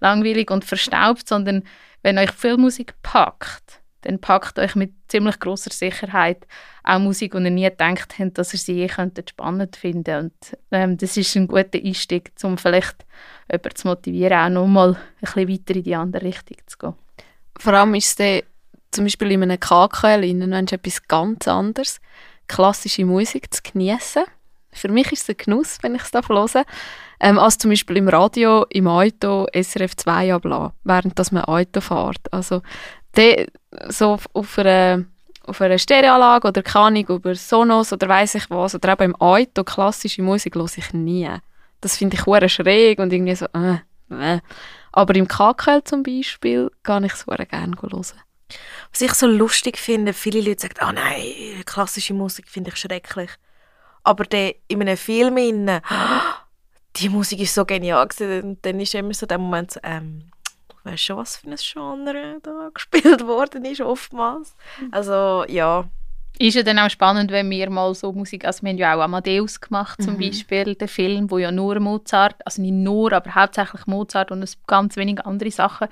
langweilig 0.00 0.50
und 0.50 0.64
verstaubt, 0.64 1.28
sondern 1.28 1.62
wenn 2.02 2.18
euch 2.18 2.32
Filmmusik 2.32 2.94
packt, 3.02 3.80
dann 4.02 4.20
packt 4.20 4.58
euch 4.58 4.74
mit 4.74 4.92
ziemlich 5.08 5.38
großer 5.38 5.70
Sicherheit 5.72 6.46
auch 6.82 6.98
Musik, 6.98 7.34
und 7.34 7.44
ihr 7.46 7.50
nie 7.50 7.64
gedacht 7.64 8.18
habt, 8.18 8.36
dass 8.36 8.52
ihr 8.52 8.58
sie 8.58 8.74
je 8.74 8.86
könntet 8.88 9.30
spannend 9.30 9.76
finden 9.76 10.16
Und 10.16 10.58
ähm, 10.70 10.98
das 10.98 11.16
ist 11.16 11.34
ein 11.36 11.48
guter 11.48 11.78
Einstieg, 11.82 12.32
um 12.42 12.58
vielleicht 12.58 13.06
jemanden 13.50 13.74
zu 13.74 13.88
motivieren, 13.88 14.38
auch 14.38 14.48
nochmal 14.50 14.90
ein 14.90 14.98
bisschen 15.20 15.48
weiter 15.48 15.76
in 15.76 15.82
die 15.82 15.94
andere 15.96 16.24
Richtung 16.26 16.58
zu 16.66 16.78
gehen. 16.78 16.94
Vor 17.58 17.72
allem 17.72 17.94
ist 17.94 18.08
es 18.08 18.16
dann 18.16 18.42
zum 18.90 19.04
Beispiel 19.04 19.32
in 19.32 19.42
einem 19.42 19.58
KKL 19.58 20.24
innen 20.24 20.50
noch 20.50 20.72
etwas 20.72 21.08
ganz 21.08 21.48
anderes, 21.48 22.00
klassische 22.48 23.04
Musik 23.04 23.52
zu 23.52 23.62
genießen. 23.62 24.24
Für 24.72 24.88
mich 24.88 25.12
ist 25.12 25.22
es 25.22 25.28
ein 25.30 25.36
Genuss, 25.36 25.78
wenn 25.82 25.94
ich 25.94 26.02
es 26.02 26.12
höre. 26.12 26.64
Ähm, 27.20 27.38
als 27.38 27.58
zum 27.58 27.70
Beispiel 27.70 27.96
im 27.96 28.08
Radio, 28.08 28.66
im 28.70 28.88
Auto, 28.88 29.46
SRF 29.52 29.96
2 29.96 30.34
ablassen, 30.34 30.72
während 30.82 31.18
dass 31.18 31.32
man 31.32 31.44
Auto 31.44 31.80
fährt. 31.80 32.32
Also 32.32 32.62
de, 33.16 33.46
so 33.88 34.18
auf, 34.32 34.58
einer 34.58 35.04
auf 35.46 35.60
einer 35.60 35.78
Stereoanlage 35.78 36.48
oder 36.48 36.62
keine 36.62 37.00
über 37.00 37.34
Sonos 37.34 37.92
oder 37.92 38.08
weiß 38.08 38.34
ich 38.36 38.50
was, 38.50 38.74
oder 38.74 38.92
eben 38.92 39.12
im 39.12 39.16
Auto, 39.16 39.62
klassische 39.62 40.22
Musik 40.22 40.54
höre 40.56 40.66
ich 40.76 40.92
nie. 40.92 41.30
Das 41.80 41.96
finde 41.96 42.16
ich 42.16 42.26
hure 42.26 42.48
schräg 42.48 42.98
und 42.98 43.12
irgendwie 43.12 43.36
so, 43.36 43.46
äh, 43.52 43.78
äh. 44.10 44.40
Aber 44.92 45.14
im 45.14 45.28
KKL 45.28 45.82
zum 45.84 46.02
Beispiel 46.02 46.70
gehe 46.82 47.06
ich 47.06 47.12
es 47.12 47.26
hure 47.26 47.46
gerne 47.46 47.76
hören. 47.80 48.04
Was 48.90 49.00
ich 49.00 49.14
so 49.14 49.26
lustig 49.26 49.78
finde, 49.78 50.12
viele 50.12 50.40
Leute 50.40 50.62
sagen, 50.62 50.74
ah 50.78 50.92
nein, 50.92 51.62
klassische 51.64 52.14
Musik 52.14 52.48
finde 52.48 52.70
ich 52.70 52.76
schrecklich. 52.76 53.30
Aber 54.02 54.24
dann 54.24 54.52
in 54.68 54.82
einem 54.82 54.96
Film 54.96 55.36
innen, 55.36 55.80
die 56.96 57.08
Musik 57.08 57.40
ist 57.40 57.54
so 57.54 57.64
genial 57.64 58.06
gewesen, 58.06 58.42
und 58.42 58.66
dann 58.66 58.78
ist 58.80 58.94
immer 58.94 59.14
so 59.14 59.26
der 59.26 59.38
Moment 59.38 59.72
so, 59.72 59.80
ähm, 59.82 60.30
du 60.68 60.76
weißt 60.90 61.02
schon, 61.02 61.16
was 61.16 61.36
für 61.36 61.48
ein 61.48 61.56
Genre 61.56 62.38
da 62.42 62.70
gespielt 62.74 63.26
worden 63.26 63.64
ist, 63.64 63.80
oftmals. 63.80 64.54
Also, 64.92 65.44
ja. 65.48 65.88
Ist 66.36 66.56
ja 66.56 66.64
dann 66.64 66.80
auch 66.80 66.90
spannend, 66.90 67.30
wenn 67.30 67.48
wir 67.48 67.70
mal 67.70 67.94
so 67.94 68.12
Musik, 68.12 68.44
also 68.44 68.62
wir 68.62 68.70
haben 68.70 68.78
ja 68.78 68.96
auch 68.96 69.02
Amadeus 69.02 69.60
gemacht 69.60 70.02
zum 70.02 70.18
Beispiel, 70.18 70.74
der 70.74 70.88
Film, 70.88 71.30
wo 71.30 71.38
ja 71.38 71.52
nur 71.52 71.78
Mozart, 71.78 72.34
also 72.44 72.60
nicht 72.60 72.72
nur, 72.72 73.12
aber 73.12 73.36
hauptsächlich 73.36 73.86
Mozart 73.86 74.32
und 74.32 74.44
ganz 74.66 74.96
wenige 74.96 75.24
andere 75.26 75.52
Sachen 75.52 75.86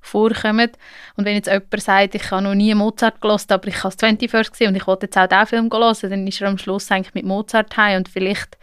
vorkommen. 0.00 0.70
Und 1.16 1.24
wenn 1.24 1.34
jetzt 1.34 1.48
jemand 1.48 1.82
sagt, 1.82 2.14
ich 2.14 2.30
habe 2.30 2.44
noch 2.44 2.54
nie 2.54 2.72
Mozart 2.74 3.20
gelost, 3.20 3.50
aber 3.50 3.66
ich 3.66 3.82
habe 3.82 3.92
es 3.96 4.00
21 4.00 4.52
gesehen 4.52 4.68
und 4.68 4.76
ich 4.76 4.86
wollte 4.86 5.06
jetzt 5.06 5.18
auch 5.18 5.26
diesen 5.26 5.46
Film 5.46 5.70
hören, 5.72 6.10
dann 6.10 6.26
ist 6.28 6.40
er 6.40 6.48
am 6.48 6.58
Schluss 6.58 6.88
eigentlich 6.92 7.14
mit 7.14 7.24
Mozart 7.24 7.76
heim 7.76 7.98
und 7.98 8.08
vielleicht 8.08 8.58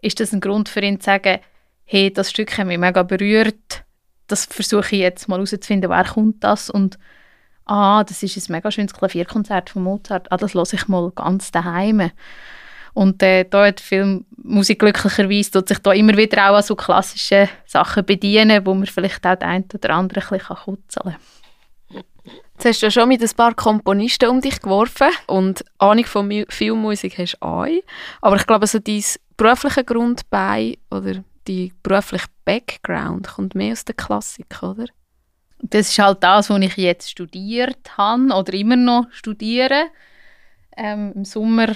ist 0.00 0.18
das 0.18 0.32
ein 0.32 0.40
Grund 0.40 0.70
für 0.70 0.80
ihn 0.80 0.98
zu 0.98 1.06
sagen, 1.06 1.40
hey, 1.84 2.10
das 2.10 2.30
Stück 2.30 2.56
hat 2.56 2.66
mich 2.66 2.78
mega 2.78 3.02
berührt, 3.02 3.84
das 4.28 4.46
versuche 4.46 4.96
ich 4.96 5.02
jetzt 5.02 5.28
mal 5.28 5.36
herauszufinden, 5.36 5.90
wer 5.90 6.04
kommt 6.04 6.42
das 6.42 6.70
und 6.70 6.98
ah, 7.66 8.04
das 8.04 8.22
ist 8.22 8.36
ein 8.36 8.52
mega 8.52 8.70
schönes 8.70 8.94
Klavierkonzert 8.94 9.70
von 9.70 9.82
Mozart, 9.82 10.30
ah, 10.30 10.36
das 10.36 10.54
höre 10.54 10.72
ich 10.72 10.88
mal 10.88 11.10
ganz 11.14 11.50
daheim. 11.50 12.10
Und 12.94 13.22
äh, 13.24 13.44
da 13.44 13.66
hat 13.66 13.80
Filmmusik 13.80 14.78
glücklicherweise 14.78 15.50
tut 15.50 15.68
sich 15.68 15.78
da 15.80 15.92
immer 15.92 16.16
wieder 16.16 16.48
auch 16.48 16.56
an 16.56 16.62
so 16.62 16.76
klassischen 16.76 17.48
Sachen 17.66 18.06
bedienen, 18.06 18.64
wo 18.64 18.72
man 18.72 18.86
vielleicht 18.86 19.26
auch 19.26 19.34
den 19.34 19.48
einen 19.48 19.64
oder 19.74 19.90
anderen 19.90 20.22
ein 20.22 20.38
bisschen 20.38 20.56
kutzeln 20.56 21.14
kann. 21.14 22.04
Jetzt 22.54 22.64
hast 22.66 22.82
du 22.82 22.86
ja 22.86 22.90
schon 22.90 23.08
mit 23.08 23.20
ein 23.20 23.36
paar 23.36 23.54
Komponisten 23.54 24.28
um 24.28 24.40
dich 24.40 24.60
geworfen 24.60 25.08
und 25.26 25.64
Ahnung 25.78 26.04
von 26.04 26.28
Mu 26.28 26.44
Filmmusik 26.48 27.18
hast 27.18 27.34
du 27.34 27.42
auch. 27.44 27.66
Aber 28.20 28.36
ich 28.36 28.46
glaube, 28.46 28.68
so 28.68 28.78
dein 28.78 29.02
berufliche 29.36 29.82
Grundbein 29.82 30.76
oder 30.90 31.24
die 31.48 31.72
berufliche 31.82 32.28
Background 32.44 33.26
kommt 33.26 33.56
mehr 33.56 33.72
aus 33.72 33.84
der 33.84 33.96
Klassik, 33.96 34.62
oder? 34.62 34.86
Das 35.70 35.88
ist 35.88 35.98
halt 35.98 36.22
das, 36.22 36.50
was 36.50 36.60
ich 36.60 36.76
jetzt 36.76 37.10
studiert 37.10 37.96
habe 37.96 38.34
oder 38.34 38.52
immer 38.52 38.76
noch 38.76 39.06
studiere. 39.10 39.86
Ähm, 40.76 41.12
Im 41.14 41.24
Sommer 41.24 41.68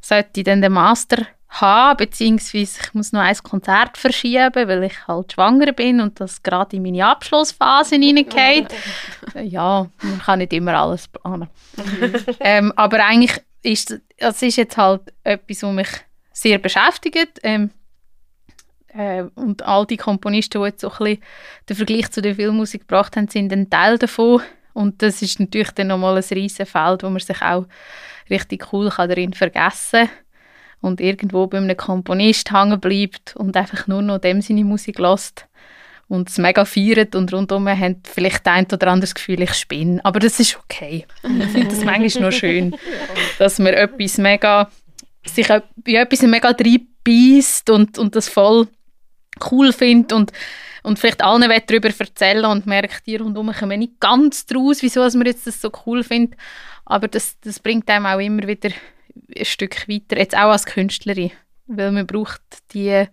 sollte 0.00 0.40
ich 0.40 0.44
dann 0.44 0.62
den 0.62 0.72
Master 0.72 1.26
haben, 1.48 1.96
beziehungsweise 1.98 2.80
ich 2.82 2.94
muss 2.94 3.12
noch 3.12 3.20
ein 3.20 3.36
Konzert 3.42 3.96
verschieben, 3.96 4.54
weil 4.54 4.84
ich 4.84 5.06
halt 5.06 5.32
schwanger 5.32 5.72
bin 5.72 6.00
und 6.00 6.20
das 6.20 6.42
gerade 6.42 6.76
in 6.76 6.82
meine 6.82 7.06
Abschlussphase 7.06 7.96
hineingeht. 7.96 8.74
ja, 9.42 9.86
man 10.02 10.18
kann 10.20 10.38
nicht 10.38 10.52
immer 10.52 10.74
alles 10.74 11.08
planen. 11.08 11.48
ähm, 12.40 12.72
aber 12.76 13.04
eigentlich 13.04 13.40
ist 13.62 14.00
das 14.18 14.42
ist 14.42 14.56
jetzt 14.56 14.76
halt 14.76 15.12
etwas, 15.22 15.62
was 15.62 15.72
mich 15.72 15.88
sehr 16.32 16.58
beschäftigt. 16.58 17.40
Ähm, 17.42 17.70
äh, 18.96 19.24
und 19.34 19.62
all 19.62 19.86
die 19.86 19.96
Komponisten, 19.96 20.60
die 20.60 20.68
jetzt 20.68 20.80
so 20.80 20.90
ein 20.90 20.98
bisschen 20.98 21.22
den 21.68 21.76
Vergleich 21.76 22.10
zu 22.10 22.22
der 22.22 22.36
Filmmusik 22.36 22.82
gebracht 22.82 23.16
haben, 23.16 23.28
sind 23.28 23.52
ein 23.52 23.70
Teil 23.70 23.98
davon. 23.98 24.40
Und 24.72 25.02
das 25.02 25.22
ist 25.22 25.38
natürlich 25.38 25.70
dann 25.72 25.88
nochmal 25.88 26.16
ein 26.16 26.24
riesiges 26.30 26.70
Feld, 26.70 27.02
wo 27.02 27.10
man 27.10 27.20
sich 27.20 27.40
auch 27.42 27.66
richtig 28.30 28.72
cool 28.72 28.90
kann 28.90 29.08
darin 29.08 29.32
vergessen 29.32 30.08
und 30.80 31.00
irgendwo 31.00 31.46
bei 31.46 31.58
einem 31.58 31.76
Komponist 31.76 32.52
hängen 32.52 32.80
bleibt 32.80 33.36
und 33.36 33.56
einfach 33.56 33.86
nur 33.86 34.02
noch 34.02 34.18
dem 34.18 34.40
seine 34.40 34.64
Musik 34.64 34.98
lässt 34.98 35.46
und 36.08 36.28
es 36.28 36.38
mega 36.38 36.64
feiert 36.64 37.14
und 37.14 37.32
rundum 37.32 37.68
haben 37.68 38.02
vielleicht 38.04 38.46
ein 38.46 38.66
oder 38.70 38.88
anderes 38.88 39.14
Gefühl, 39.14 39.40
ich 39.42 39.54
spinne. 39.54 40.04
Aber 40.04 40.18
das 40.20 40.38
ist 40.40 40.58
okay. 40.58 41.06
Ich 41.22 41.46
finde 41.46 41.68
das 41.68 41.84
manchmal 41.84 42.24
noch 42.24 42.32
schön, 42.32 42.76
dass 43.38 43.58
man 43.58 43.72
etwas 43.72 44.18
mega, 44.18 44.70
sich 45.26 45.48
bei 45.48 45.92
etwas 45.92 46.22
mega 46.22 46.50
reinbeißt 46.50 47.70
und, 47.70 47.98
und 47.98 48.14
das 48.14 48.28
voll 48.28 48.68
cool 49.50 49.72
findet 49.72 50.12
und, 50.12 50.32
und 50.82 50.98
vielleicht 50.98 51.22
allen 51.22 51.50
darüber 51.66 51.88
erzählen 51.88 52.44
und 52.44 52.66
merkt, 52.66 53.06
die 53.06 53.16
rundum 53.16 53.52
kommen 53.52 53.78
nicht 53.78 54.00
ganz 54.00 54.46
draus, 54.46 54.82
wieso 54.82 55.00
man 55.00 55.26
jetzt 55.26 55.46
das 55.46 55.60
so 55.60 55.70
cool 55.86 56.02
findet. 56.02 56.38
Aber 56.84 57.08
das, 57.08 57.38
das 57.40 57.60
bringt 57.60 57.88
einem 57.88 58.06
auch 58.06 58.18
immer 58.18 58.46
wieder 58.46 58.70
ein 59.36 59.44
Stück 59.44 59.88
weiter, 59.88 60.18
jetzt 60.18 60.36
auch 60.36 60.50
als 60.50 60.66
Künstlerin, 60.66 61.30
weil 61.66 61.92
man 61.92 62.06
braucht 62.06 62.42
die 62.72 63.06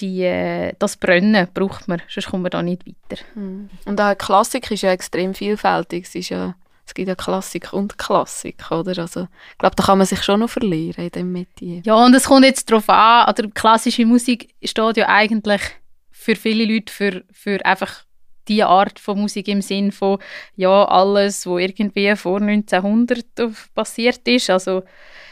die, 0.00 0.22
äh, 0.22 0.74
das 0.78 0.96
Brennen 0.96 1.48
braucht 1.52 1.88
man, 1.88 2.00
sonst 2.08 2.28
kommt 2.28 2.42
man 2.42 2.50
da 2.50 2.62
nicht 2.62 2.86
weiter. 2.86 3.22
Hm. 3.34 3.68
Und 3.84 4.00
auch 4.00 4.16
Klassik 4.16 4.70
ist 4.70 4.82
ja 4.82 4.92
extrem 4.92 5.34
vielfältig. 5.34 6.06
Es, 6.06 6.14
ist 6.14 6.28
ja, 6.28 6.54
es 6.88 6.94
gibt 6.94 7.08
ja 7.08 7.14
Klassik 7.14 7.74
und 7.74 7.98
Klassik, 7.98 8.70
oder? 8.70 8.98
Also, 8.98 9.28
ich 9.52 9.58
glaube, 9.58 9.76
da 9.76 9.84
kann 9.84 9.98
man 9.98 10.06
sich 10.06 10.22
schon 10.22 10.40
noch 10.40 10.48
verlieren 10.48 11.04
in 11.04 11.10
dem 11.10 11.32
Metier. 11.32 11.82
Ja, 11.84 11.94
und 11.94 12.14
es 12.14 12.24
kommt 12.24 12.46
jetzt 12.46 12.70
darauf 12.70 12.88
an, 12.88 13.28
oder 13.28 13.50
klassische 13.50 14.06
Musik 14.06 14.54
steht 14.64 14.96
ja 14.96 15.06
eigentlich 15.06 15.60
für 16.10 16.34
viele 16.34 16.64
Leute 16.64 16.90
für, 16.90 17.24
für 17.30 17.64
einfach 17.66 18.04
die 18.48 18.62
Art 18.62 18.98
von 18.98 19.20
Musik 19.20 19.48
im 19.48 19.60
Sinn 19.60 19.92
von 19.92 20.18
ja 20.56 20.86
alles, 20.86 21.46
was 21.46 21.60
irgendwie 21.60 22.16
vor 22.16 22.40
1900 22.40 23.26
passiert 23.74 24.26
ist, 24.26 24.48
also 24.48 24.82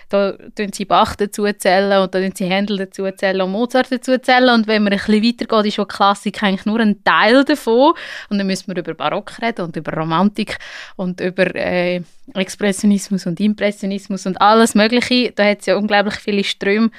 da 0.09 0.33
tun 0.55 0.73
sie 0.73 0.85
Bach 0.85 1.17
dazu 1.17 1.47
zählen 1.53 2.01
und 2.01 2.15
da 2.15 2.21
sie 2.35 2.45
Händel 2.47 2.79
dazu 2.79 3.11
zählen 3.17 3.41
und 3.41 3.53
Mozart 3.53 3.91
dazu 3.91 4.17
zählen 4.19 4.51
und 4.51 4.67
wenn 4.67 4.85
man 4.85 4.93
ein 4.93 4.99
bisschen 4.99 5.23
weitergeht, 5.23 5.67
ist 5.67 5.75
schon 5.75 5.89
Klassik 5.89 6.43
eigentlich 6.43 6.67
nur 6.67 6.79
ein 6.79 7.03
Teil 7.03 7.45
davon. 7.45 7.95
Und 8.31 8.39
dann 8.39 8.47
müssen 8.47 8.69
wir 8.69 8.77
über 8.77 8.95
Barock 8.95 9.33
reden 9.43 9.65
und 9.67 9.77
über 9.77 9.93
Romantik 9.93 10.59
und 10.97 11.21
über 11.21 11.55
äh, 11.55 12.03
Expressionismus 12.35 13.27
und 13.27 13.41
Impressionismus 13.41 14.27
und 14.27 14.41
alles 14.41 14.75
mögliche, 14.75 15.33
da 15.33 15.45
hat 15.45 15.61
es 15.61 15.67
ja 15.67 15.77
unglaublich 15.77 16.17
viele 16.17 16.45
Ströme, 16.45 16.91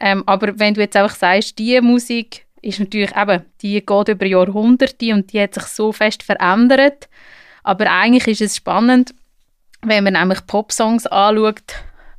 ähm, 0.00 0.22
aber 0.26 0.58
wenn 0.58 0.74
du 0.74 0.80
jetzt 0.80 0.96
einfach 0.96 1.16
sagst, 1.16 1.58
die 1.58 1.80
Musik 1.80 2.44
ist 2.60 2.80
natürlich 2.80 3.14
eben, 3.16 3.44
die 3.62 3.84
geht 3.84 4.08
über 4.08 4.26
Jahrhunderte 4.26 5.12
und 5.12 5.32
die 5.32 5.40
hat 5.40 5.54
sich 5.54 5.64
so 5.64 5.92
fest 5.92 6.22
verändert, 6.22 7.08
aber 7.62 7.90
eigentlich 7.90 8.26
ist 8.26 8.40
es 8.40 8.56
spannend, 8.56 9.14
wenn 9.82 10.04
man 10.04 10.14
nämlich 10.14 10.46
Popsongs 10.46 11.06
anschaut, 11.06 11.62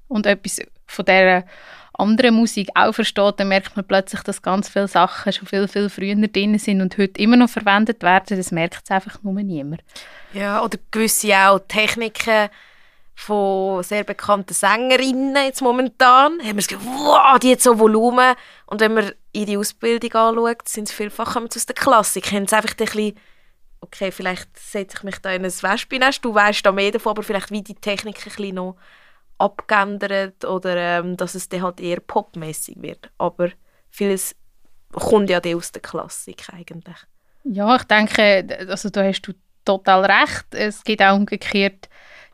und 0.08 0.26
etwas 0.26 0.62
von 0.88 1.06
dieser 1.06 1.44
anderen 1.98 2.36
Musik 2.36 2.70
auch 2.76 2.94
versteht, 2.94 3.40
dann 3.40 3.48
merkt 3.48 3.76
man 3.76 3.88
plötzlich, 3.88 4.22
dass 4.22 4.42
ganz 4.42 4.70
viele 4.70 4.88
Sachen 4.88 5.32
schon 5.32 5.48
viel, 5.48 5.68
viel 5.68 5.90
früher 5.90 6.16
drin 6.16 6.58
sind 6.60 6.82
und 6.82 6.98
heute 6.98 7.22
immer 7.22 7.38
noch 7.38 7.50
verwendet 7.50 8.04
werden. 8.04 8.38
Das 8.38 8.52
merkt 8.52 8.82
es 8.84 8.92
einfach 8.92 9.22
nur 9.24 9.34
niemand. 9.34 9.82
Ja, 10.34 10.64
oder 10.64 10.78
gewisse 10.92 11.36
auch 11.36 11.60
Techniken 11.68 12.50
von 13.16 13.82
sehr 13.82 14.04
bekannten 14.04 14.54
Sängerinnen 14.54 15.46
jetzt 15.46 15.62
momentan. 15.62 16.40
Haben 16.40 16.58
wir 16.58 16.64
Gefühl, 16.68 16.80
wow, 16.80 17.40
die 17.40 17.54
hat 17.54 17.62
so 17.62 17.80
Volumen. 17.80 18.36
Und 18.66 18.82
wenn 18.82 18.94
man 18.94 19.12
ihre 19.32 19.58
Ausbildung 19.60 20.14
anschaut, 20.14 20.68
sind 20.68 20.90
es 20.90 20.94
vielfach 20.94 21.36
aus 21.38 21.66
der 21.66 21.76
Klassik. 21.76 22.32
Haben 22.34 22.48
sie 22.48 22.56
einfach 22.56 22.72
ein 22.72 22.86
bisschen, 22.86 23.16
okay, 23.80 24.12
vielleicht 24.12 24.50
setze 24.60 24.98
ich 24.98 25.04
mich 25.04 25.20
da 25.20 25.32
in 25.32 25.46
ein 25.46 25.52
Wespennest, 25.52 26.26
du 26.26 26.34
weißt 26.34 26.66
da 26.66 26.74
mehr 26.74 26.92
davon, 26.92 27.12
aber 27.12 27.24
vielleicht 27.24 27.52
wie 27.52 27.64
die 27.64 27.76
Technik 27.76 28.18
ein 28.18 28.24
bisschen 28.24 28.56
noch 28.56 28.76
abgeändert 29.38 30.46
oder 30.46 30.76
ähm, 30.76 31.18
dass 31.18 31.36
es 31.36 31.50
dann 31.50 31.64
halt 31.64 31.80
eher 31.80 32.00
popmäßig 32.00 32.82
wird. 32.82 33.10
Aber 33.18 33.50
vieles 33.90 34.36
kommt 34.92 35.30
ja 35.30 35.42
aus 35.56 35.72
der 35.72 35.82
Klassik 35.82 36.48
eigentlich. 36.54 36.98
Ja, 37.44 37.76
ich 37.76 37.84
denke, 37.84 38.68
also 38.68 38.90
da 38.90 39.04
hast 39.04 39.22
du 39.22 39.34
total 39.66 40.06
recht. 40.06 40.46
Es 40.52 40.84
gibt 40.84 41.02
auch 41.02 41.16
umgekehrt 41.16 41.90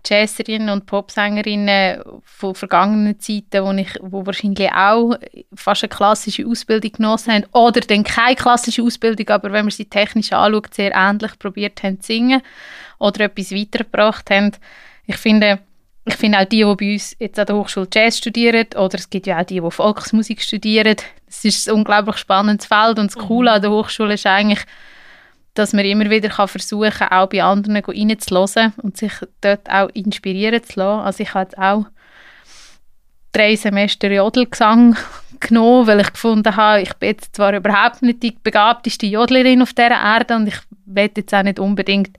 Jazzerinnen 0.06 0.70
und 0.70 0.86
Popsängerinnen 0.86 2.02
von 2.24 2.56
vergangenen 2.56 3.20
Zeiten, 3.20 3.64
wo, 3.64 3.72
ich, 3.72 4.00
wo 4.02 4.26
wahrscheinlich 4.26 4.72
auch 4.72 5.16
fast 5.54 5.84
eine 5.84 5.90
klassische 5.90 6.48
Ausbildung 6.48 6.92
genossen 6.94 7.34
haben 7.34 7.46
oder 7.52 7.82
dann 7.82 8.04
keine 8.04 8.36
klassische 8.36 8.82
Ausbildung, 8.82 9.30
aber 9.30 9.52
wenn 9.52 9.66
man 9.66 9.72
sie 9.72 9.86
technisch 9.86 10.34
anschaut, 10.34 10.74
sehr 10.74 10.94
ähnlich 10.94 11.38
probiert 11.38 11.84
haben 11.84 12.00
zu 12.02 12.08
singen 12.08 12.42
oder 12.98 13.26
etwas 13.26 13.52
weitergebracht 13.52 14.30
haben. 14.32 14.52
Ich 15.06 15.18
finde, 15.18 15.60
ich 16.06 16.16
finde 16.16 16.40
auch 16.40 16.46
die, 16.46 16.64
die 16.64 16.76
bei 16.76 16.94
uns 16.94 17.16
jetzt 17.20 17.38
an 17.38 17.46
der 17.46 17.56
Hochschule 17.56 17.88
Jazz 17.94 18.18
studieren, 18.18 18.68
oder 18.76 18.96
es 18.96 19.10
gibt 19.10 19.28
ja 19.28 19.40
auch 19.40 19.46
die, 19.46 19.60
die 19.60 19.72
Volksmusik 19.72 20.42
studieren, 20.42 20.96
es 21.28 21.46
ist 21.46 21.70
ein 21.70 21.76
unglaublich 21.76 22.18
spannendes 22.18 22.66
Feld 22.66 22.98
und 22.98 23.12
das 23.12 23.18
mhm. 23.18 23.28
Coole 23.28 23.52
an 23.52 23.62
der 23.62 23.72
Hochschule 23.72 24.16
ist 24.16 24.26
eigentlich, 24.26 24.62
dass 25.54 25.74
man 25.74 25.86
immer 25.86 26.10
wieder 26.10 26.30
kann 26.30 26.48
versuchen 26.48 26.92
kann, 26.92 27.10
auch 27.10 27.28
bei 27.28 27.44
anderen 27.44 27.78
reinzuhören 27.78 28.74
und 28.82 28.98
sich 28.98 29.14
dort 29.42 29.70
auch 29.70 29.90
inspirieren 29.90 30.64
zu 30.64 30.80
lassen. 30.80 31.02
Also 31.02 31.24
ich 31.24 31.34
habe 31.34 31.58
auch 31.58 31.86
drei 33.32 33.56
Semester 33.56 34.10
Jodelgesang 34.10 34.96
genommen, 35.40 35.88
weil 35.88 36.00
ich 36.00 36.14
gefunden 36.14 36.56
habe, 36.56 36.82
ich 36.82 36.94
bin 36.96 37.10
jetzt 37.10 37.36
zwar 37.36 37.54
überhaupt 37.54 38.02
nicht 38.02 38.24
die 38.24 38.36
begabteste 38.42 39.06
Jodlerin 39.06 39.62
auf 39.62 39.74
dieser 39.74 39.92
Erde 39.92 40.36
und 40.36 40.48
ich 40.48 40.58
will 40.86 41.12
jetzt 41.16 41.34
auch 41.34 41.44
nicht 41.44 41.60
unbedingt 41.60 42.18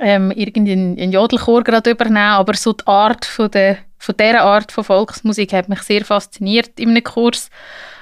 ähm, 0.00 0.30
irgendeinen 0.30 1.12
Jodelchor 1.12 1.62
gerade 1.64 1.90
übernehmen, 1.90 2.16
aber 2.16 2.54
so 2.54 2.72
die 2.72 2.86
Art 2.86 3.24
von, 3.24 3.50
der, 3.50 3.78
von 3.98 4.16
dieser 4.18 4.42
Art 4.42 4.72
von 4.72 4.84
Volksmusik 4.84 5.52
hat 5.52 5.68
mich 5.68 5.82
sehr 5.82 6.04
fasziniert 6.04 6.78
in 6.78 6.90
einem 6.90 7.04
Kurs. 7.04 7.50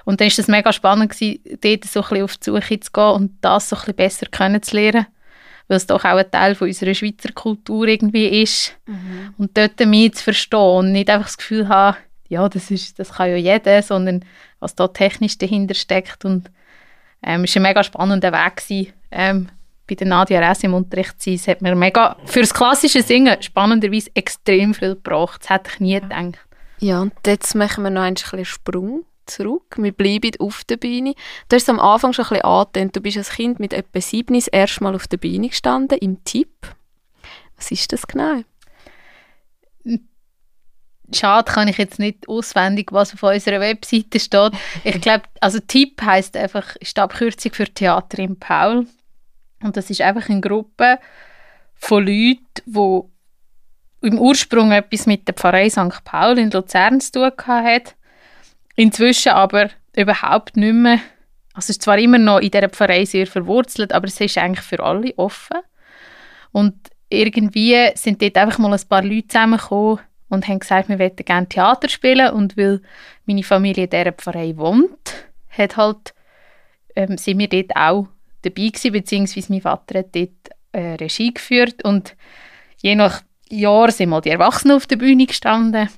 Und 0.05 0.21
dann 0.21 0.29
war 0.29 0.39
es 0.39 0.49
mega 0.49 0.73
spannend, 0.73 1.13
gewesen, 1.13 1.41
dort 1.61 1.85
so 1.85 2.01
ein 2.01 2.09
bisschen 2.09 2.25
auf 2.25 2.37
die 2.37 2.45
Suche 2.45 2.81
zu 2.81 2.93
gehen 2.93 3.05
und 3.05 3.33
das 3.43 3.69
so 3.69 3.77
ein 3.77 3.81
bisschen 3.81 3.97
besser 3.97 4.27
kennenzulernen, 4.27 5.07
weil 5.69 5.77
es 5.77 5.87
doch 5.87 6.05
auch 6.05 6.17
ein 6.17 6.31
Teil 6.31 6.55
von 6.55 6.69
unserer 6.69 6.95
Schweizer 6.95 7.33
Kultur 7.33 7.87
irgendwie 7.87 8.43
ist. 8.43 8.75
Mhm. 8.87 9.35
und 9.39 9.57
dort 9.57 9.79
mehr 9.81 10.13
zu 10.13 10.25
verstehen 10.25 10.59
und 10.59 10.93
nicht 10.93 11.11
einfach 11.11 11.27
das 11.27 11.39
Gefühl 11.39 11.69
haben, 11.69 11.97
ja, 12.29 12.49
das, 12.49 12.71
ist, 12.71 12.99
das 12.99 13.15
kann 13.15 13.29
ja 13.29 13.37
jeder, 13.37 13.83
sondern 13.83 14.25
was 14.61 14.77
da 14.77 14.87
technisch 14.89 15.37
dahinter 15.37 15.75
steckt. 15.75 16.25
Und 16.25 16.49
ähm, 17.25 17.45
es 17.45 17.55
war 17.55 17.61
ein 17.61 17.63
mega 17.65 17.83
spannender 17.83 18.33
Weg 18.33 18.57
gewesen, 18.57 18.93
ähm, 19.11 19.49
bei 19.91 19.97
der 19.97 20.07
Nadia 20.07 20.39
Ress 20.39 20.63
im 20.63 20.75
Unterricht 20.75 21.21
sein. 21.21 21.35
Es 21.35 21.49
hat 21.49 21.61
mir 21.61 21.75
mega, 21.75 22.17
für 22.25 22.41
das 22.41 22.55
klassische 22.55 23.03
Singen 23.03 23.43
spannenderweise 23.43 24.11
extrem 24.15 24.73
viel 24.73 24.95
gebracht. 24.95 25.43
Das 25.43 25.51
hätte 25.51 25.71
ich 25.75 25.81
nie 25.81 26.01
gedacht. 26.01 26.39
Ja, 26.79 27.03
und 27.03 27.13
jetzt 27.27 27.55
machen 27.55 27.85
wir 27.85 27.91
noch 27.91 28.03
einen 28.03 28.17
kleinen 28.17 28.45
Sprung 28.45 29.05
zurück. 29.27 29.77
Wir 29.77 29.93
bleiben 29.93 30.33
auf 30.39 30.65
der 30.65 30.77
Bühne. 30.77 31.15
Du 31.49 31.57
hast 31.57 31.65
es 31.65 31.69
am 31.69 31.81
Anfang 31.81 32.13
schon 32.13 32.25
ein 32.25 32.29
bisschen 32.31 32.45
angetönt. 32.45 32.97
Du 32.97 33.01
bist 33.01 33.17
als 33.19 33.31
Kind 33.31 33.61
mit 33.61 33.73
etwa 33.73 34.01
sieben 34.01 34.35
das 34.35 34.49
erste 34.49 34.83
Mal 34.83 34.95
auf 34.95 35.09
der 35.09 35.19
Bühne 35.19 35.49
gestanden, 35.49 35.99
im 35.99 36.25
Tipp. 36.25 36.51
Was 37.57 37.71
ist 37.71 37.93
das 37.93 38.07
genau? 38.07 38.43
Schade 41.13 41.51
kann 41.51 41.69
ich 41.69 41.77
jetzt 41.77 41.99
nicht 41.99 42.29
auswendig, 42.29 42.93
was 42.93 43.13
auf 43.15 43.23
unserer 43.23 43.61
Webseite 43.61 44.21
steht. 44.21 44.53
Ich 44.85 45.01
glaube, 45.01 45.25
also 45.41 45.59
Tipp 45.59 46.01
heißt 46.01 46.37
einfach, 46.37 46.77
ist 46.77 46.97
die 46.97 47.01
Abkürzung 47.01 47.53
für 47.53 47.67
Theater 47.67 48.21
im 48.21 48.39
Paul. 48.39 48.87
Und 49.63 49.77
das 49.77 49.91
ist 49.91 50.01
einfach 50.01 50.29
eine 50.29 50.41
Gruppe 50.41 50.99
von 51.75 52.07
Leuten, 52.07 52.45
die 52.67 53.01
im 54.07 54.19
Ursprung 54.19 54.73
etwas 54.73 55.07
mit 55.07 55.29
der 55.29 55.35
Pfarrei 55.35 55.69
St. 55.69 56.05
Paul 56.05 56.39
in 56.39 56.51
Luzern 56.51 57.01
zu 57.01 57.13
tun 57.13 57.33
hat. 57.47 57.97
Inzwischen 58.77 59.33
aber 59.33 59.71
überhaupt 59.95 60.57
nicht 60.57 60.75
mehr. 60.75 61.01
Also 61.53 61.67
es 61.67 61.71
ist 61.71 61.83
zwar 61.83 61.99
immer 61.99 62.19
noch 62.19 62.39
in 62.39 62.51
dieser 62.51 62.69
Pfarrei 62.69 63.05
sehr 63.05 63.27
verwurzelt, 63.27 63.93
aber 63.93 64.07
es 64.07 64.21
ist 64.21 64.39
eigentlich 64.39 64.65
für 64.65 64.81
alle 64.83 65.13
offen. 65.19 65.59
Und 66.53 66.75
irgendwie 67.11 67.91
sind 67.95 68.23
dort 68.23 68.37
einfach 68.37 68.59
mal 68.59 68.73
ein 68.73 68.89
paar 68.89 69.03
Leute 69.03 69.29
zusammengekommen 69.29 69.99
und 70.29 70.49
haben 70.49 70.61
gesagt, 70.61 70.89
wir 70.89 70.97
möchten 70.97 71.25
gerne 71.25 71.49
Theater 71.49 71.89
spielen. 71.89 72.33
Und 72.33 72.57
weil 72.57 72.81
meine 73.27 73.43
Familie 73.43 73.85
in 73.85 73.91
dieser 73.91 74.13
Pfarrei 74.13 74.57
wohnt, 74.57 75.29
hat 75.51 75.77
halt, 75.77 76.15
ähm, 76.97 77.19
sind 77.19 77.39
wir 77.39 77.49
dort 77.49 77.77
auch 77.77 78.09
dabei 78.43 78.69
gewesen, 78.69 78.93
beziehungsweise 78.93 79.53
mein 79.53 79.61
Vater 79.61 80.01
hat 80.01 80.15
dort 80.15 80.31
äh, 80.73 80.95
Regie 80.95 81.35
geführt 81.35 81.85
und 81.85 82.17
je 82.81 82.95
nach 82.95 83.23
Jahr 83.51 83.91
sind 83.91 84.11
mal 84.11 84.21
die 84.21 84.31
Erwachsenen 84.31 84.77
auf 84.77 84.87
der 84.87 84.97
Bühne 84.97 85.27
gestanden. 85.27 85.89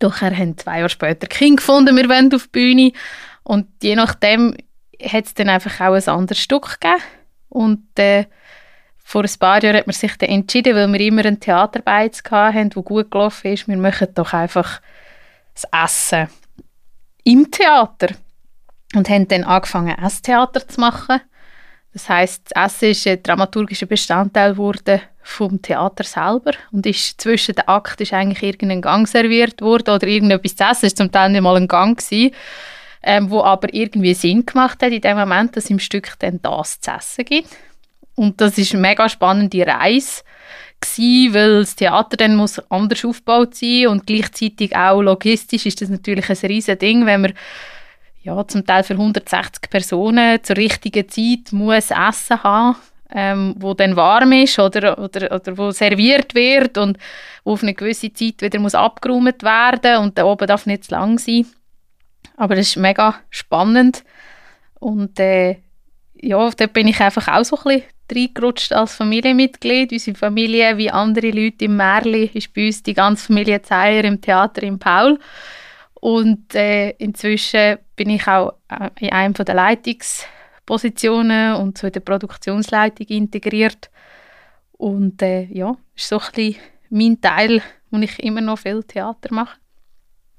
Nachher 0.00 0.36
haben 0.36 0.58
zwei 0.58 0.78
Jahre 0.78 0.88
später 0.88 1.28
Kinder 1.28 1.56
gefunden, 1.56 1.96
wir 1.96 2.08
wollen 2.08 2.34
auf 2.34 2.44
die 2.44 2.48
Bühne. 2.48 2.92
Und 3.44 3.68
je 3.82 3.94
nachdem 3.94 4.56
hat 5.00 5.26
es 5.26 5.34
dann 5.34 5.48
einfach 5.48 5.80
auch 5.80 5.94
ein 5.94 6.08
anderes 6.08 6.42
Stück 6.42 6.80
gegeben. 6.80 7.02
Und 7.48 7.98
äh, 7.98 8.26
vor 9.04 9.22
ein 9.22 9.38
paar 9.38 9.62
Jahren 9.62 9.76
hat 9.76 9.86
man 9.86 9.94
sich 9.94 10.16
dann 10.16 10.30
entschieden, 10.30 10.74
weil 10.74 10.92
wir 10.92 11.00
immer 11.00 11.24
einen 11.24 11.38
Theaterbeiz 11.38 12.22
hatten, 12.30 12.70
der 12.70 12.82
gut 12.82 13.10
gelaufen 13.10 13.52
ist, 13.52 13.68
wir 13.68 13.76
machen 13.76 14.08
doch 14.14 14.32
einfach 14.32 14.80
das 15.54 15.66
Essen 15.84 16.28
im 17.24 17.50
Theater. 17.50 18.08
Und 18.94 19.08
haben 19.08 19.28
dann 19.28 19.44
angefangen, 19.44 19.96
Esstheater 19.98 20.66
zu 20.66 20.80
machen 20.80 21.20
Das 21.92 22.08
heißt, 22.08 22.42
das 22.50 22.74
Essen 22.74 22.90
ist 22.90 23.06
ein 23.06 23.22
dramaturgischer 23.22 23.86
Bestandteil 23.86 24.52
geworden 24.52 25.00
vom 25.22 25.60
Theater 25.60 26.04
selber 26.04 26.52
und 26.72 26.86
ist 26.86 27.20
zwischen 27.20 27.54
den 27.54 27.68
Akten 27.68 28.02
ist 28.02 28.12
eigentlich 28.12 28.42
irgendein 28.42 28.82
Gang 28.82 29.06
serviert 29.06 29.60
worden 29.60 29.94
oder 29.94 30.06
irgendetwas 30.06 30.56
zu 30.56 30.64
essen. 30.64 30.86
Es 30.86 30.92
war 30.92 30.96
zum 30.96 31.12
Teil 31.12 31.30
nicht 31.30 31.42
mal 31.42 31.56
ein 31.56 31.68
Gang 31.68 31.98
gewesen, 31.98 32.34
ähm, 33.02 33.30
wo 33.30 33.42
aber 33.42 33.72
irgendwie 33.72 34.14
Sinn 34.14 34.46
gemacht 34.46 34.82
hat 34.82 34.90
in 34.90 35.00
dem 35.00 35.18
Moment, 35.18 35.56
dass 35.56 35.70
im 35.70 35.78
Stück 35.78 36.14
dann 36.18 36.40
das 36.42 36.80
zu 36.80 36.90
essen 36.90 37.24
gibt. 37.24 37.48
Und 38.14 38.40
das 38.40 38.58
ist 38.58 38.72
eine 38.72 38.82
mega 38.82 39.08
spannende 39.08 39.66
Reise 39.66 40.22
gewesen, 40.80 41.34
weil 41.34 41.60
das 41.60 41.76
Theater 41.76 42.16
dann 42.16 42.36
muss 42.36 42.58
anders 42.70 43.04
aufgebaut 43.04 43.54
sein 43.54 43.86
und 43.86 44.06
gleichzeitig 44.06 44.76
auch 44.76 45.00
logistisch 45.00 45.66
ist 45.66 45.80
das 45.80 45.88
natürlich 45.88 46.28
ein 46.28 46.36
riesen 46.46 46.78
Ding, 46.78 47.06
wenn 47.06 47.22
man 47.22 47.32
ja, 48.22 48.46
zum 48.46 48.64
Teil 48.64 48.84
für 48.84 48.94
160 48.94 49.68
Personen 49.68 50.42
zur 50.42 50.56
richtigen 50.56 51.08
Zeit 51.08 51.52
muss 51.52 51.90
Essen 51.90 52.42
haben, 52.42 52.76
ähm, 53.10 53.54
wo 53.58 53.74
dann 53.74 53.96
warm 53.96 54.32
ist 54.32 54.58
oder, 54.58 54.98
oder, 54.98 55.32
oder 55.32 55.58
wo 55.58 55.70
serviert 55.70 56.34
wird 56.34 56.78
und 56.78 56.98
wo 57.44 57.52
auf 57.52 57.62
eine 57.62 57.74
gewisse 57.74 58.12
Zeit 58.12 58.40
wieder 58.40 58.58
muss 58.60 58.74
abgeräumt 58.74 59.42
werden 59.42 59.98
und 59.98 60.16
da 60.16 60.24
oben 60.24 60.46
darf 60.46 60.66
nicht 60.66 60.84
zu 60.84 60.92
lang 60.92 61.18
sein. 61.18 61.46
Aber 62.36 62.54
das 62.54 62.68
ist 62.68 62.76
mega 62.76 63.16
spannend 63.30 64.04
und 64.78 65.18
äh, 65.18 65.56
ja, 66.22 66.50
da 66.50 66.66
bin 66.66 66.88
ich 66.88 67.00
einfach 67.00 67.28
auch 67.28 67.44
so 67.44 67.56
ein 67.56 67.80
bisschen 67.80 67.82
reingerutscht 68.12 68.72
als 68.72 68.94
Familienmitglied. 68.94 69.92
Unsere 69.92 70.16
Familie, 70.16 70.76
wie 70.78 70.90
andere 70.90 71.30
Leute 71.30 71.64
im 71.64 71.76
Märli, 71.76 72.30
ist 72.32 72.54
bei 72.54 72.66
uns 72.66 72.82
die 72.82 72.94
ganze 72.94 73.26
Familie 73.26 73.60
Zeier 73.62 74.04
im 74.04 74.20
Theater 74.20 74.62
in 74.62 74.78
Paul. 74.78 75.18
Und 76.02 76.54
äh, 76.56 76.90
inzwischen 76.98 77.78
bin 77.94 78.10
ich 78.10 78.26
auch 78.26 78.54
äh, 78.68 78.90
in 78.98 79.12
einem 79.12 79.34
der 79.34 79.54
Leitungspositionen 79.54 81.54
und 81.54 81.78
so 81.78 81.86
in 81.86 81.92
der 81.92 82.00
Produktionsleitung 82.00 83.06
integriert. 83.06 83.88
Und 84.72 85.22
äh, 85.22 85.44
ja, 85.44 85.76
ist 85.94 86.08
so 86.08 86.18
ein 86.18 86.26
bisschen 86.34 86.60
mein 86.90 87.20
Teil, 87.20 87.62
wo 87.92 87.98
ich 87.98 88.18
immer 88.18 88.40
noch 88.40 88.58
viel 88.58 88.82
Theater 88.82 89.32
mache. 89.32 89.60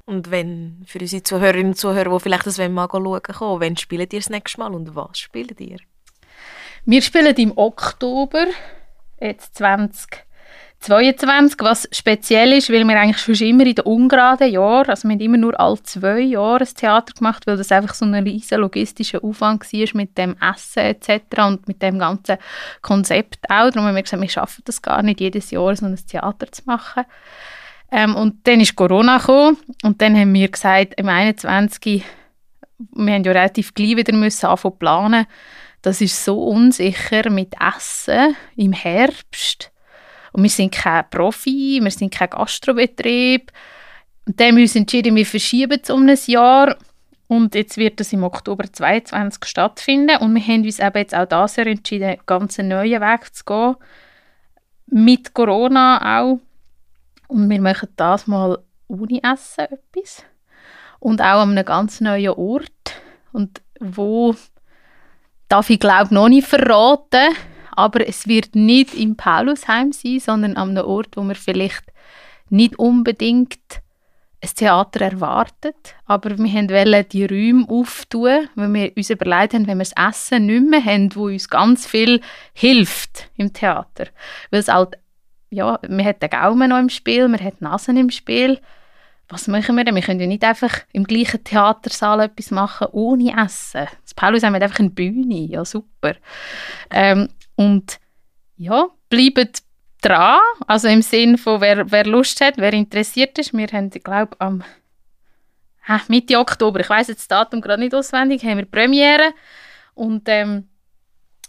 Und 0.03 0.31
wenn 0.31 0.83
für 0.85 0.99
unsere 0.99 1.23
Zuhörerinnen 1.23 1.67
und 1.67 1.77
Zuhörer, 1.77 2.13
die 2.13 2.19
vielleicht 2.19 2.45
das 2.45 2.57
mal 2.57 2.89
schauen 2.91 3.21
kommen, 3.21 3.61
wann 3.61 3.77
spielt 3.77 4.11
ihr 4.11 4.19
das 4.19 4.29
nächste 4.29 4.59
Mal 4.59 4.73
und 4.73 4.93
was 4.97 5.17
spielt 5.17 5.61
ihr? 5.61 5.77
Wir 6.83 7.01
spielen 7.01 7.37
im 7.37 7.57
Oktober, 7.57 8.47
jetzt 9.17 9.55
20 9.55 10.25
22, 10.83 11.59
was 11.61 11.87
speziell 11.93 12.51
ist, 12.51 12.69
weil 12.69 12.83
wir 12.83 12.99
eigentlich 12.99 13.37
schon 13.37 13.47
immer 13.47 13.65
in 13.65 13.75
den 13.75 13.85
ungeraden 13.85 14.51
Jahren, 14.51 14.89
also 14.89 15.07
wir 15.07 15.13
haben 15.13 15.21
immer 15.21 15.37
nur 15.37 15.57
alle 15.57 15.81
zwei 15.81 16.19
Jahre 16.19 16.65
ein 16.65 16.75
Theater 16.75 17.13
gemacht, 17.13 17.47
weil 17.47 17.55
das 17.55 17.71
einfach 17.71 17.93
so 17.93 18.03
ein 18.03 18.13
riesen 18.15 18.59
logistischer 18.59 19.23
Aufwand 19.23 19.63
war 19.63 19.87
mit 19.93 20.17
dem 20.17 20.35
Essen 20.41 20.79
etc. 20.79 21.21
und 21.47 21.69
mit 21.69 21.81
dem 21.81 21.99
ganzen 21.99 22.37
Konzept 22.81 23.49
auch. 23.49 23.69
Darum 23.69 23.87
haben 23.87 23.95
wir 23.95 24.03
gesagt, 24.03 24.21
wir 24.21 24.29
schaffen 24.29 24.61
das 24.65 24.81
gar 24.81 25.01
nicht, 25.03 25.21
jedes 25.21 25.51
Jahr 25.51 25.73
so 25.73 25.85
ein 25.85 25.95
Theater 25.95 26.51
zu 26.51 26.63
machen. 26.65 27.05
Ähm, 27.89 28.15
und 28.15 28.45
dann 28.45 28.59
ist 28.59 28.75
Corona 28.75 29.19
gekommen 29.19 29.55
und 29.83 30.01
dann 30.01 30.17
haben 30.17 30.33
wir 30.33 30.49
gesagt, 30.49 30.95
im 30.97 31.07
21. 31.07 32.03
wir 32.91 33.13
haben 33.13 33.23
ja 33.23 33.31
relativ 33.31 33.73
gleich 33.73 33.95
wieder 33.95 34.13
müssen 34.13 34.47
anfangen 34.47 34.79
planen. 34.79 35.27
Das 35.81 36.01
ist 36.01 36.25
so 36.25 36.43
unsicher 36.43 37.29
mit 37.29 37.55
Essen 37.61 38.35
im 38.57 38.73
Herbst 38.73 39.72
und 40.33 40.43
wir 40.43 40.49
sind 40.49 40.73
kein 40.73 41.07
Profi, 41.09 41.79
wir 41.81 41.91
sind 41.91 42.13
kein 42.13 42.29
Gastrobetrieb. 42.29 43.51
Und 44.25 44.39
dann 44.39 44.49
haben 44.49 44.57
wir 44.57 44.63
uns 44.63 44.75
entschieden, 44.75 45.15
wir 45.15 45.25
verschieben 45.25 45.79
es 45.81 45.89
um 45.89 46.07
ein 46.07 46.17
Jahr. 46.25 46.75
Und 47.27 47.55
jetzt 47.55 47.77
wird 47.77 47.99
das 47.99 48.13
im 48.13 48.23
Oktober 48.23 48.63
2022 48.63 49.45
stattfinden. 49.45 50.17
Und 50.17 50.33
wir 50.33 50.41
haben 50.41 50.63
uns 50.63 50.79
eben 50.79 50.97
jetzt 50.97 51.15
auch 51.15 51.27
das 51.27 51.55
Jahr 51.55 51.67
entschieden, 51.67 52.09
einen 52.09 52.21
ganz 52.25 52.57
neuen 52.57 53.01
Weg 53.01 53.35
zu 53.35 53.45
gehen. 53.45 53.75
Mit 54.87 55.33
Corona 55.33 56.21
auch. 56.21 56.39
Und 57.27 57.49
wir 57.49 57.61
machen 57.61 57.89
das 57.95 58.27
mal 58.27 58.57
ohne 58.87 59.21
Essen 59.23 59.65
etwas. 59.65 60.23
Und 60.99 61.21
auch 61.21 61.41
an 61.41 61.51
einem 61.51 61.65
ganz 61.65 62.01
neuen 62.01 62.29
Ort. 62.29 63.01
Und 63.31 63.61
wo 63.79 64.35
darf 65.47 65.69
ich 65.69 65.79
glaube 65.79 66.13
noch 66.13 66.29
nicht 66.29 66.47
verraten, 66.47 67.35
aber 67.75 68.07
es 68.07 68.27
wird 68.27 68.55
nicht 68.55 68.93
im 68.93 69.15
Paulusheim 69.15 69.91
sein, 69.91 70.19
sondern 70.19 70.57
an 70.57 70.69
einem 70.69 70.85
Ort, 70.85 71.15
wo 71.15 71.21
man 71.21 71.35
vielleicht 71.35 71.83
nicht 72.49 72.77
unbedingt 72.77 73.59
ein 74.43 74.49
Theater 74.55 75.01
erwartet, 75.01 75.95
aber 76.05 76.37
wir 76.37 76.69
wollten 76.69 77.09
die 77.09 77.25
Räume 77.25 77.65
auftun, 77.69 78.49
weil 78.55 78.73
wir 78.73 78.91
uns 78.97 79.09
überlegt 79.09 79.53
haben, 79.53 79.67
wenn 79.67 79.77
wir 79.77 79.85
das 79.85 79.93
Essen 79.95 80.47
nicht 80.47 80.69
mehr 80.69 80.83
haben, 80.83 81.15
wo 81.15 81.27
uns 81.27 81.49
ganz 81.49 81.87
viel 81.87 82.19
hilft 82.53 83.29
im 83.37 83.53
Theater. 83.53 84.07
Weil 84.51 84.59
es 84.59 84.67
halt, 84.67 84.97
ja, 85.49 85.79
wir 85.81 86.05
haben 86.05 86.19
den 86.19 86.29
Gaumen 86.29 86.69
noch 86.69 86.79
im 86.79 86.89
Spiel, 86.89 87.27
wir 87.29 87.39
haben 87.39 87.57
die 87.57 87.63
Nasen 87.63 87.95
im 87.95 88.09
Spiel. 88.09 88.59
Was 89.29 89.47
machen 89.47 89.77
wir 89.77 89.85
denn? 89.85 89.95
Wir 89.95 90.01
können 90.01 90.19
ja 90.19 90.27
nicht 90.27 90.43
einfach 90.43 90.81
im 90.91 91.05
gleichen 91.05 91.43
Theatersaal 91.43 92.19
etwas 92.19 92.51
machen, 92.51 92.87
ohne 92.91 93.41
Essen. 93.41 93.87
Das 94.03 94.13
Paulusheim 94.13 94.53
hat 94.53 94.61
einfach 94.61 94.79
eine 94.79 94.89
Bühne, 94.89 95.45
ja 95.45 95.63
super. 95.63 96.15
Ähm, 96.91 97.29
und 97.55 97.99
ja, 98.57 98.87
bleibt 99.09 99.63
dran, 100.01 100.39
also 100.67 100.87
im 100.87 101.01
Sinn 101.01 101.37
von, 101.37 101.61
wer, 101.61 101.89
wer 101.91 102.05
Lust 102.05 102.41
hat, 102.41 102.57
wer 102.57 102.73
interessiert 102.73 103.37
ist. 103.39 103.53
Wir 103.53 103.67
haben, 103.67 103.89
ich 103.93 104.03
glaube, 104.03 104.35
am 104.39 104.63
äh, 105.87 105.99
Mitte 106.07 106.37
Oktober, 106.37 106.79
ich 106.79 106.89
weiß 106.89 107.07
jetzt 107.07 107.21
das 107.21 107.27
Datum 107.27 107.61
gerade 107.61 107.81
nicht 107.81 107.95
auswendig, 107.95 108.43
haben 108.43 108.57
wir 108.57 108.65
Premiere 108.65 109.33
und 109.93 110.23
ähm, 110.27 110.67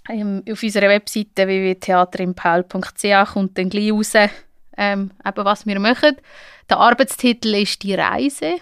auf 0.08 0.62
unserer 0.62 0.88
Webseite 0.88 1.46
www.theaterimpaul.ch 1.46 3.32
kommt 3.32 3.56
dann 3.56 3.70
gleich 3.70 3.90
raus, 3.90 4.12
ähm, 4.76 5.10
eben, 5.24 5.44
was 5.44 5.66
wir 5.66 5.80
machen. 5.80 6.16
Der 6.68 6.78
Arbeitstitel 6.78 7.54
ist 7.54 7.82
«Die 7.82 7.94
Reise» 7.94 8.56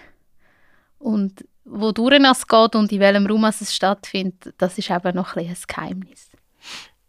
und 0.99 1.45
wodurch 1.65 2.19
es 2.19 2.47
geht 2.47 2.75
und 2.75 2.91
in 2.91 2.99
welchem 2.99 3.25
Raum 3.25 3.43
es 3.45 3.73
stattfindet, 3.73 4.53
das 4.57 4.77
ist 4.77 4.89
eben 4.89 5.15
noch 5.15 5.35
ein, 5.35 5.47
ein 5.47 5.57
Geheimnis. 5.67 6.32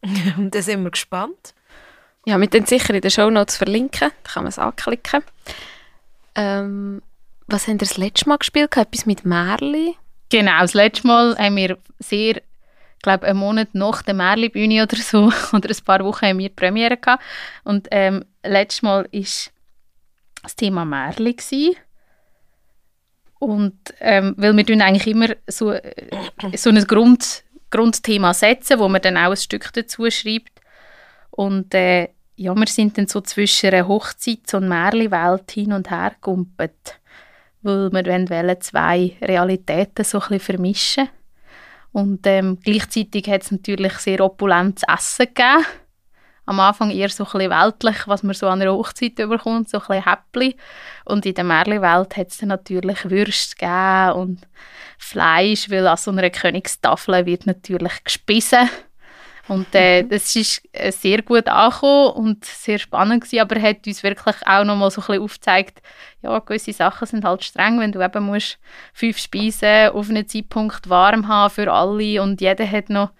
Und 0.37 0.55
da 0.55 0.63
sind 0.63 0.83
wir 0.83 0.91
gespannt. 0.91 1.55
Ja, 2.27 2.41
wir 2.41 2.49
dann 2.49 2.67
sicher 2.67 2.95
in 2.95 3.01
den 3.01 3.11
Show 3.11 3.31
Notes 3.31 3.57
verlinken. 3.57 4.11
Da 4.23 4.31
kann 4.31 4.45
man 4.45 4.51
es 4.51 4.59
anklicken. 4.59 5.23
Ähm, 6.35 7.03
was 7.47 7.67
haben 7.67 7.75
wir 7.75 7.87
das 7.87 7.97
letzte 7.97 8.29
Mal 8.29 8.39
gespielt? 8.39 8.77
Etwas 8.77 9.07
mit 9.07 9.25
Märli? 9.25 9.97
Genau, 10.31 10.61
das 10.61 10.75
letzte 10.75 11.07
Mal 11.07 11.37
haben 11.37 11.57
wir 11.57 11.79
sehr, 11.99 12.37
ich 12.39 13.03
glaube, 13.03 13.27
einen 13.27 13.39
Monat 13.39 13.75
nach 13.75 14.03
der 14.03 14.15
Märli-Bühne 14.15 14.83
oder 14.83 14.97
so, 14.97 15.31
oder 15.53 15.69
ein 15.69 15.85
paar 15.85 16.05
Wochen 16.05 16.27
haben 16.27 16.39
wir 16.39 16.49
die 16.49 16.55
Premiere 16.55 16.97
gehabt. 16.97 17.23
Und 17.63 17.89
ähm, 17.91 18.25
letztes 18.43 18.83
Mal 18.83 19.05
war 19.05 19.09
das 20.43 20.57
Thema 20.57 20.85
Märli. 20.85 21.35
Gewesen. 21.35 21.77
Und 23.39 23.79
ähm, 24.01 24.35
weil 24.39 24.57
wir 24.57 24.85
eigentlich 24.85 25.07
immer 25.07 25.29
so, 25.47 25.73
äh, 25.73 26.57
so 26.57 26.71
ein 26.71 26.83
Grund 26.87 27.44
Grundthema 27.77 28.35
setzen, 28.35 28.79
wo 28.79 28.89
man 28.89 29.03
dann 29.03 29.17
auch 29.17 29.31
ein 29.31 29.37
Stück 29.37 29.73
dazu 29.73 30.11
schreibt. 30.11 30.61
Und 31.31 31.75
äh, 31.75 32.09
ja, 32.37 32.55
wir 32.55 32.67
sind 32.67 32.97
dann 32.99 33.07
so 33.07 33.21
zwischen 33.21 33.71
einer 33.71 33.89
Hochzeit 33.89 34.53
und 34.55 34.69
Märli-Welt 34.69 35.51
hin 35.51 35.73
und 35.73 35.91
her 35.91 36.13
gegumpelt, 36.21 37.01
weil 37.63 37.93
wir 37.93 38.07
wollen 38.07 38.61
zwei 38.61 39.17
Realitäten 39.21 40.05
so 40.05 40.21
ein 40.21 40.41
vermischen. 40.41 41.09
Und 41.93 42.27
ähm, 42.27 42.59
gleichzeitig 42.63 43.29
hat 43.29 43.43
es 43.43 43.53
natürlich 43.53 43.93
sehr 43.95 44.21
opulentes 44.21 44.83
Essen 44.89 45.27
gegeben 45.27 45.65
am 46.47 46.61
Anfang 46.61 46.91
eher 46.91 47.09
so 47.09 47.25
ein 47.25 47.51
weltlich, 47.51 48.07
was 48.07 48.23
man 48.23 48.35
so 48.35 48.49
an 48.49 48.61
einer 48.61 48.73
Hochzeit 48.73 49.19
überkommt, 49.19 49.69
so 49.69 49.81
ein 49.89 50.05
Häppli. 50.05 50.57
Und 51.05 51.25
in 51.27 51.35
der 51.35 51.45
Märli-Welt 51.45 52.17
hat 52.17 52.29
es 52.29 52.39
dann 52.39 52.51
natürlich 52.51 53.09
Würste 53.09 53.57
gegeben 53.57 54.13
und 54.13 54.41
Fleisch, 54.99 55.71
weil 55.71 55.87
an 55.87 55.97
so 55.97 56.11
einer 56.11 56.31
Königstafel 56.31 57.27
wird 57.27 57.47
natürlich 57.47 58.05
gespissen. 58.05 58.69
Und 59.47 59.67
äh, 59.75 60.03
mhm. 60.03 60.09
das 60.09 60.35
ist 60.37 60.63
äh, 60.73 60.91
sehr 60.91 61.21
gut 61.21 61.47
angekommen 61.49 62.13
und 62.13 62.45
sehr 62.47 62.79
spannend 62.79 63.25
gewesen, 63.25 63.41
aber 63.41 63.61
hat 63.61 63.87
uns 63.87 64.03
wirklich 64.03 64.37
auch 64.47 64.65
noch 64.65 64.77
mal 64.77 64.91
so 64.91 65.03
ein 65.03 65.07
bisschen 65.07 65.23
aufgezeigt, 65.23 65.83
ja, 66.23 66.39
gewisse 66.39 66.73
Sachen 66.73 67.07
sind 67.07 67.25
halt 67.25 67.45
streng, 67.45 67.79
wenn 67.79 67.93
du 67.93 68.01
eben 68.03 68.25
musst 68.25 68.59
fünf 68.95 69.19
Speisen 69.19 69.91
auf 69.91 70.09
einen 70.09 70.27
Zeitpunkt 70.27 70.89
warm 70.89 71.29
haben 71.29 71.51
für 71.51 71.71
alle 71.71 72.23
und 72.23 72.41
jeder 72.41 72.71
hat 72.71 72.89
noch 72.89 73.11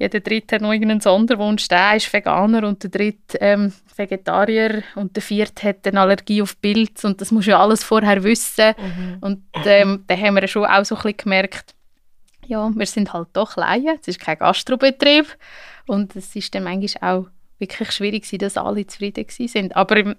jeder 0.00 0.20
dritte 0.20 0.54
hat 0.54 0.62
noch 0.62 0.72
irgendeinen 0.72 1.02
Sonderwunsch. 1.02 1.68
Der 1.68 1.94
ist 1.94 2.10
Veganer 2.10 2.66
und 2.66 2.82
der 2.82 2.90
dritte 2.90 3.38
ähm, 3.38 3.70
Vegetarier 3.94 4.82
und 4.94 5.14
der 5.14 5.22
vierte 5.22 5.68
hat 5.68 5.86
eine 5.86 6.00
Allergie 6.00 6.40
auf 6.40 6.58
Pilz 6.58 7.04
und 7.04 7.20
das 7.20 7.30
muss 7.30 7.44
ja 7.44 7.60
alles 7.60 7.84
vorher 7.84 8.24
wissen. 8.24 8.74
Mhm. 8.78 9.18
Und 9.20 9.42
ähm, 9.66 10.04
da 10.06 10.16
haben 10.16 10.36
wir 10.36 10.48
schon 10.48 10.64
auch 10.64 10.84
so 10.86 10.94
ein 10.94 11.02
bisschen 11.02 11.18
gemerkt, 11.18 11.74
ja, 12.46 12.70
wir 12.74 12.86
sind 12.86 13.12
halt 13.12 13.28
doch 13.34 13.56
Laien, 13.56 13.98
es 14.00 14.08
ist 14.08 14.20
kein 14.20 14.38
Gastrobetrieb 14.38 15.36
und 15.86 16.16
es 16.16 16.34
ist 16.34 16.54
dann 16.54 16.64
manchmal 16.64 17.18
auch 17.18 17.26
wirklich 17.58 17.92
schwierig 17.92 18.26
dass 18.38 18.56
alle 18.56 18.86
zufrieden 18.86 19.26
sind. 19.28 19.76
Aber 19.76 19.96
wir 19.96 20.16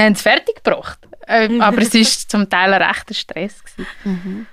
haben 0.00 0.12
es 0.14 0.22
fertig 0.22 0.64
gebracht. 0.64 1.00
Ähm, 1.28 1.60
aber 1.60 1.82
es 1.82 1.92
war 1.92 2.28
zum 2.28 2.48
Teil 2.48 2.72
ein 2.72 2.82
rechter 2.82 3.12
Stress. 3.12 3.62
Mhm. 4.04 4.46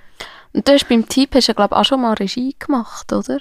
Und 0.52 0.68
du 0.68 0.72
hast 0.72 0.86
beim 0.86 1.08
Typ 1.08 1.34
hast 1.34 1.48
du, 1.48 1.54
glaube 1.54 1.74
ich, 1.74 1.80
auch 1.80 1.84
schon 1.84 2.02
mal 2.02 2.12
Regie 2.12 2.54
gemacht, 2.58 3.10
oder? 3.10 3.38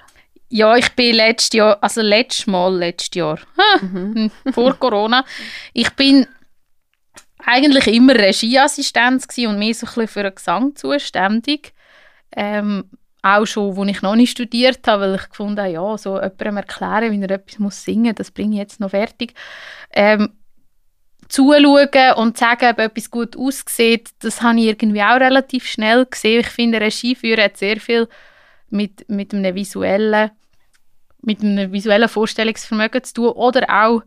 Ja, 0.49 0.75
ich 0.75 0.89
bin 0.93 1.15
letztes 1.15 1.57
Jahr, 1.57 1.77
also 1.81 2.01
letztes 2.01 2.47
Mal, 2.47 2.75
letztes 2.75 3.15
Jahr, 3.15 3.39
hm, 3.79 4.31
vor 4.51 4.73
Corona, 4.79 5.23
ich 5.73 5.91
bin 5.91 6.25
eigentlich 7.37 7.87
immer 7.87 8.15
Regieassistenz 8.15 9.27
und 9.37 9.59
mehr 9.59 9.73
so 9.73 9.85
ein 9.85 9.93
bisschen 9.93 10.07
für 10.07 10.23
den 10.23 10.35
Gesang 10.35 10.75
zuständig. 10.75 11.73
Ähm, 12.35 12.89
auch 13.21 13.45
schon, 13.45 13.77
als 13.77 13.89
ich 13.89 14.01
noch 14.01 14.15
nicht 14.15 14.31
studiert 14.31 14.87
habe, 14.87 15.03
weil 15.03 15.15
ich 15.15 15.29
gefunden 15.29 15.59
habe, 15.59 15.71
ja, 15.71 15.97
so 15.97 16.15
jemandem 16.15 16.57
erklären, 16.57 17.11
wie 17.11 17.21
er 17.21 17.31
etwas 17.31 17.59
muss 17.59 17.83
singen 17.83 18.05
muss, 18.05 18.15
das 18.15 18.31
bringe 18.31 18.53
ich 18.53 18.59
jetzt 18.59 18.79
noch 18.79 18.91
fertig. 18.91 19.33
Ähm, 19.91 20.33
zuschauen 21.27 22.13
und 22.15 22.37
sagen, 22.37 22.69
ob 22.71 22.79
etwas 22.79 23.11
gut 23.11 23.37
aussieht, 23.37 24.09
das 24.19 24.41
habe 24.41 24.59
ich 24.59 24.65
irgendwie 24.65 25.03
auch 25.03 25.19
relativ 25.19 25.67
schnell 25.67 26.05
gesehen. 26.05 26.41
Ich 26.41 26.47
finde, 26.47 26.81
Regieführen 26.81 27.43
hat 27.43 27.57
sehr 27.57 27.79
viel 27.79 28.07
mit, 28.69 29.07
mit 29.09 29.33
einem 29.33 29.53
visuellen 29.53 30.31
mit 31.21 31.41
einem 31.41 31.71
visuellen 31.71 32.09
Vorstellungsvermögen 32.09 33.03
zu 33.03 33.13
tun 33.13 33.29
oder 33.29 33.67
auch 33.69 34.01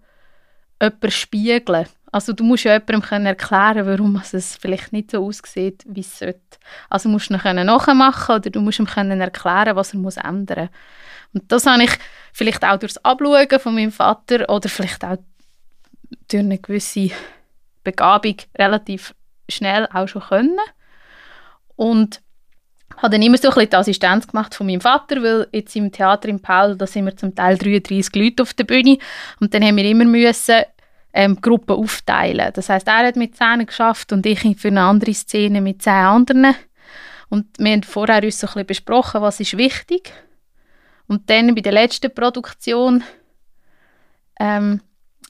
jemanden 0.80 1.10
spiegeln. 1.10 1.86
Also 2.10 2.34
du 2.34 2.44
musst 2.44 2.64
ja 2.64 2.74
jemandem 2.74 3.26
erklären, 3.26 3.86
warum 3.86 4.16
es 4.16 4.56
vielleicht 4.56 4.92
nicht 4.92 5.10
so 5.10 5.24
aussieht, 5.26 5.82
wie 5.86 6.00
es 6.00 6.18
sollte. 6.18 6.40
Also 6.90 7.08
musst 7.08 7.30
du 7.30 7.34
ihn 7.34 7.66
nachmachen 7.66 8.36
oder 8.36 8.50
du 8.50 8.60
musst 8.60 8.80
ihm 8.80 8.86
erklären, 8.86 9.76
was 9.76 9.94
er 9.94 10.00
muss 10.00 10.18
ändern 10.18 10.68
muss. 10.68 10.70
Und 11.32 11.50
das 11.50 11.64
habe 11.64 11.84
ich 11.84 11.92
vielleicht 12.32 12.64
auch 12.64 12.78
durch 12.78 12.94
das 12.94 13.04
Abschauen 13.04 13.58
von 13.58 13.74
meinem 13.74 13.92
Vater 13.92 14.48
oder 14.50 14.68
vielleicht 14.68 15.04
auch 15.04 15.16
durch 16.28 16.42
eine 16.42 16.58
gewisse 16.58 17.10
Begabung 17.84 18.36
relativ 18.58 19.14
schnell 19.48 19.88
auch 19.92 20.06
schon 20.06 20.22
können. 20.22 20.58
Und 21.76 22.20
habe 22.99 23.11
dann 23.11 23.22
immer 23.22 23.36
so 23.36 23.49
ein 23.49 23.55
bisschen 23.55 23.70
die 23.70 23.76
Assistenz 23.76 24.26
gemacht 24.26 24.55
von 24.55 24.66
meinem 24.66 24.80
Vater, 24.80 25.22
weil 25.22 25.49
jetzt 25.53 25.74
im 25.76 25.90
Theater 25.90 26.28
in 26.28 26.40
Paul, 26.40 26.76
da 26.76 26.86
sind 26.86 27.05
wir 27.05 27.16
zum 27.16 27.34
Teil 27.34 27.59
33 27.59 28.14
Leute 28.14 28.43
auf 28.43 28.55
der 28.55 28.64
Bühne 28.64 28.99
und 29.40 29.55
dann 29.55 29.64
haben 29.64 29.76
wir 29.76 29.84
immer 29.84 30.05
müssen 30.05 30.62
ähm, 31.12 31.40
Gruppen 31.40 31.76
aufteilen. 31.76 32.53
Das 32.55 32.68
heißt, 32.68 32.86
er 32.86 33.07
hat 33.07 33.16
mit 33.16 33.36
10 33.36 33.66
geschafft 33.66 34.12
und 34.12 34.24
ich 34.26 34.40
für 34.59 34.68
eine 34.68 34.82
andere 34.82 35.14
Szene 35.14 35.61
mit 35.61 35.82
10 35.82 35.93
anderen. 35.93 36.55
Und 37.28 37.47
wir 37.59 37.72
haben 37.72 37.82
vorher 37.82 38.22
uns 38.22 38.38
so 38.38 38.47
ein 38.47 38.53
bisschen 38.53 38.66
besprochen, 38.66 39.22
was 39.22 39.40
ist 39.40 39.57
wichtig. 39.57 40.12
Und 41.07 41.28
dann 41.28 41.55
bei 41.55 41.61
der 41.61 41.72
letzten 41.72 42.14
Produktion 42.14 43.03
ähm, 44.40 44.80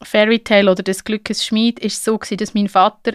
Fairy 0.03 0.41
Tale 0.41 0.71
oder 0.71 0.83
des 0.83 1.05
Glückes 1.05 1.45
Schmied 1.45 1.79
ist 1.79 2.05
so 2.05 2.19
gewesen, 2.19 2.39
dass 2.39 2.55
mein 2.55 2.69
Vater 2.69 3.13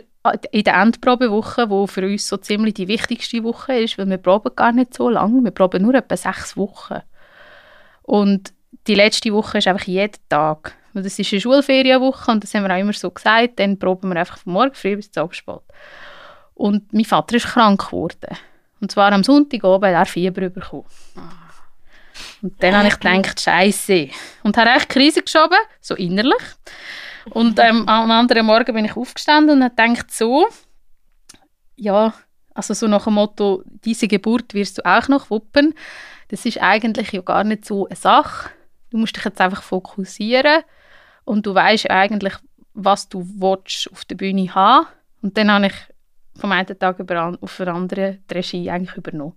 in 0.52 0.64
der 0.64 0.76
Endprobewoche, 0.76 1.70
wo 1.70 1.88
für 1.88 2.06
uns 2.06 2.28
so 2.28 2.38
ziemlich 2.38 2.76
die 2.76 2.88
wichtigste 2.88 3.44
Woche 3.44 3.80
ist, 3.80 3.98
weil 3.98 4.10
wir 4.10 4.18
proben 4.18 4.56
gar 4.56 4.72
nicht 4.72 4.94
so 4.94 5.10
lange, 5.10 5.44
wir 5.44 5.52
proben 5.52 5.84
nur 5.84 5.96
etwa 5.96 6.18
sechs 6.18 6.56
Wochen. 6.58 7.02
Und 8.04 8.54
die 8.88 8.96
letzte 8.96 9.34
Woche 9.34 9.58
ist 9.58 9.68
einfach 9.68 9.86
jeden 9.86 10.18
Tag. 10.30 10.76
Und 10.94 11.06
das 11.06 11.20
ist 11.20 11.32
eine 11.32 11.42
Schulferienwoche 11.42 12.32
und 12.32 12.44
das 12.44 12.54
haben 12.54 12.64
wir 12.64 12.74
auch 12.74 12.80
immer 12.80 12.94
so 12.94 13.12
gesagt, 13.12 13.60
dann 13.60 13.78
proben 13.78 14.10
wir 14.10 14.20
einfach 14.20 14.38
von 14.38 14.54
morgen 14.54 14.74
früh 14.74 14.96
bis 14.96 15.12
zum 15.12 15.24
Abend. 15.24 15.62
Und 16.56 16.92
mein 16.92 17.06
Vater 17.06 17.36
ist 17.36 17.48
krank 17.48 17.86
geworden. 17.86 18.36
Und 18.80 18.92
zwar 18.92 19.12
am 19.12 19.24
Sonntag 19.24 19.64
oben 19.64 19.86
hat 19.86 19.94
er 19.94 20.06
Fieber 20.06 20.50
bekommen. 20.50 20.86
Und 22.42 22.62
dann 22.64 22.76
habe 22.76 22.88
ich 22.88 23.00
gedacht, 23.00 23.40
Scheiße. 23.40 24.10
Und 24.44 24.58
habe 24.58 24.72
echt 24.72 24.90
Krise 24.90 25.22
geschoben, 25.22 25.58
so 25.82 25.96
innerlich. 25.96 26.42
Und 27.32 27.60
ähm, 27.60 27.88
am 27.88 28.12
anderen 28.12 28.46
Morgen 28.46 28.74
bin 28.74 28.86
ich 28.86 28.96
aufgestanden 28.96 29.58
und 29.58 29.64
habe 29.64 29.76
gedacht, 29.76 30.12
so, 30.12 30.48
ja, 31.76 32.14
also 32.54 32.74
so 32.74 32.88
nach 32.88 33.04
dem 33.04 33.14
Motto, 33.14 33.64
diese 33.66 34.08
Geburt 34.08 34.54
wirst 34.54 34.80
du 34.80 34.86
auch 34.86 35.08
noch 35.08 35.30
wuppen. 35.30 35.76
Das 36.30 36.46
ist 36.46 36.62
eigentlich 36.62 37.12
ja 37.12 37.22
gar 37.22 37.44
nicht 37.44 37.66
so 37.66 37.88
eine 37.88 37.96
Sache. 37.96 38.50
Du 38.90 38.98
musst 38.98 39.16
dich 39.16 39.26
jetzt 39.26 39.40
einfach 39.42 39.62
fokussieren 39.62 40.64
und 41.24 41.46
du 41.46 41.54
weißt 41.54 41.90
eigentlich, 41.90 42.34
was 42.74 43.10
du 43.10 43.26
willst 43.26 43.92
auf 43.92 44.06
der 44.06 44.16
Bühne 44.16 44.54
haben. 44.54 44.88
Und 45.22 45.38
dann 45.38 45.52
habe 45.52 45.68
ich 45.68 45.74
vom 46.40 46.52
einen 46.52 46.80
Tag 46.80 47.00
auf 47.42 47.58
den 47.58 47.68
anderen 47.68 48.24
die 48.30 48.34
Regie 48.34 48.70
eigentlich 48.70 48.98
übernommen. 48.98 49.36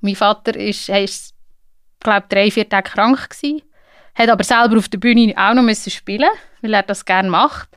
Mein 0.00 0.16
Vater 0.16 0.56
ist, 0.56 0.88
er 0.88 1.02
ist 1.02 1.34
glaube 2.00 2.26
drei, 2.28 2.50
vier 2.50 2.68
Tage 2.68 2.90
krank 2.90 3.30
gewesen, 3.30 3.62
hat 4.14 4.28
aber 4.28 4.44
selber 4.44 4.78
auf 4.78 4.88
der 4.88 4.98
Bühne 4.98 5.34
auch 5.36 5.54
noch 5.54 5.62
müssen 5.62 5.90
spielen, 5.90 6.30
weil 6.60 6.74
er 6.74 6.82
das 6.82 7.04
gerne 7.04 7.30
macht. 7.30 7.68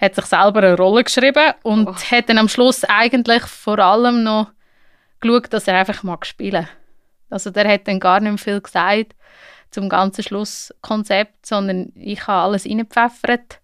Hat 0.00 0.14
sich 0.14 0.24
selber 0.24 0.60
eine 0.60 0.76
Rolle 0.76 1.04
geschrieben 1.04 1.52
und 1.62 1.88
oh. 1.88 1.94
hat 1.94 2.28
dann 2.28 2.38
am 2.38 2.48
Schluss 2.48 2.84
eigentlich 2.84 3.42
vor 3.44 3.78
allem 3.78 4.22
noch 4.22 4.50
geschaut, 5.20 5.52
dass 5.52 5.68
er 5.68 5.78
einfach 5.78 6.02
mag 6.02 6.26
spielen. 6.26 6.68
Also 7.30 7.50
der 7.50 7.68
hat 7.68 7.88
dann 7.88 8.00
gar 8.00 8.20
nicht 8.20 8.30
mehr 8.30 8.38
viel 8.38 8.60
gesagt 8.60 9.14
zum 9.70 9.88
ganzen 9.88 10.22
Schlusskonzept, 10.22 11.46
sondern 11.46 11.92
ich 11.96 12.26
habe 12.26 12.42
alles 12.44 12.64
reingepfeffert 12.64 13.60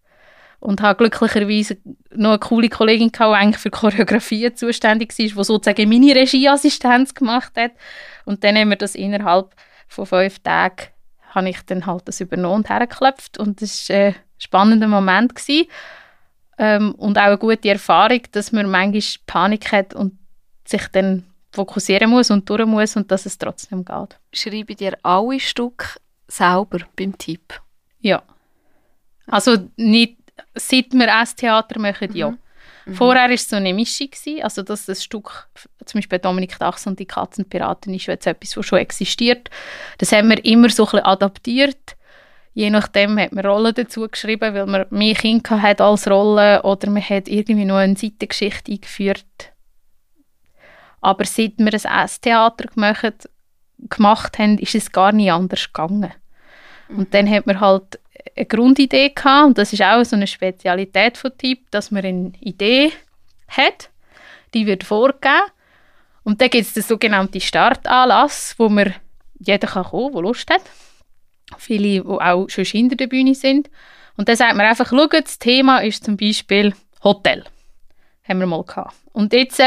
und 0.59 0.83
habe 0.83 0.97
glücklicherweise 0.97 1.79
noch 2.11 2.31
eine 2.31 2.39
coole 2.39 2.69
Kollegin 2.69 3.13
gehabt, 3.13 3.31
die 3.31 3.37
eigentlich 3.37 3.59
für 3.59 3.71
Choreografie 3.71 4.53
zuständig 4.53 5.17
war, 5.17 5.25
die 5.25 5.29
sozusagen 5.45 5.89
meine 5.89 6.15
Regieassistenz 6.15 7.15
gemacht 7.15 7.53
hat. 7.57 7.73
Und 8.25 8.43
dann 8.45 8.57
haben 8.57 8.71
wir 8.71 8.77
das 8.77 8.95
innerhalb 8.95 9.55
von 9.89 10.07
fünf 10.07 10.41
Tagen 10.41 10.89
habe 11.31 11.49
ich 11.49 11.63
dann 11.67 11.87
halt 11.87 12.07
das 12.07 12.21
übernommen 12.21 12.57
und 12.57 12.69
hergeklopft 12.69 13.39
und 13.39 13.63
das 13.63 13.89
war 13.89 13.97
ein 13.97 14.15
spannender 14.39 14.89
Moment 14.89 15.35
gewesen. 15.35 15.69
Ähm, 16.59 16.95
und 16.97 17.17
auch 17.17 17.23
eine 17.23 17.39
gute 17.39 17.71
Erfahrung, 17.71 18.21
dass 18.33 18.53
man 18.53 18.71
manchmal 18.71 19.03
Panik 19.27 19.73
hat 19.73 19.95
und 19.95 20.19
sich 20.67 20.87
dann 20.89 21.25
fokussieren 21.53 22.11
muss 22.11 22.31
und 22.31 22.49
durch 22.49 22.67
muss 22.67 22.97
und 22.97 23.11
dass 23.11 23.27
es 23.27 23.39
trotzdem 23.39 23.85
geht. 23.85 24.19
Schreibe 24.33 24.75
dir 24.75 24.97
alle 25.03 25.41
Stücke 25.41 25.87
selber 26.29 26.81
beim 26.97 27.17
Tipp? 27.17 27.61
Ja. 28.01 28.23
Also 29.27 29.69
nicht, 29.77 30.19
seit 30.55 30.93
wir 30.93 31.07
das 31.07 31.35
Theater 31.35 31.79
machen, 31.81 32.15
ja. 32.15 32.35
Mhm. 32.85 32.93
Mhm. 32.93 32.97
Vorher 32.97 33.25
war 33.25 33.31
es 33.31 33.49
so 33.49 33.57
eine 33.57 33.75
Mischung. 33.75 34.11
Gewesen, 34.11 34.43
also 34.43 34.63
dass 34.63 34.87
das 34.87 35.03
Stück, 35.05 35.49
zum 35.85 35.99
Beispiel 35.99 36.19
Dominik 36.19 36.59
Dachs 36.59 36.87
und 36.87 36.99
die 36.99 37.07
Katzenpiraten, 37.07 37.95
ist 37.95 38.07
jetzt 38.07 38.27
etwas, 38.27 38.57
was 38.57 38.67
schon 38.67 38.79
existiert. 38.79 39.51
Das 39.99 40.13
haben 40.13 40.29
wir 40.31 40.45
immer 40.45 40.71
so 40.71 40.85
ein 40.85 40.91
bisschen 40.91 41.07
adaptiert. 41.07 41.97
Je 42.53 42.71
nachdem 42.71 43.19
hat 43.19 43.33
man 43.33 43.47
Rollen 43.47 43.75
dazu 43.75 44.09
geschrieben, 44.09 44.55
weil 44.55 44.67
man 44.67 44.87
mehr 44.91 45.15
Kinder 45.15 45.63
hat 45.63 45.81
als 45.81 46.11
Rolle 46.11 46.63
oder 46.63 46.91
man 46.91 47.03
hat 47.03 47.29
irgendwie 47.29 47.65
noch 47.65 47.77
eine 47.77 47.97
Seitengeschichte 47.97 48.73
eingeführt. 48.73 49.53
Aber 51.01 51.25
seit 51.25 51.59
wir 51.59 51.73
ein 51.73 52.05
S-Theater 52.05 52.67
gemacht, 52.67 53.29
gemacht 53.89 54.39
haben, 54.39 54.59
ist 54.59 54.75
es 54.75 54.93
gar 54.93 55.13
nicht 55.13 55.33
anders 55.33 55.73
gegangen. 55.73 56.13
Und 56.89 57.15
dann 57.15 57.31
hat 57.31 57.47
man 57.47 57.61
halt 57.61 58.01
eine 58.37 58.47
Grundidee 58.47 59.11
gehabt 59.11 59.47
und 59.47 59.59
das 59.59 59.73
ist 59.73 59.83
auch 59.83 60.03
so 60.05 60.17
eine 60.17 60.27
Spezialität 60.27 61.17
von 61.17 61.37
Typ, 61.37 61.71
dass 61.71 61.91
man 61.91 62.05
eine 62.05 62.33
Idee 62.41 62.93
hat, 63.49 63.91
die 64.55 64.67
wird 64.67 64.85
vorgegeben 64.85 65.51
und 66.23 66.41
dann 66.41 66.51
gibt 66.51 66.67
es 66.67 66.75
den 66.75 66.83
sogenannten 66.83 67.41
Startanlass, 67.41 68.55
wo 68.59 68.69
man 68.69 68.95
jeder 69.39 69.67
kann 69.67 69.85
kommen, 69.85 70.13
der 70.13 70.23
Lust 70.23 70.51
hat. 70.51 70.63
Viele, 71.59 72.03
die 72.03 72.07
auch 72.07 72.49
schon 72.49 72.65
hinter 72.65 72.97
der 72.97 73.07
Bühne 73.07 73.35
sind. 73.35 73.71
Und 74.17 74.29
dann 74.29 74.37
sagt 74.37 74.57
man 74.57 74.67
einfach, 74.67 74.89
schau, 74.91 75.07
das 75.07 75.39
Thema 75.39 75.79
ist 75.79 76.05
zum 76.05 76.17
Beispiel 76.17 76.75
Hotel. 77.03 77.45
Haben 78.29 78.41
wir 78.41 78.47
mal 78.47 78.63
gehabt. 78.63 78.95
Und 79.13 79.33
jetzt 79.33 79.61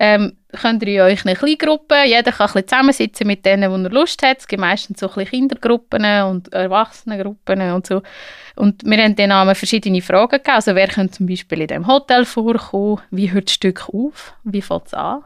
ähm, 0.00 0.36
könnt 0.60 0.82
ihr 0.82 1.04
euch 1.04 1.24
eine 1.24 1.36
kleine 1.36 1.56
Gruppe, 1.56 1.94
jeder 2.04 2.32
kann 2.32 2.48
ein 2.48 2.52
bisschen 2.52 2.68
zusammensitzen 2.68 3.26
mit 3.26 3.44
denen, 3.46 3.70
wo 3.70 3.76
er 3.76 3.90
Lust 3.90 4.22
hat. 4.22 4.38
Es 4.38 4.48
gibt 4.48 4.60
meistens 4.60 5.00
so 5.00 5.10
ein 5.10 5.26
Kindergruppen 5.26 6.04
und 6.24 6.52
Erwachsenengruppen 6.52 7.72
und 7.72 7.86
so. 7.86 8.02
Und 8.56 8.84
wir 8.84 9.02
haben 9.02 9.16
den 9.16 9.28
Namen 9.28 9.54
verschiedene 9.54 10.02
Fragen 10.02 10.30
gegeben. 10.30 10.54
Also 10.54 10.74
wer 10.74 10.88
könnte 10.88 11.14
zum 11.14 11.26
Beispiel 11.26 11.60
in 11.60 11.68
dem 11.68 11.86
Hotel 11.86 12.24
vorkommen? 12.24 13.00
Wie 13.10 13.30
hört 13.30 13.48
das 13.48 13.54
Stück 13.54 13.88
auf? 13.88 14.34
Wie 14.44 14.62
fängt 14.62 14.86
es 14.86 14.94
an? 14.94 15.24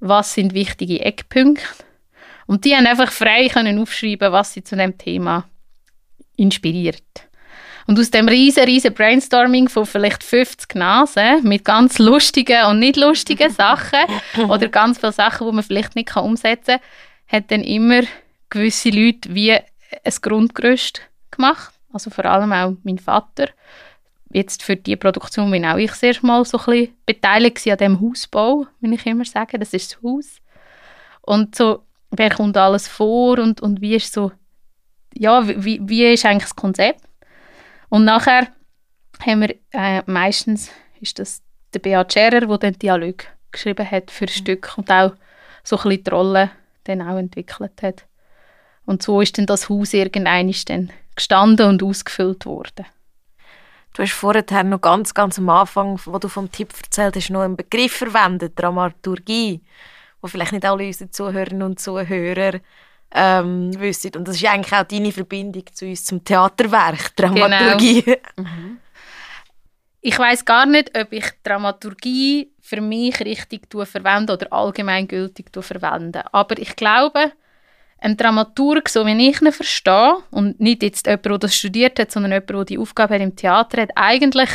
Was 0.00 0.34
sind 0.34 0.52
wichtige 0.54 1.00
Eckpunkte? 1.00 1.64
Und 2.46 2.64
die 2.64 2.74
haben 2.74 2.86
einfach 2.86 3.10
frei 3.10 3.48
können 3.48 3.78
aufschreiben, 3.78 4.32
was 4.32 4.52
sie 4.52 4.62
zu 4.62 4.76
dem 4.76 4.98
Thema 4.98 5.48
inspiriert. 6.36 7.28
Und 7.86 7.98
aus 7.98 8.10
dem 8.10 8.28
riesen, 8.28 8.64
riesen 8.64 8.94
Brainstorming 8.94 9.68
von 9.68 9.84
vielleicht 9.84 10.24
50 10.24 10.74
Nasen 10.74 11.46
mit 11.46 11.64
ganz 11.64 11.98
lustigen 11.98 12.64
und 12.66 12.78
nicht 12.78 12.96
lustigen 12.96 13.50
Sachen 13.52 14.00
oder 14.48 14.68
ganz 14.68 14.98
viele 14.98 15.12
Sachen, 15.12 15.46
die 15.46 15.52
man 15.52 15.64
vielleicht 15.64 15.94
nicht 15.94 16.16
umsetzen 16.16 16.78
kann, 16.78 17.40
hat 17.40 17.50
dann 17.50 17.62
immer 17.62 18.02
gewisse 18.48 18.90
Leute 18.90 19.34
wie 19.34 19.52
ein 19.52 20.14
Grundgerüst 20.20 21.02
gemacht. 21.30 21.74
Also 21.92 22.10
vor 22.10 22.24
allem 22.24 22.52
auch 22.52 22.76
mein 22.82 22.98
Vater. 22.98 23.48
Jetzt 24.32 24.62
für 24.62 24.76
die 24.76 24.96
Produktion 24.96 25.50
bin 25.50 25.64
auch 25.64 25.76
ich 25.76 25.92
sehr 25.92 26.16
mal 26.22 26.44
so 26.44 26.58
ein 26.58 26.64
bisschen 26.64 26.94
beteiligt 27.06 27.68
an 27.68 27.76
dem 27.78 28.00
Hausbau, 28.00 28.66
wenn 28.80 28.92
ich 28.92 29.06
immer 29.06 29.24
sage, 29.24 29.58
das 29.58 29.72
ist 29.72 29.92
das 29.92 30.02
Haus. 30.02 30.40
Und 31.20 31.54
so, 31.54 31.84
wer 32.10 32.30
kommt 32.30 32.56
alles 32.56 32.88
vor 32.88 33.38
und, 33.38 33.60
und 33.60 33.80
wie 33.80 33.94
ist 33.94 34.12
so, 34.12 34.32
ja, 35.14 35.46
wie, 35.46 35.80
wie 35.82 36.12
ist 36.12 36.26
eigentlich 36.26 36.44
das 36.44 36.56
Konzept? 36.56 37.00
Und 37.94 38.06
nachher 38.06 38.48
haben 39.24 39.42
wir 39.42 39.54
äh, 39.70 40.02
meistens 40.06 40.68
ist 41.00 41.20
das 41.20 41.42
der 41.72 41.78
Beat 41.78 42.12
Scherer, 42.12 42.44
der 42.44 42.58
den 42.58 42.76
Dialog 42.76 43.24
geschrieben 43.52 43.88
hat 43.88 44.10
für 44.10 44.24
mhm. 44.24 44.30
Stück 44.30 44.72
und 44.76 44.90
auch 44.90 45.14
so 45.62 45.76
ein 45.76 45.82
bisschen 45.84 46.02
die 46.02 46.10
Rolle 46.10 46.50
dann 46.82 47.02
auch 47.02 47.16
entwickelt 47.16 47.82
hat. 47.82 48.04
Und 48.84 49.04
so 49.04 49.20
ist 49.20 49.38
dann 49.38 49.46
das 49.46 49.68
Haus 49.68 49.94
irgendwann 49.94 50.52
dann 50.66 50.92
gestanden 51.14 51.68
und 51.68 51.84
ausgefüllt 51.84 52.46
worden. 52.46 52.84
Du 53.92 54.02
hast 54.02 54.12
vorher 54.12 54.64
noch 54.64 54.80
ganz, 54.80 55.14
ganz 55.14 55.38
am 55.38 55.48
Anfang, 55.50 56.00
wo 56.04 56.18
du 56.18 56.26
vom 56.26 56.50
Tipp 56.50 56.74
erzählt 56.82 57.14
hast, 57.14 57.30
noch 57.30 57.42
einen 57.42 57.56
Begriff 57.56 57.98
verwendet, 57.98 58.54
Dramaturgie, 58.56 59.62
wo 60.20 60.26
vielleicht 60.26 60.50
nicht 60.50 60.64
alle 60.64 60.84
unsere 60.84 61.12
Zuhörerinnen 61.12 61.62
und 61.62 61.78
Zuhörer 61.78 62.58
ähm, 63.14 63.78
wissen. 63.80 64.10
Und 64.16 64.28
das 64.28 64.36
ist 64.36 64.44
eigentlich 64.44 64.72
auch 64.72 64.84
deine 64.84 65.12
Verbindung 65.12 65.64
zu 65.72 65.86
uns, 65.86 66.04
zum 66.04 66.24
Theaterwerk, 66.24 67.16
Dramaturgie. 67.16 68.02
Genau. 68.02 68.18
Mhm. 68.36 68.78
Ich 70.06 70.18
weiß 70.18 70.44
gar 70.44 70.66
nicht, 70.66 70.90
ob 70.98 71.12
ich 71.12 71.24
Dramaturgie 71.42 72.52
für 72.60 72.82
mich 72.82 73.18
richtig 73.20 73.68
verwende 73.70 74.34
oder 74.34 74.52
allgemeingültig 74.52 75.46
verwende. 75.60 76.22
Aber 76.34 76.58
ich 76.58 76.76
glaube, 76.76 77.32
ein 77.98 78.16
Dramaturg, 78.18 78.90
so 78.90 79.06
wie 79.06 79.30
ich 79.30 79.40
ihn 79.40 79.50
verstehe, 79.50 80.18
und 80.30 80.60
nicht 80.60 80.82
jetzt 80.82 81.06
jemand, 81.06 81.24
der 81.24 81.38
das 81.38 81.56
studiert 81.56 81.98
hat, 81.98 82.12
sondern 82.12 82.32
jemand, 82.32 82.50
der 82.50 82.64
die 82.66 82.78
Aufgabe 82.78 83.14
hat 83.14 83.22
im 83.22 83.34
Theater 83.34 83.80
hat, 83.80 83.90
eigentlich 83.94 84.50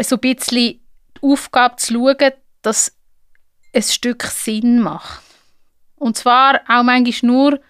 so 0.00 0.16
ein 0.16 0.20
bisschen 0.20 0.56
die 0.56 0.80
Aufgabe 1.22 1.76
zu 1.76 1.94
schauen, 1.94 2.32
dass 2.62 2.92
ein 3.72 3.82
Stück 3.82 4.24
Sinn 4.24 4.80
macht. 4.80 5.22
Und 5.96 6.16
zwar 6.16 6.60
auch 6.68 6.82
manchmal 6.82 7.30
nur, 7.30 7.60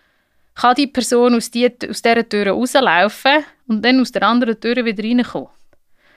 kann 0.54 0.74
die 0.74 0.86
Person 0.86 1.34
aus, 1.34 1.50
die, 1.50 1.70
aus 1.88 2.02
dieser 2.02 2.28
Tür 2.28 2.48
rauslaufen 2.48 3.44
und 3.68 3.84
dann 3.84 4.00
aus 4.00 4.12
der 4.12 4.22
anderen 4.22 4.58
Tür 4.58 4.84
wieder 4.84 5.04
reinkommen. 5.04 5.48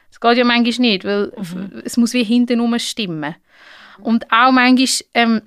Das 0.10 0.20
geht 0.20 0.38
ja 0.38 0.44
manchmal 0.44 0.88
nicht, 0.88 1.06
weil 1.06 1.32
mhm. 1.38 1.82
es 1.86 1.98
muss 1.98 2.14
wie 2.14 2.24
hinten 2.24 2.80
stimmen. 2.80 3.36
Und 4.02 4.26
auch 4.32 4.52
manchmal 4.52 4.88
ähm, 5.14 5.42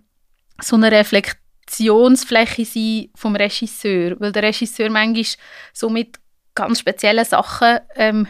so 0.60 0.76
eine 0.76 0.92
Reflexionsfläche 0.92 2.64
sein 2.64 3.08
vom 3.14 3.34
Regisseur, 3.34 4.20
weil 4.20 4.32
der 4.32 4.44
Regisseur 4.44 4.90
manchmal 4.90 5.24
so 5.72 5.88
mit 5.88 6.18
ganz 6.54 6.80
speziellen 6.80 7.24
Sachen 7.24 7.80
ähm, 7.96 8.28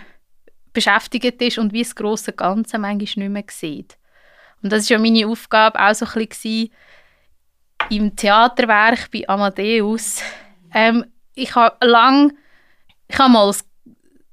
beschäftigt 0.73 1.43
ist 1.43 1.59
und 1.59 1.73
wie 1.73 1.83
das 1.83 1.95
große 1.95 2.33
Ganze 2.33 2.79
manchmal 2.79 2.97
nicht 2.97 3.17
mehr 3.17 3.45
sieht. 3.49 3.99
Und 4.63 4.73
das 4.73 4.85
ist 4.85 4.91
ja 4.91 4.99
meine 4.99 5.27
Aufgabe 5.27 5.79
auch 5.81 5.95
so 5.95 6.07
ein 6.07 6.29
bisschen 6.29 6.71
im 7.91 8.15
Theaterwerk 8.17 9.11
bei 9.11 9.29
Amadeus. 9.29 10.21
Ähm, 10.75 11.05
ich 11.35 11.55
habe 11.55 11.87
lang, 11.87 12.33
ich 13.09 13.19
habe 13.19 13.33
mal 13.33 13.49
ein 13.51 13.57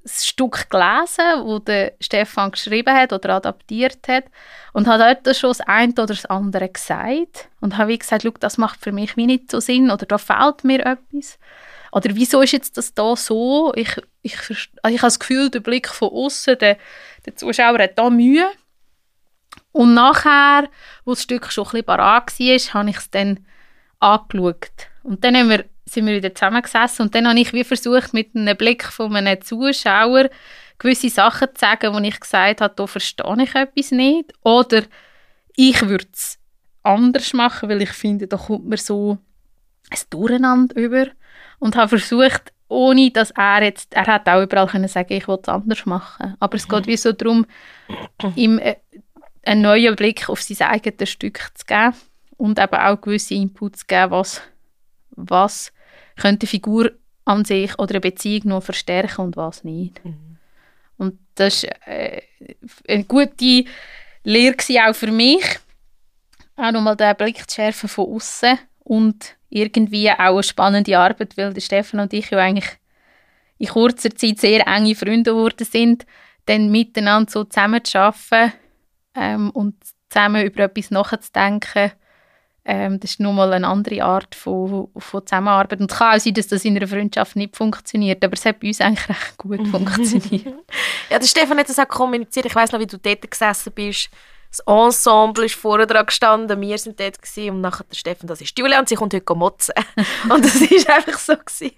Stück 0.05 0.69
gelesen, 0.69 1.43
wo 1.43 1.59
der 1.59 1.93
Stefan 1.99 2.51
geschrieben 2.51 2.95
hat 2.95 3.13
oder 3.13 3.35
adaptiert 3.35 4.07
hat 4.07 4.25
und 4.73 4.87
hat 4.87 5.25
dort 5.25 5.35
schon 5.35 5.51
das 5.51 5.61
eine 5.61 5.91
oder 5.93 6.07
das 6.07 6.25
andere 6.25 6.69
gesagt 6.69 7.49
und 7.59 7.77
habe 7.77 7.89
wie 7.89 7.99
gesagt, 7.99 8.25
das 8.39 8.57
macht 8.57 8.79
für 8.79 8.91
mich 8.91 9.17
wie 9.17 9.25
nicht 9.25 9.51
so 9.51 9.59
Sinn 9.59 9.91
oder 9.91 10.05
da 10.05 10.17
fehlt 10.17 10.63
mir 10.63 10.85
etwas. 10.85 11.37
Oder 11.91 12.11
wieso 12.13 12.41
ist 12.41 12.51
jetzt 12.51 12.77
das 12.77 12.93
da 12.93 13.15
so? 13.15 13.73
Ich, 13.75 13.97
ich, 14.21 14.37
also 14.37 14.95
ich 14.95 15.01
habe 15.01 15.07
das 15.07 15.19
Gefühl, 15.19 15.49
der 15.49 15.59
Blick 15.59 15.87
von 15.87 16.09
außen, 16.09 16.57
der, 16.59 16.77
der 17.25 17.35
Zuschauer 17.35 17.79
hat 17.79 17.97
da 17.97 18.09
Mühe. 18.09 18.47
Und 19.71 19.93
nachher, 19.93 20.69
wo 21.05 21.11
das 21.11 21.23
Stück 21.23 21.51
schon 21.51 21.65
ein 21.65 21.71
bisschen 21.71 21.85
parat 21.85 22.39
war, 22.39 22.73
habe 22.81 22.89
ich 22.89 22.97
es 22.97 23.09
dann 23.11 23.45
angeschaut. 23.99 24.87
Und 25.03 25.23
dann 25.23 25.35
haben 25.35 25.49
wir 25.49 25.65
sind 25.89 26.05
wir 26.05 26.15
wieder 26.15 26.33
zusammengesessen 26.33 27.05
und 27.05 27.15
dann 27.15 27.27
habe 27.27 27.39
ich 27.39 27.51
wie 27.51 27.63
versucht, 27.63 28.13
mit 28.13 28.35
einem 28.35 28.55
Blick 28.55 28.83
von 28.83 29.15
einem 29.15 29.41
Zuschauer 29.41 30.29
gewisse 30.77 31.09
Sachen 31.09 31.49
zu 31.53 31.59
sagen, 31.59 31.93
wo 31.93 31.99
ich 31.99 32.19
gesagt 32.19 32.61
habe, 32.61 32.73
da 32.75 32.87
verstehe 32.87 33.43
ich 33.43 33.55
etwas 33.55 33.91
nicht. 33.91 34.33
Oder 34.43 34.83
ich 35.55 35.81
würde 35.81 36.07
es 36.13 36.39
anders 36.83 37.33
machen, 37.33 37.69
weil 37.69 37.81
ich 37.81 37.91
finde, 37.91 38.27
da 38.27 38.37
kommt 38.37 38.65
mir 38.65 38.77
so 38.77 39.17
ein 39.89 39.99
Durcheinander 40.09 40.75
über. 40.75 41.07
Und 41.59 41.75
habe 41.75 41.99
versucht, 41.99 42.53
ohne 42.69 43.11
dass 43.11 43.31
er 43.31 43.63
jetzt, 43.63 43.93
er 43.93 44.07
hat 44.07 44.29
auch 44.29 44.41
überall 44.41 44.67
können 44.67 44.87
sagen, 44.87 45.13
ich 45.13 45.27
will 45.27 45.39
es 45.41 45.49
anders 45.49 45.85
machen. 45.85 46.35
Aber 46.39 46.55
es 46.55 46.67
geht 46.67 46.87
wie 46.87 46.95
so 46.95 47.11
darum, 47.11 47.45
ihm 48.35 48.59
äh, 48.59 48.77
einen 49.43 49.61
neuen 49.61 49.95
Blick 49.95 50.29
auf 50.29 50.41
sein 50.41 50.69
eigenes 50.69 51.09
Stück 51.09 51.51
zu 51.55 51.65
geben 51.65 51.95
und 52.37 52.59
eben 52.59 52.75
auch 52.75 53.01
gewisse 53.01 53.33
Inputs 53.33 53.81
zu 53.81 53.85
geben, 53.87 54.11
was, 54.11 54.41
was 55.11 55.71
könnte 56.15 56.45
eine 56.45 56.49
Figur 56.49 56.91
an 57.25 57.45
sich 57.45 57.77
oder 57.77 57.91
eine 57.91 58.01
Beziehung 58.01 58.49
noch 58.49 58.63
verstärken 58.63 59.21
und 59.21 59.37
was 59.37 59.63
nicht. 59.63 60.03
Mhm. 60.03 60.37
Und 60.97 61.19
das 61.35 61.63
war 61.63 61.87
äh, 61.87 62.21
eine 62.87 63.05
gute 63.05 63.65
Lehre 64.23 64.55
auch 64.87 64.93
für 64.93 65.11
mich, 65.11 65.43
auch 66.55 66.71
nochmal 66.71 66.97
den 66.97 67.15
Blick 67.15 67.49
zu 67.49 67.55
schärfen 67.55 67.87
von 67.87 68.13
außen 68.13 68.59
und 68.79 69.35
irgendwie 69.49 70.11
auch 70.11 70.19
eine 70.19 70.43
spannende 70.43 70.97
Arbeit, 70.97 71.37
weil 71.37 71.53
der 71.53 71.61
Stefan 71.61 72.01
und 72.01 72.13
ich 72.13 72.29
ja 72.29 72.39
eigentlich 72.39 72.69
in 73.57 73.67
kurzer 73.67 74.13
Zeit 74.15 74.39
sehr 74.39 74.67
enge 74.67 74.95
Freunde 74.95 75.31
geworden 75.31 75.65
sind, 75.65 76.05
dann 76.45 76.69
miteinander 76.71 77.31
so 77.31 77.43
zusammen 77.43 77.83
zu 77.83 77.99
arbeiten 77.99 78.53
ähm, 79.15 79.49
und 79.51 79.75
zusammen 80.09 80.45
über 80.45 80.63
etwas 80.63 80.91
nachzudenken, 80.91 81.91
ähm, 82.65 82.99
das 82.99 83.11
ist 83.11 83.19
nochmal 83.19 83.53
eine 83.53 83.67
andere 83.67 84.03
Art 84.03 84.35
von, 84.35 84.89
von 84.97 85.25
Zusammenarbeit. 85.25 85.79
Und 85.79 85.91
es 85.91 85.97
kann 85.97 86.15
auch 86.15 86.19
sein, 86.19 86.33
dass 86.33 86.47
das 86.47 86.65
in 86.65 86.75
einer 86.75 86.87
Freundschaft 86.87 87.35
nicht 87.35 87.55
funktioniert, 87.55 88.23
aber 88.23 88.33
es 88.33 88.45
hat 88.45 88.59
bei 88.59 88.67
uns 88.67 88.81
eigentlich 88.81 89.09
recht 89.09 89.37
gut 89.37 89.67
funktioniert. 89.71 90.53
ja, 91.09 91.17
der 91.19 91.25
Stefan 91.25 91.57
hat 91.57 91.69
das 91.69 91.79
auch 91.79 91.87
kommuniziert. 91.87 92.45
Ich 92.45 92.55
weiß 92.55 92.71
noch, 92.71 92.79
wie 92.79 92.87
du 92.87 92.97
dort 92.97 93.29
gesessen 93.29 93.71
bist. 93.73 94.09
Das 94.51 94.59
Ensemble 94.65 95.45
ist 95.45 95.55
vorne 95.55 95.85
dran 95.85 96.07
gestanden, 96.07 96.59
wir 96.59 96.77
sind 96.79 96.99
dort 96.99 97.21
gewesen, 97.21 97.51
und 97.51 97.61
nachher 97.61 97.85
der 97.85 97.95
Stefan, 97.95 98.27
das 98.27 98.41
ist 98.41 98.57
Julia 98.57 98.79
und 98.79 98.89
sie 98.89 98.95
kommt 98.95 99.13
heute 99.13 99.35
motzen. 99.35 99.75
und 100.29 100.43
das 100.43 100.61
war 100.61 100.95
einfach 100.95 101.19
so 101.19 101.33
gewesen. 101.37 101.71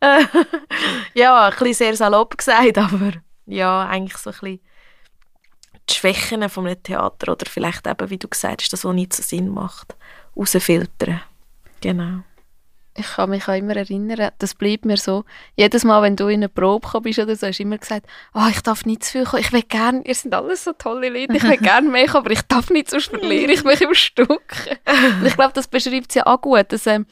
ja, 1.14 1.46
ein 1.46 1.50
bisschen 1.52 1.74
sehr 1.74 1.96
salopp 1.96 2.36
gesagt, 2.36 2.76
aber 2.76 3.12
ja, 3.46 3.86
eigentlich 3.86 4.18
so 4.18 4.30
ein 4.30 4.36
bisschen 4.40 4.60
die 5.90 5.94
Schwächen 5.94 6.48
von 6.48 6.66
einem 6.66 6.82
Theater 6.82 7.32
oder 7.32 7.46
vielleicht 7.48 7.86
eben, 7.86 8.10
wie 8.10 8.18
du 8.18 8.28
gesagt 8.28 8.62
hast, 8.62 8.72
das, 8.72 8.84
was 8.84 8.94
nicht 8.94 9.12
so 9.12 9.22
Sinn 9.22 9.48
macht 9.48 9.96
rausfiltern. 10.36 11.20
Genau. 11.80 12.20
Ich 12.98 13.06
kann 13.12 13.30
mich 13.30 13.46
auch 13.46 13.54
immer 13.54 13.76
erinnern, 13.76 14.32
das 14.38 14.56
bleibt 14.56 14.84
mir 14.84 14.96
so. 14.96 15.24
Jedes 15.54 15.84
Mal, 15.84 16.02
wenn 16.02 16.16
du 16.16 16.26
in 16.26 16.40
eine 16.40 16.48
Probe 16.48 17.00
bist 17.00 17.20
oder 17.20 17.36
so, 17.36 17.46
hast 17.46 17.58
du 17.58 17.62
immer 17.62 17.78
gesagt, 17.78 18.06
oh, 18.34 18.46
ich 18.50 18.60
darf 18.60 18.84
nicht 18.84 19.04
zu 19.04 19.12
viel 19.12 19.24
kommen. 19.24 19.42
Ich 19.42 19.52
will 19.52 19.62
gerne, 19.62 20.02
ihr 20.04 20.14
seid 20.16 20.34
alles 20.34 20.64
so 20.64 20.72
tolle 20.72 21.08
Leute, 21.08 21.36
ich 21.36 21.42
will 21.44 21.58
gerne 21.58 21.88
mehr 21.88 22.06
kommen, 22.06 22.26
aber 22.26 22.32
ich 22.32 22.42
darf 22.42 22.70
nicht, 22.70 22.90
sonst 22.90 23.10
verliere 23.10 23.52
ich 23.52 23.62
mich 23.62 23.80
im 23.80 23.94
Stück. 23.94 24.52
Und 25.20 25.26
ich 25.26 25.34
glaube, 25.34 25.52
das 25.54 25.68
beschreibt 25.68 26.10
es 26.10 26.16
ja 26.16 26.26
auch 26.26 26.40
gut, 26.40 26.72
dass 26.72 26.88
eine 26.88 27.06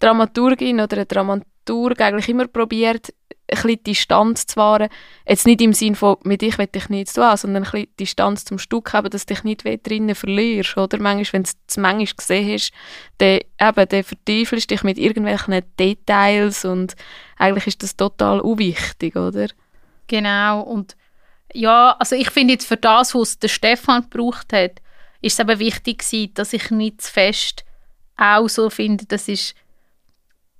Dramaturgin 0.00 0.80
oder 0.80 0.98
ein 0.98 1.08
Dramaturg 1.08 2.00
eigentlich 2.00 2.28
immer 2.28 2.48
probiert, 2.48 3.14
bisschen 3.48 3.82
Distanz 3.82 4.46
zu 4.46 4.56
wahren. 4.56 4.88
Jetzt 5.26 5.46
nicht 5.46 5.60
im 5.60 5.72
Sinne 5.72 5.96
von, 5.96 6.16
mit 6.22 6.42
dich 6.42 6.58
will 6.58 6.68
ich 6.72 6.88
nichts 6.88 7.14
tun, 7.14 7.36
sondern 7.36 7.64
ein 7.64 7.70
bisschen 7.70 7.88
Distanz 7.98 8.44
zum 8.44 8.58
Stück 8.58 8.92
haben, 8.92 9.10
dass 9.10 9.26
du 9.26 9.34
dich 9.34 9.44
nicht 9.44 9.64
drinnen 9.64 10.14
verlierst, 10.14 10.76
oder? 10.76 10.98
Manchmal, 11.00 11.32
wenn 11.32 11.42
du 11.44 11.50
es 11.68 11.76
manchmal 11.76 12.16
gesehen 12.16 12.52
hast, 12.52 12.72
dann, 13.18 13.40
eben, 13.60 13.88
dann 13.88 14.04
vertiefelst 14.04 14.70
du 14.70 14.74
dich 14.74 14.84
mit 14.84 14.98
irgendwelchen 14.98 15.62
Details 15.78 16.64
und 16.64 16.94
eigentlich 17.36 17.66
ist 17.66 17.82
das 17.82 17.96
total 17.96 18.40
unwichtig, 18.40 19.16
oder? 19.16 19.48
Genau, 20.06 20.62
und 20.62 20.96
ja, 21.52 21.96
also 21.98 22.14
ich 22.14 22.30
finde 22.30 22.54
jetzt 22.54 22.66
für 22.66 22.76
das, 22.76 23.14
was 23.14 23.38
der 23.38 23.48
Stefan 23.48 24.02
gebraucht 24.02 24.52
hat, 24.52 24.82
ist 25.20 25.34
es 25.34 25.38
eben 25.38 25.58
wichtig 25.58 25.98
gewesen, 25.98 26.34
dass 26.34 26.52
ich 26.52 26.70
nicht 26.70 27.02
zu 27.02 27.12
fest 27.12 27.64
auch 28.16 28.48
so 28.48 28.68
finde, 28.68 29.06
das 29.06 29.28
ist 29.28 29.54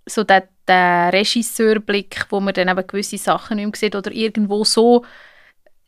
so 0.07 0.24
der 0.24 0.49
der 0.69 1.12
Regisseurblick, 1.12 2.27
wo 2.31 2.41
man 2.41 2.55
dann 2.55 2.69
eben 2.69 2.87
gewisse 2.87 3.19
Sachen 3.19 3.57
nicht 3.57 3.66
mehr 3.66 3.77
sieht 3.77 3.97
oder 3.97 4.12
irgendwo 4.12 4.64
so 4.64 5.05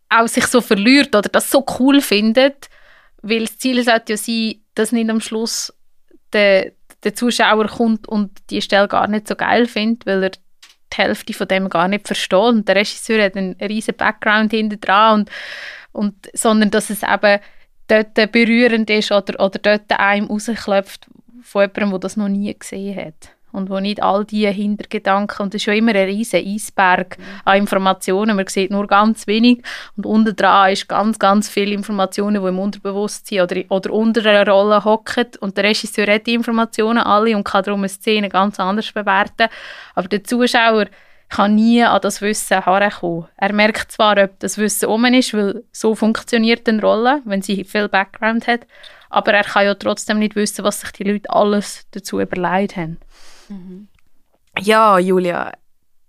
auch 0.09 0.27
sich 0.27 0.47
so 0.47 0.61
verliert 0.61 1.15
oder 1.15 1.29
das 1.29 1.51
so 1.51 1.65
cool 1.79 2.01
findet, 2.01 2.69
weil 3.23 3.43
das 3.43 3.59
Ziel 3.59 3.83
sollte 3.85 4.15
ja 4.15 4.17
sein, 4.17 4.57
dass 4.75 4.93
nicht 4.93 5.09
am 5.09 5.21
Schluss 5.21 5.73
der, 6.33 6.73
der 7.05 7.15
Zuschauer 7.15 7.69
kommt 7.69 8.09
und 8.09 8.33
die 8.51 8.63
Stelle 8.63 8.89
gar 8.89 9.07
nicht 9.07 9.29
so 9.29 9.37
geil 9.37 9.67
findet, 9.67 10.07
weil 10.07 10.25
er 10.25 10.31
die 10.31 10.97
Hälfte 10.97 11.33
von 11.33 11.47
dem 11.47 11.69
gar 11.69 11.87
nicht 11.87 12.07
versteht. 12.07 12.39
Und 12.39 12.67
der 12.67 12.77
Regisseur 12.77 13.23
hat 13.23 13.37
einen 13.37 13.55
riesen 13.61 13.97
Background 13.97 14.51
hinter 14.51 14.79
dran 14.79 15.21
und, 15.21 15.31
und 15.93 16.31
sondern 16.33 16.71
dass 16.71 16.91
es 16.91 17.03
eben 17.05 17.41
dort 17.87 18.33
berührend 18.33 18.91
ist 18.91 19.13
oder, 19.13 19.39
oder 19.45 19.59
dort 19.61 19.91
einem 19.93 20.27
rausklopft 20.27 21.07
von 21.43 21.63
jemandem, 21.63 21.91
der 21.91 21.99
das 22.01 22.17
noch 22.17 22.29
nie 22.29 22.53
gesehen 22.59 22.97
hat 22.97 23.31
und 23.53 23.71
wo 23.71 23.81
nicht 23.81 24.03
all 24.03 24.25
die 24.25 24.51
Hintergedanken, 24.51 25.45
und 25.45 25.55
das 25.55 25.61
ist 25.61 25.65
schon 25.65 25.75
immer 25.75 25.95
ein 25.95 26.07
riesen 26.07 26.45
Eisberg 26.45 27.17
an 27.45 27.59
Informationen, 27.59 28.37
man 28.37 28.47
sieht 28.47 28.71
nur 28.71 28.87
ganz 28.87 29.27
wenig 29.27 29.63
und 29.97 30.07
unten 30.07 30.37
dran 30.37 30.73
ist 30.73 30.89
ganz, 30.89 31.19
ganz 31.19 31.49
viele 31.49 31.75
Informationen, 31.75 32.43
die 32.43 32.49
im 32.49 32.59
Unterbewusstsein 32.59 33.43
oder, 33.43 33.63
oder 33.69 33.93
unter 33.93 34.25
einer 34.29 34.51
Rolle 34.51 34.85
hocken 34.85 35.27
und 35.41 35.57
der 35.57 35.65
Regisseur 35.65 36.07
hat 36.13 36.27
die 36.27 36.35
Informationen 36.35 36.99
alle 36.99 37.37
und 37.37 37.45
kann 37.45 37.65
darum 37.65 37.81
eine 37.81 37.89
Szene 37.89 38.29
ganz 38.29 38.61
anders 38.61 38.93
bewerten, 38.93 39.49
aber 39.95 40.09
der 40.09 40.25
Zuschauer 40.25 40.87
kann 41.31 41.55
nie 41.55 41.83
an 41.83 42.01
das 42.03 42.21
Wissen 42.21 42.63
herankommen. 42.63 43.29
Er 43.37 43.53
merkt 43.53 43.93
zwar, 43.93 44.19
ob 44.19 44.39
das 44.41 44.59
Wissen 44.59 44.87
um 44.87 45.05
ist, 45.07 45.33
weil 45.33 45.63
so 45.73 45.95
funktioniert 45.95 46.69
eine 46.69 46.83
Rolle, 46.83 47.23
wenn 47.25 47.41
sie 47.41 47.65
viel 47.65 47.89
Background 47.89 48.47
hat, 48.49 48.67
aber 49.09 49.33
er 49.33 49.45
kann 49.45 49.65
ja 49.65 49.75
trotzdem 49.75 50.19
nicht 50.19 50.37
wissen, 50.37 50.65
was 50.65 50.81
sich 50.81 50.91
die 50.93 51.05
Leute 51.05 51.31
alles 51.31 51.87
dazu 51.93 52.21
überlegt 52.21 52.77
haben. 52.77 52.99
Mhm. 53.51 53.89
Ja, 54.59 54.99
Julia, 54.99 55.53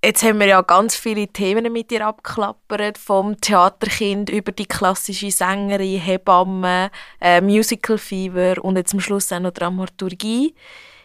jetzt 0.03 0.23
haben 0.23 0.39
wir 0.39 0.47
ja 0.47 0.61
ganz 0.61 0.95
viele 0.95 1.27
Themen 1.27 1.71
mit 1.71 1.91
dir 1.91 2.07
abgeklappert, 2.07 2.97
vom 2.97 3.39
Theaterkind 3.39 4.29
über 4.29 4.51
die 4.51 4.65
klassische 4.65 5.31
Sängerin, 5.31 5.99
Hebamme, 5.99 6.91
äh, 7.19 7.41
Musical 7.41 7.97
Fever 7.97 8.63
und 8.63 8.77
jetzt 8.77 8.93
am 8.93 8.99
Schluss 8.99 9.31
auch 9.31 9.39
noch 9.39 9.51
Dramaturgie. 9.51 10.55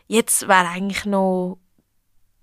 Jetzt 0.06 0.46
wäre 0.46 0.68
eigentlich 0.68 1.04
noch 1.04 1.58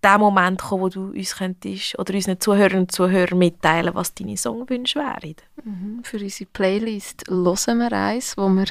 der 0.04 0.18
Moment 0.18 0.60
gekommen, 0.60 0.82
wo 0.84 0.90
du 0.90 1.08
uns 1.12 1.38
könntest 1.38 1.98
oder 1.98 2.14
unseren 2.14 2.40
Zuhörern 2.40 2.80
und 2.82 2.92
Zuhörern 2.92 3.38
mitteilen, 3.38 3.96
was 3.96 4.14
deine 4.14 4.36
Songwünsche 4.36 5.00
wären. 5.00 5.36
Mhm. 5.64 6.04
Für 6.04 6.18
unsere 6.18 6.50
Playlist 6.52 7.24
hören 7.30 7.78
wir 7.78 7.92
eins, 7.94 8.38
wo 8.38 8.50
wir 8.50 8.66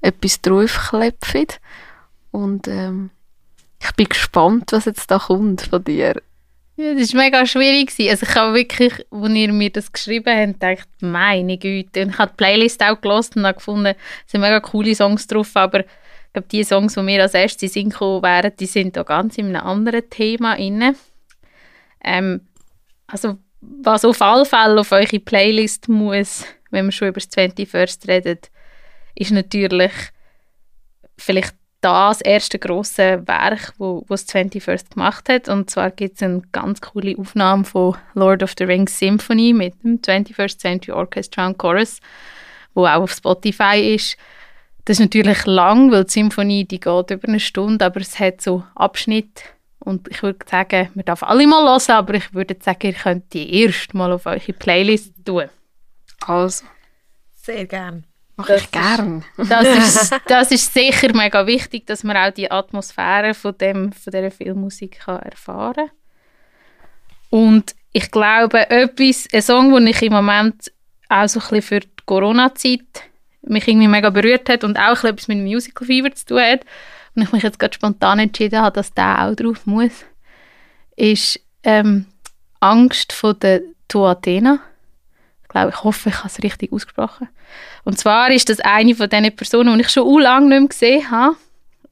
etwas 0.00 0.42
draufklepfen. 0.42 1.46
Und 2.32 2.66
ähm, 2.66 3.10
ich 3.82 3.92
bin 3.92 4.08
gespannt, 4.08 4.72
was 4.72 4.84
jetzt 4.84 5.10
da 5.10 5.18
kommt 5.18 5.62
von 5.62 5.82
dir. 5.82 6.22
Ja, 6.76 6.94
das 6.94 7.12
war 7.12 7.22
mega 7.22 7.44
schwierig. 7.46 7.92
Also 8.08 8.26
ich 8.26 8.34
habe 8.34 8.54
wirklich, 8.54 8.92
als 9.10 9.30
ihr 9.30 9.52
mir 9.52 9.70
das 9.70 9.92
geschrieben 9.92 10.34
habt, 10.34 10.60
gedacht, 10.60 10.88
meine 11.00 11.58
Güte. 11.58 12.02
Und 12.02 12.10
ich 12.10 12.18
habe 12.18 12.30
die 12.30 12.36
Playlist 12.36 12.82
auch 12.82 13.00
gelesen 13.00 13.44
und 13.44 13.54
gefunden, 13.54 13.94
es 14.24 14.32
sind 14.32 14.40
mega 14.40 14.60
coole 14.60 14.94
Songs 14.94 15.26
drauf, 15.26 15.50
aber 15.54 15.80
ich 15.80 16.32
glaube, 16.32 16.48
die 16.48 16.64
Songs, 16.64 16.94
die 16.94 17.02
mir 17.02 17.22
als 17.22 17.34
erstes 17.34 17.76
in 17.76 17.90
wären, 17.90 18.52
die 18.58 18.66
sind 18.66 18.96
da 18.96 19.02
ganz 19.02 19.36
in 19.36 19.54
einem 19.54 19.66
anderen 19.66 20.08
Thema 20.08 20.54
inne. 20.54 20.94
Ähm, 22.02 22.40
also 23.06 23.36
was 23.60 24.04
auf 24.04 24.22
alle 24.22 24.44
Fälle 24.44 24.80
auf 24.80 24.92
eure 24.92 25.20
Playlist 25.20 25.88
muss, 25.88 26.44
wenn 26.70 26.86
wir 26.86 26.92
schon 26.92 27.08
über 27.08 27.20
das 27.20 27.30
21st 27.30 28.08
reden, 28.08 28.38
ist 29.14 29.30
natürlich 29.30 29.92
vielleicht 31.18 31.54
das 31.82 32.20
erste 32.20 32.58
große 32.58 33.26
Werk, 33.26 33.74
wo, 33.76 34.04
das 34.08 34.26
21st 34.26 34.94
gemacht 34.94 35.28
hat. 35.28 35.48
Und 35.48 35.68
zwar 35.68 35.90
gibt 35.90 36.16
es 36.16 36.22
eine 36.22 36.40
ganz 36.52 36.80
coole 36.80 37.18
Aufnahme 37.18 37.64
von 37.64 37.96
Lord 38.14 38.42
of 38.42 38.54
the 38.56 38.64
Rings 38.64 38.98
Symphony 38.98 39.52
mit 39.52 39.82
dem 39.82 40.00
21st 40.00 40.58
Century 40.58 40.92
Orchestra 40.92 41.46
und 41.46 41.58
Chorus, 41.58 41.98
wo 42.72 42.86
auch 42.86 43.02
auf 43.02 43.12
Spotify 43.12 43.94
ist. 43.94 44.16
Das 44.84 44.98
ist 44.98 45.00
natürlich 45.00 45.44
lang, 45.44 45.90
weil 45.90 46.04
die 46.04 46.12
Symphonie 46.12 46.64
die 46.64 46.80
geht 46.80 47.10
über 47.10 47.28
eine 47.28 47.40
Stunde, 47.40 47.84
aber 47.84 48.00
es 48.00 48.18
hat 48.18 48.40
so 48.40 48.64
Abschnitte. 48.74 49.42
Und 49.80 50.08
ich 50.08 50.22
würde 50.22 50.38
sagen, 50.48 50.90
man 50.94 51.04
darf 51.04 51.24
alle 51.24 51.46
mal 51.48 51.64
hören, 51.64 51.96
aber 51.96 52.14
ich 52.14 52.32
würde 52.32 52.56
sagen, 52.60 52.86
ihr 52.86 52.92
könnt 52.92 53.32
die 53.32 53.60
erst 53.60 53.92
mal 53.94 54.12
auf 54.12 54.26
eure 54.26 54.52
Playlist 54.52 55.12
tun. 55.24 55.48
Also. 56.20 56.64
Sehr 57.34 57.66
gerne. 57.66 58.04
Mache 58.42 58.56
ich 58.56 58.70
gern. 58.70 59.24
Das 59.36 59.66
ist, 60.02 60.20
das 60.26 60.50
ist 60.50 60.74
sicher 60.74 61.14
mega 61.14 61.46
wichtig, 61.46 61.86
dass 61.86 62.04
man 62.04 62.16
auch 62.16 62.32
die 62.32 62.50
Atmosphäre 62.50 63.34
von, 63.34 63.56
dem, 63.56 63.92
von 63.92 64.10
dieser 64.10 64.30
Filmmusik 64.30 65.00
kann 65.00 65.20
erfahren 65.20 65.88
kann. 65.88 65.90
Und 67.30 67.74
ich 67.92 68.10
glaube, 68.10 68.68
etwas, 68.70 69.28
ein 69.32 69.42
Song, 69.42 69.74
den 69.74 69.86
ich 69.86 70.02
im 70.02 70.12
Moment 70.12 70.72
auch 71.08 71.28
so 71.28 71.40
ein 71.40 71.48
bisschen 71.48 71.62
für 71.62 71.80
die 71.80 71.88
Corona-Zeit 72.06 73.10
mich 73.42 73.66
irgendwie 73.66 73.88
mega 73.88 74.10
berührt 74.10 74.48
hat 74.48 74.64
und 74.64 74.76
auch 74.76 75.04
etwas 75.04 75.28
mit 75.28 75.38
dem 75.38 75.44
Musical 75.44 75.86
Fever 75.86 76.14
zu 76.14 76.26
tun 76.26 76.40
hat 76.40 76.60
und 77.14 77.22
ich 77.22 77.32
mich 77.32 77.42
jetzt 77.42 77.58
gerade 77.58 77.74
spontan 77.74 78.18
entschieden 78.18 78.60
habe, 78.60 78.74
dass 78.74 78.94
der 78.94 79.26
auch 79.26 79.34
drauf 79.34 79.66
muss, 79.66 80.04
ist 80.96 81.40
ähm, 81.64 82.06
Angst 82.60 83.12
von 83.12 83.38
der 83.40 83.62
Tuatena 83.88 84.60
glaube, 85.52 85.70
ich 85.70 85.84
hoffe, 85.84 86.08
ich 86.08 86.18
habe 86.18 86.28
es 86.28 86.42
richtig 86.42 86.72
ausgesprochen. 86.72 87.28
Und 87.84 87.98
zwar 87.98 88.30
ist 88.30 88.48
das 88.48 88.60
eine 88.60 88.94
von 88.94 89.08
diesen 89.08 89.36
Personen, 89.36 89.74
die 89.74 89.82
ich 89.82 89.90
schon 89.90 90.20
lange 90.20 90.48
nicht 90.48 90.58
mehr 90.58 90.68
gesehen 90.68 91.10
habe, 91.10 91.36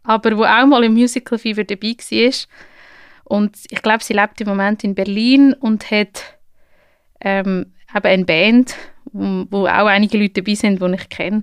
aber 0.02 0.36
wo 0.36 0.44
auch 0.44 0.66
mal 0.66 0.84
im 0.84 0.94
Musical 0.94 1.38
Fever 1.38 1.64
dabei 1.64 1.94
war. 1.96 2.32
Und 3.24 3.56
ich 3.70 3.82
glaube, 3.82 4.02
sie 4.02 4.14
lebt 4.14 4.40
im 4.40 4.48
Moment 4.48 4.82
in 4.82 4.94
Berlin 4.94 5.52
und 5.54 5.90
hat 5.90 6.38
ähm, 7.20 7.72
eben 7.94 8.06
eine 8.06 8.24
Band, 8.24 8.74
wo, 9.12 9.46
wo 9.50 9.66
auch 9.66 9.86
einige 9.86 10.18
Leute 10.18 10.42
dabei 10.42 10.54
sind, 10.54 10.82
die 10.82 10.94
ich 10.94 11.08
kenne. 11.08 11.42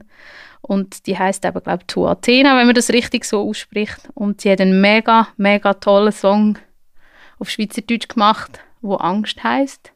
Und 0.61 1.07
die 1.07 1.17
heißt 1.17 1.45
aber, 1.45 1.61
glaube 1.61 1.83
ich, 1.83 1.87
Tu 1.87 2.05
Athena, 2.05 2.57
wenn 2.57 2.65
man 2.65 2.75
das 2.75 2.89
richtig 2.89 3.23
so 3.23 3.47
ausspricht. 3.47 4.09
Und 4.15 4.41
sie 4.41 4.51
hat 4.51 4.59
einen 4.59 4.81
mega, 4.81 5.29
mega 5.37 5.73
tollen 5.75 6.11
Song 6.11 6.57
auf 7.39 7.49
Schweizerdeutsch 7.49 8.09
gemacht, 8.09 8.59
wo 8.81 8.95
Angst 8.95 9.41
heißt 9.43 9.93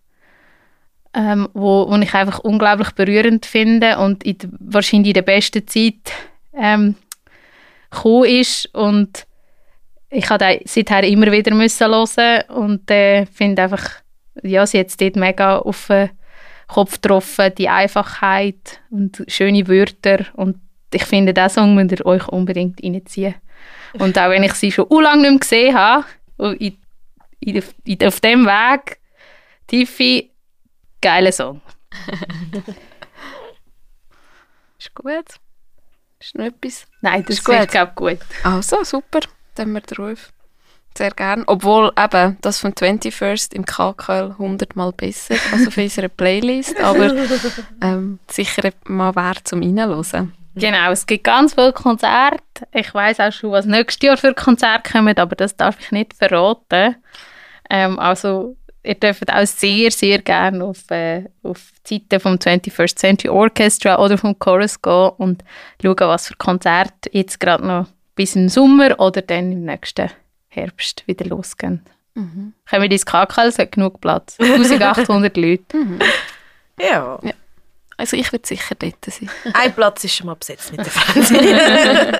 ähm, 1.13 1.49
wo, 1.53 1.89
wo 1.89 1.95
ich 1.97 2.13
einfach 2.13 2.39
unglaublich 2.39 2.91
berührend 2.91 3.45
finde 3.45 3.97
und 3.97 4.23
in, 4.23 4.37
wahrscheinlich 4.59 5.09
in 5.09 5.13
der 5.15 5.21
besten 5.23 5.67
Zeit 5.67 6.13
ähm, 6.53 6.95
gekommen 7.89 8.25
ist 8.25 8.73
und 8.73 9.25
ich 10.09 10.29
habe 10.29 10.59
seither 10.65 11.03
immer 11.03 11.31
wieder 11.31 11.53
müssen 11.53 11.87
hören 11.87 12.43
und 12.49 12.89
äh, 12.91 13.25
finde 13.25 13.63
einfach, 13.63 13.89
ja, 14.43 14.65
sie 14.65 14.79
hat 14.79 14.99
dort 14.99 15.15
mega 15.15 15.57
auf 15.57 15.87
den 15.87 16.09
Kopf 16.67 17.01
getroffen, 17.01 17.53
die 17.57 17.69
Einfachheit 17.69 18.81
und 18.89 19.23
schöne 19.27 19.67
Wörter 19.67 20.25
und 20.33 20.57
ich 20.93 21.03
finde, 21.05 21.33
diesen 21.33 21.49
Song 21.49 21.75
müsst 21.75 21.91
ihr 21.91 22.05
euch 22.05 22.27
unbedingt 22.27 22.83
reinziehen. 22.83 23.35
Und 23.93 24.17
auch 24.17 24.29
wenn 24.29 24.43
ich 24.43 24.53
sie 24.53 24.71
schon 24.71 24.87
lange 24.89 25.21
nicht 25.21 25.31
mehr 25.31 25.39
gesehen 25.39 25.75
habe, 25.75 26.05
in, 26.59 26.77
in, 27.39 28.07
auf 28.07 28.19
dem 28.19 28.45
Weg, 28.45 28.99
Tiffy, 29.67 30.30
Geiler 31.01 31.31
Song. 31.31 31.61
ist 34.79 34.93
gut. 34.95 35.39
Ist 36.19 36.35
noch 36.35 36.45
etwas? 36.45 36.85
Nein, 37.01 37.23
das 37.27 37.37
ist, 37.37 37.43
gut. 37.43 37.67
glaube 37.69 37.93
gut. 37.95 38.19
Also, 38.43 38.83
super. 38.83 39.21
Dann 39.55 39.67
haben 39.67 39.73
wir 39.73 39.81
drauf. 39.81 40.31
Sehr 40.97 41.11
gerne. 41.11 41.43
Obwohl 41.47 41.91
eben 41.97 42.37
das 42.41 42.59
von 42.59 42.73
21st 42.73 43.53
im 43.53 43.65
KKL 43.65 44.31
100 44.31 44.75
Mal 44.75 44.91
besser 44.91 45.35
als 45.51 45.67
auf 45.67 45.77
unserer 45.77 46.07
Playlist. 46.09 46.79
Aber 46.79 47.13
ähm, 47.81 48.19
sicher 48.29 48.71
mal 48.85 49.15
wert 49.15 49.47
zum 49.47 49.61
Reinhören. 49.61 50.33
Genau, 50.55 50.91
es 50.91 51.05
gibt 51.05 51.23
ganz 51.23 51.53
viele 51.53 51.71
Konzerte. 51.71 52.67
Ich 52.73 52.93
weiß 52.93 53.21
auch 53.21 53.31
schon, 53.31 53.51
was 53.51 53.65
nächstes 53.65 54.05
Jahr 54.05 54.17
für 54.17 54.33
Konzerte 54.33 54.91
kommen, 54.91 55.17
aber 55.17 55.35
das 55.35 55.55
darf 55.55 55.79
ich 55.79 55.91
nicht 55.91 56.13
verraten. 56.13 56.97
Ähm, 57.69 57.97
also 57.97 58.57
ihr 58.83 58.95
dürft 58.95 59.31
auch 59.31 59.45
sehr, 59.45 59.91
sehr 59.91 60.19
gerne 60.21 60.63
auf, 60.63 60.89
äh, 60.89 61.25
auf 61.43 61.71
die 61.87 61.99
Seite 61.99 62.19
vom 62.19 62.35
21st 62.35 62.95
Century 62.95 63.29
Orchestra 63.29 63.99
oder 63.99 64.17
vom 64.17 64.37
Chorus 64.39 64.81
gehen 64.81 65.09
und 65.17 65.43
schauen, 65.81 65.95
was 65.99 66.27
für 66.27 66.35
Konzerte 66.35 67.09
jetzt 67.11 67.39
gerade 67.39 67.65
noch 67.65 67.87
bis 68.15 68.35
im 68.35 68.49
Sommer 68.49 68.99
oder 68.99 69.21
dann 69.21 69.51
im 69.51 69.65
nächsten 69.65 70.09
Herbst 70.47 71.03
wieder 71.07 71.25
losgehen. 71.25 71.81
Mhm. 72.13 72.53
Kommen 72.69 72.81
wir 72.83 72.91
ins 72.91 73.05
KKL, 73.05 73.47
es 73.47 73.59
hat 73.59 73.71
genug 73.71 74.01
Platz. 74.01 74.37
1800 74.39 75.37
Leute. 75.37 75.77
Mhm. 75.77 75.99
Ja. 76.79 77.19
ja. 77.21 77.33
Also 77.97 78.17
ich 78.17 78.31
würde 78.31 78.47
sicher 78.47 78.75
dort 78.75 79.05
sein. 79.05 79.29
Ein 79.53 79.73
Platz 79.73 80.03
ist 80.03 80.15
schon 80.15 80.27
mal 80.27 80.35
besetzt 80.35 80.71
mit 80.71 80.79
der 80.79 80.85
Fernsehen. 80.91 82.17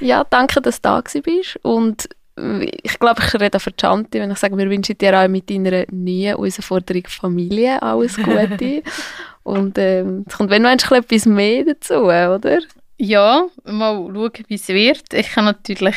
ja, 0.00 0.22
danke, 0.24 0.60
dass 0.60 0.80
du 0.80 0.88
da 0.88 1.02
bist 1.22 1.58
und 1.62 2.08
ich 2.36 2.98
glaube, 2.98 3.22
ich 3.22 3.40
rede 3.40 3.58
für 3.58 3.72
Chanti, 3.72 4.20
wenn 4.20 4.30
ich 4.30 4.38
sage, 4.38 4.56
wir 4.58 4.68
wünschen 4.68 4.98
dir 4.98 5.18
auch 5.18 5.28
mit 5.28 5.48
deiner 5.48 5.84
neuen 5.90 6.22
Herausforderung 6.22 7.04
Familie 7.08 7.80
alles 7.82 8.16
Gute. 8.16 8.82
Und 9.42 9.78
ähm, 9.78 10.24
es 10.26 10.36
kommt 10.36 10.50
wenn 10.50 10.62
noch 10.62 10.70
etwas 10.70 11.24
mehr 11.24 11.64
dazu, 11.64 11.94
oder? 12.04 12.58
Ja, 12.98 13.46
mal 13.64 13.94
schauen, 14.12 14.32
wie 14.48 14.54
es 14.54 14.68
wird. 14.68 15.12
Ich 15.14 15.36
habe 15.36 15.46
natürlich 15.46 15.96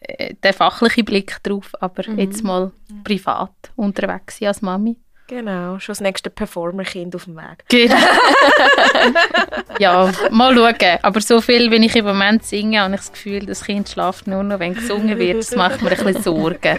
äh, 0.00 0.34
den 0.34 0.52
fachlichen 0.52 1.04
Blick 1.04 1.42
drauf, 1.42 1.72
aber 1.80 2.08
mhm. 2.08 2.18
jetzt 2.18 2.42
mal 2.42 2.72
privat 3.04 3.52
unterwegs 3.76 4.42
als 4.42 4.62
Mami. 4.62 4.96
Genau, 5.28 5.78
schon 5.78 5.92
das 5.92 6.00
nächste 6.00 6.30
Performer-Kind 6.30 7.14
auf 7.14 7.24
dem 7.24 7.36
Weg. 7.36 7.62
Genau. 7.68 7.94
ja, 9.78 10.10
mal 10.30 10.54
schauen. 10.54 10.98
Aber 11.02 11.20
so 11.20 11.42
viel, 11.42 11.70
wenn 11.70 11.82
ich 11.82 11.94
im 11.96 12.06
Moment 12.06 12.46
singe, 12.46 12.80
habe 12.80 12.94
ich 12.94 13.00
das 13.00 13.12
Gefühl, 13.12 13.44
das 13.44 13.62
Kind 13.62 13.90
schlaft 13.90 14.26
nur 14.26 14.42
noch, 14.42 14.58
wenn 14.58 14.72
gesungen 14.72 15.18
wird. 15.18 15.36
Das 15.36 15.54
macht 15.54 15.82
mir 15.82 15.90
ein 15.90 15.98
bisschen 15.98 16.22
Sorgen. 16.22 16.78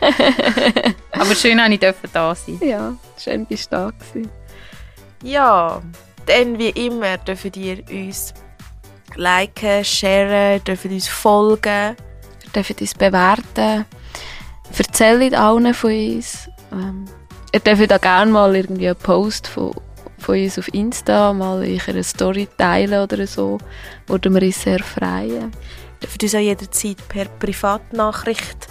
Aber 1.12 1.36
schön, 1.36 1.60
dass 1.80 1.96
ich 2.02 2.12
da 2.12 2.34
sein 2.34 2.60
Ja, 2.64 2.96
schön, 3.20 3.46
bist 3.46 3.72
du 3.72 3.76
da 3.76 3.92
gewesen. 3.92 4.32
Ja, 5.22 5.80
dann 6.26 6.58
wie 6.58 6.70
immer 6.70 7.20
dürfen 7.20 7.52
ihr 7.54 7.84
uns 7.92 8.34
liken, 9.16 9.86
sharen, 9.86 10.64
dürfen 10.64 10.90
uns 10.90 11.08
folgen. 11.08 11.96
Ihr 12.46 12.52
dürft 12.56 12.82
uns 12.82 12.96
bewerten. 12.96 13.86
Erzählt 14.76 15.36
allen 15.36 15.72
von 15.76 15.92
uns. 15.92 16.50
Ähm, 16.72 17.06
ihr 17.54 17.60
dürft 17.60 17.94
auch 17.94 18.02
gerne 18.02 18.32
mal 18.32 18.56
irgendwie 18.56 18.88
einen 18.88 18.98
Post 18.98 19.48
von, 19.48 19.74
von 20.18 20.36
uns 20.42 20.60
auf 20.60 20.68
Insta, 20.74 21.34
mal 21.34 21.64
in 21.64 21.82
einer 21.82 22.04
Story 22.04 22.48
teilen 22.58 23.02
oder 23.02 23.26
so. 23.28 23.58
Würden 24.08 24.36
wir 24.36 24.42
uns 24.42 24.62
sehr 24.62 24.80
freuen. 24.80 25.52
Ihr 25.52 25.52
dürft 26.02 26.24
uns 26.24 26.36
auch 26.36 26.40
jederzeit 26.40 27.08
per 27.08 27.26
Privatnachricht 27.26 28.68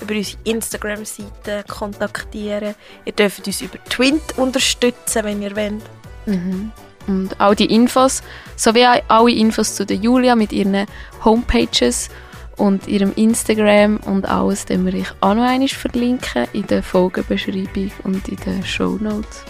über 0.00 0.14
unsere 0.14 0.38
Instagram-Seite 0.44 1.64
kontaktieren. 1.68 2.74
Ihr 3.04 3.12
dürft 3.12 3.46
uns 3.46 3.60
über 3.60 3.82
Twint 3.84 4.36
unterstützen, 4.38 5.24
wenn 5.24 5.42
ihr 5.42 5.54
wollt. 5.56 5.82
Mhm. 6.26 6.72
Und 7.06 7.40
all 7.40 7.56
die 7.56 7.66
Infos, 7.66 8.22
sowie 8.56 8.86
alle 9.08 9.32
Infos 9.32 9.74
zu 9.74 9.84
der 9.84 9.96
Julia 9.96 10.36
mit 10.36 10.52
ihren 10.52 10.86
Homepages 11.24 12.10
Und 12.56 12.86
ihrem 12.86 13.12
Instagram 13.14 13.98
und 14.06 14.26
alles, 14.26 14.66
den 14.66 14.84
wir 14.84 14.94
ich 14.94 15.08
auch 15.20 15.34
noch 15.34 15.42
einmal 15.42 15.68
verlinken 15.68 16.46
in 16.52 16.66
der 16.66 16.82
Folgenbeschreibung 16.82 17.90
und 18.04 18.28
in 18.28 18.36
den 18.36 18.64
Show 18.64 18.98
Notes. 19.00 19.44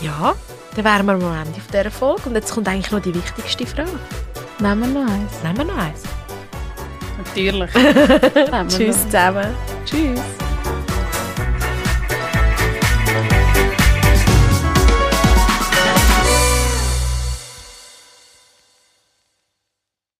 Ja, 0.00 0.34
dann 0.76 0.84
wären 0.84 1.06
wir 1.06 1.14
am 1.14 1.46
Ende 1.46 1.58
auf 1.58 1.66
dieser 1.72 1.90
Folge. 1.90 2.22
Und 2.26 2.34
jetzt 2.34 2.52
kommt 2.52 2.68
eigentlich 2.68 2.90
noch 2.90 3.00
die 3.00 3.14
wichtigste 3.14 3.66
Frage. 3.66 3.98
Nehmen 4.58 4.94
wir 4.94 5.02
noch 5.02 5.10
eins. 5.10 5.32
Nehmen 5.42 5.58
wir 5.58 5.64
noch 5.64 5.78
eins. 5.78 6.02
Natürlich. 7.18 7.70
Tschüss 8.68 8.96
noch. 8.96 9.04
zusammen. 9.04 9.54
Tschüss. 9.84 10.51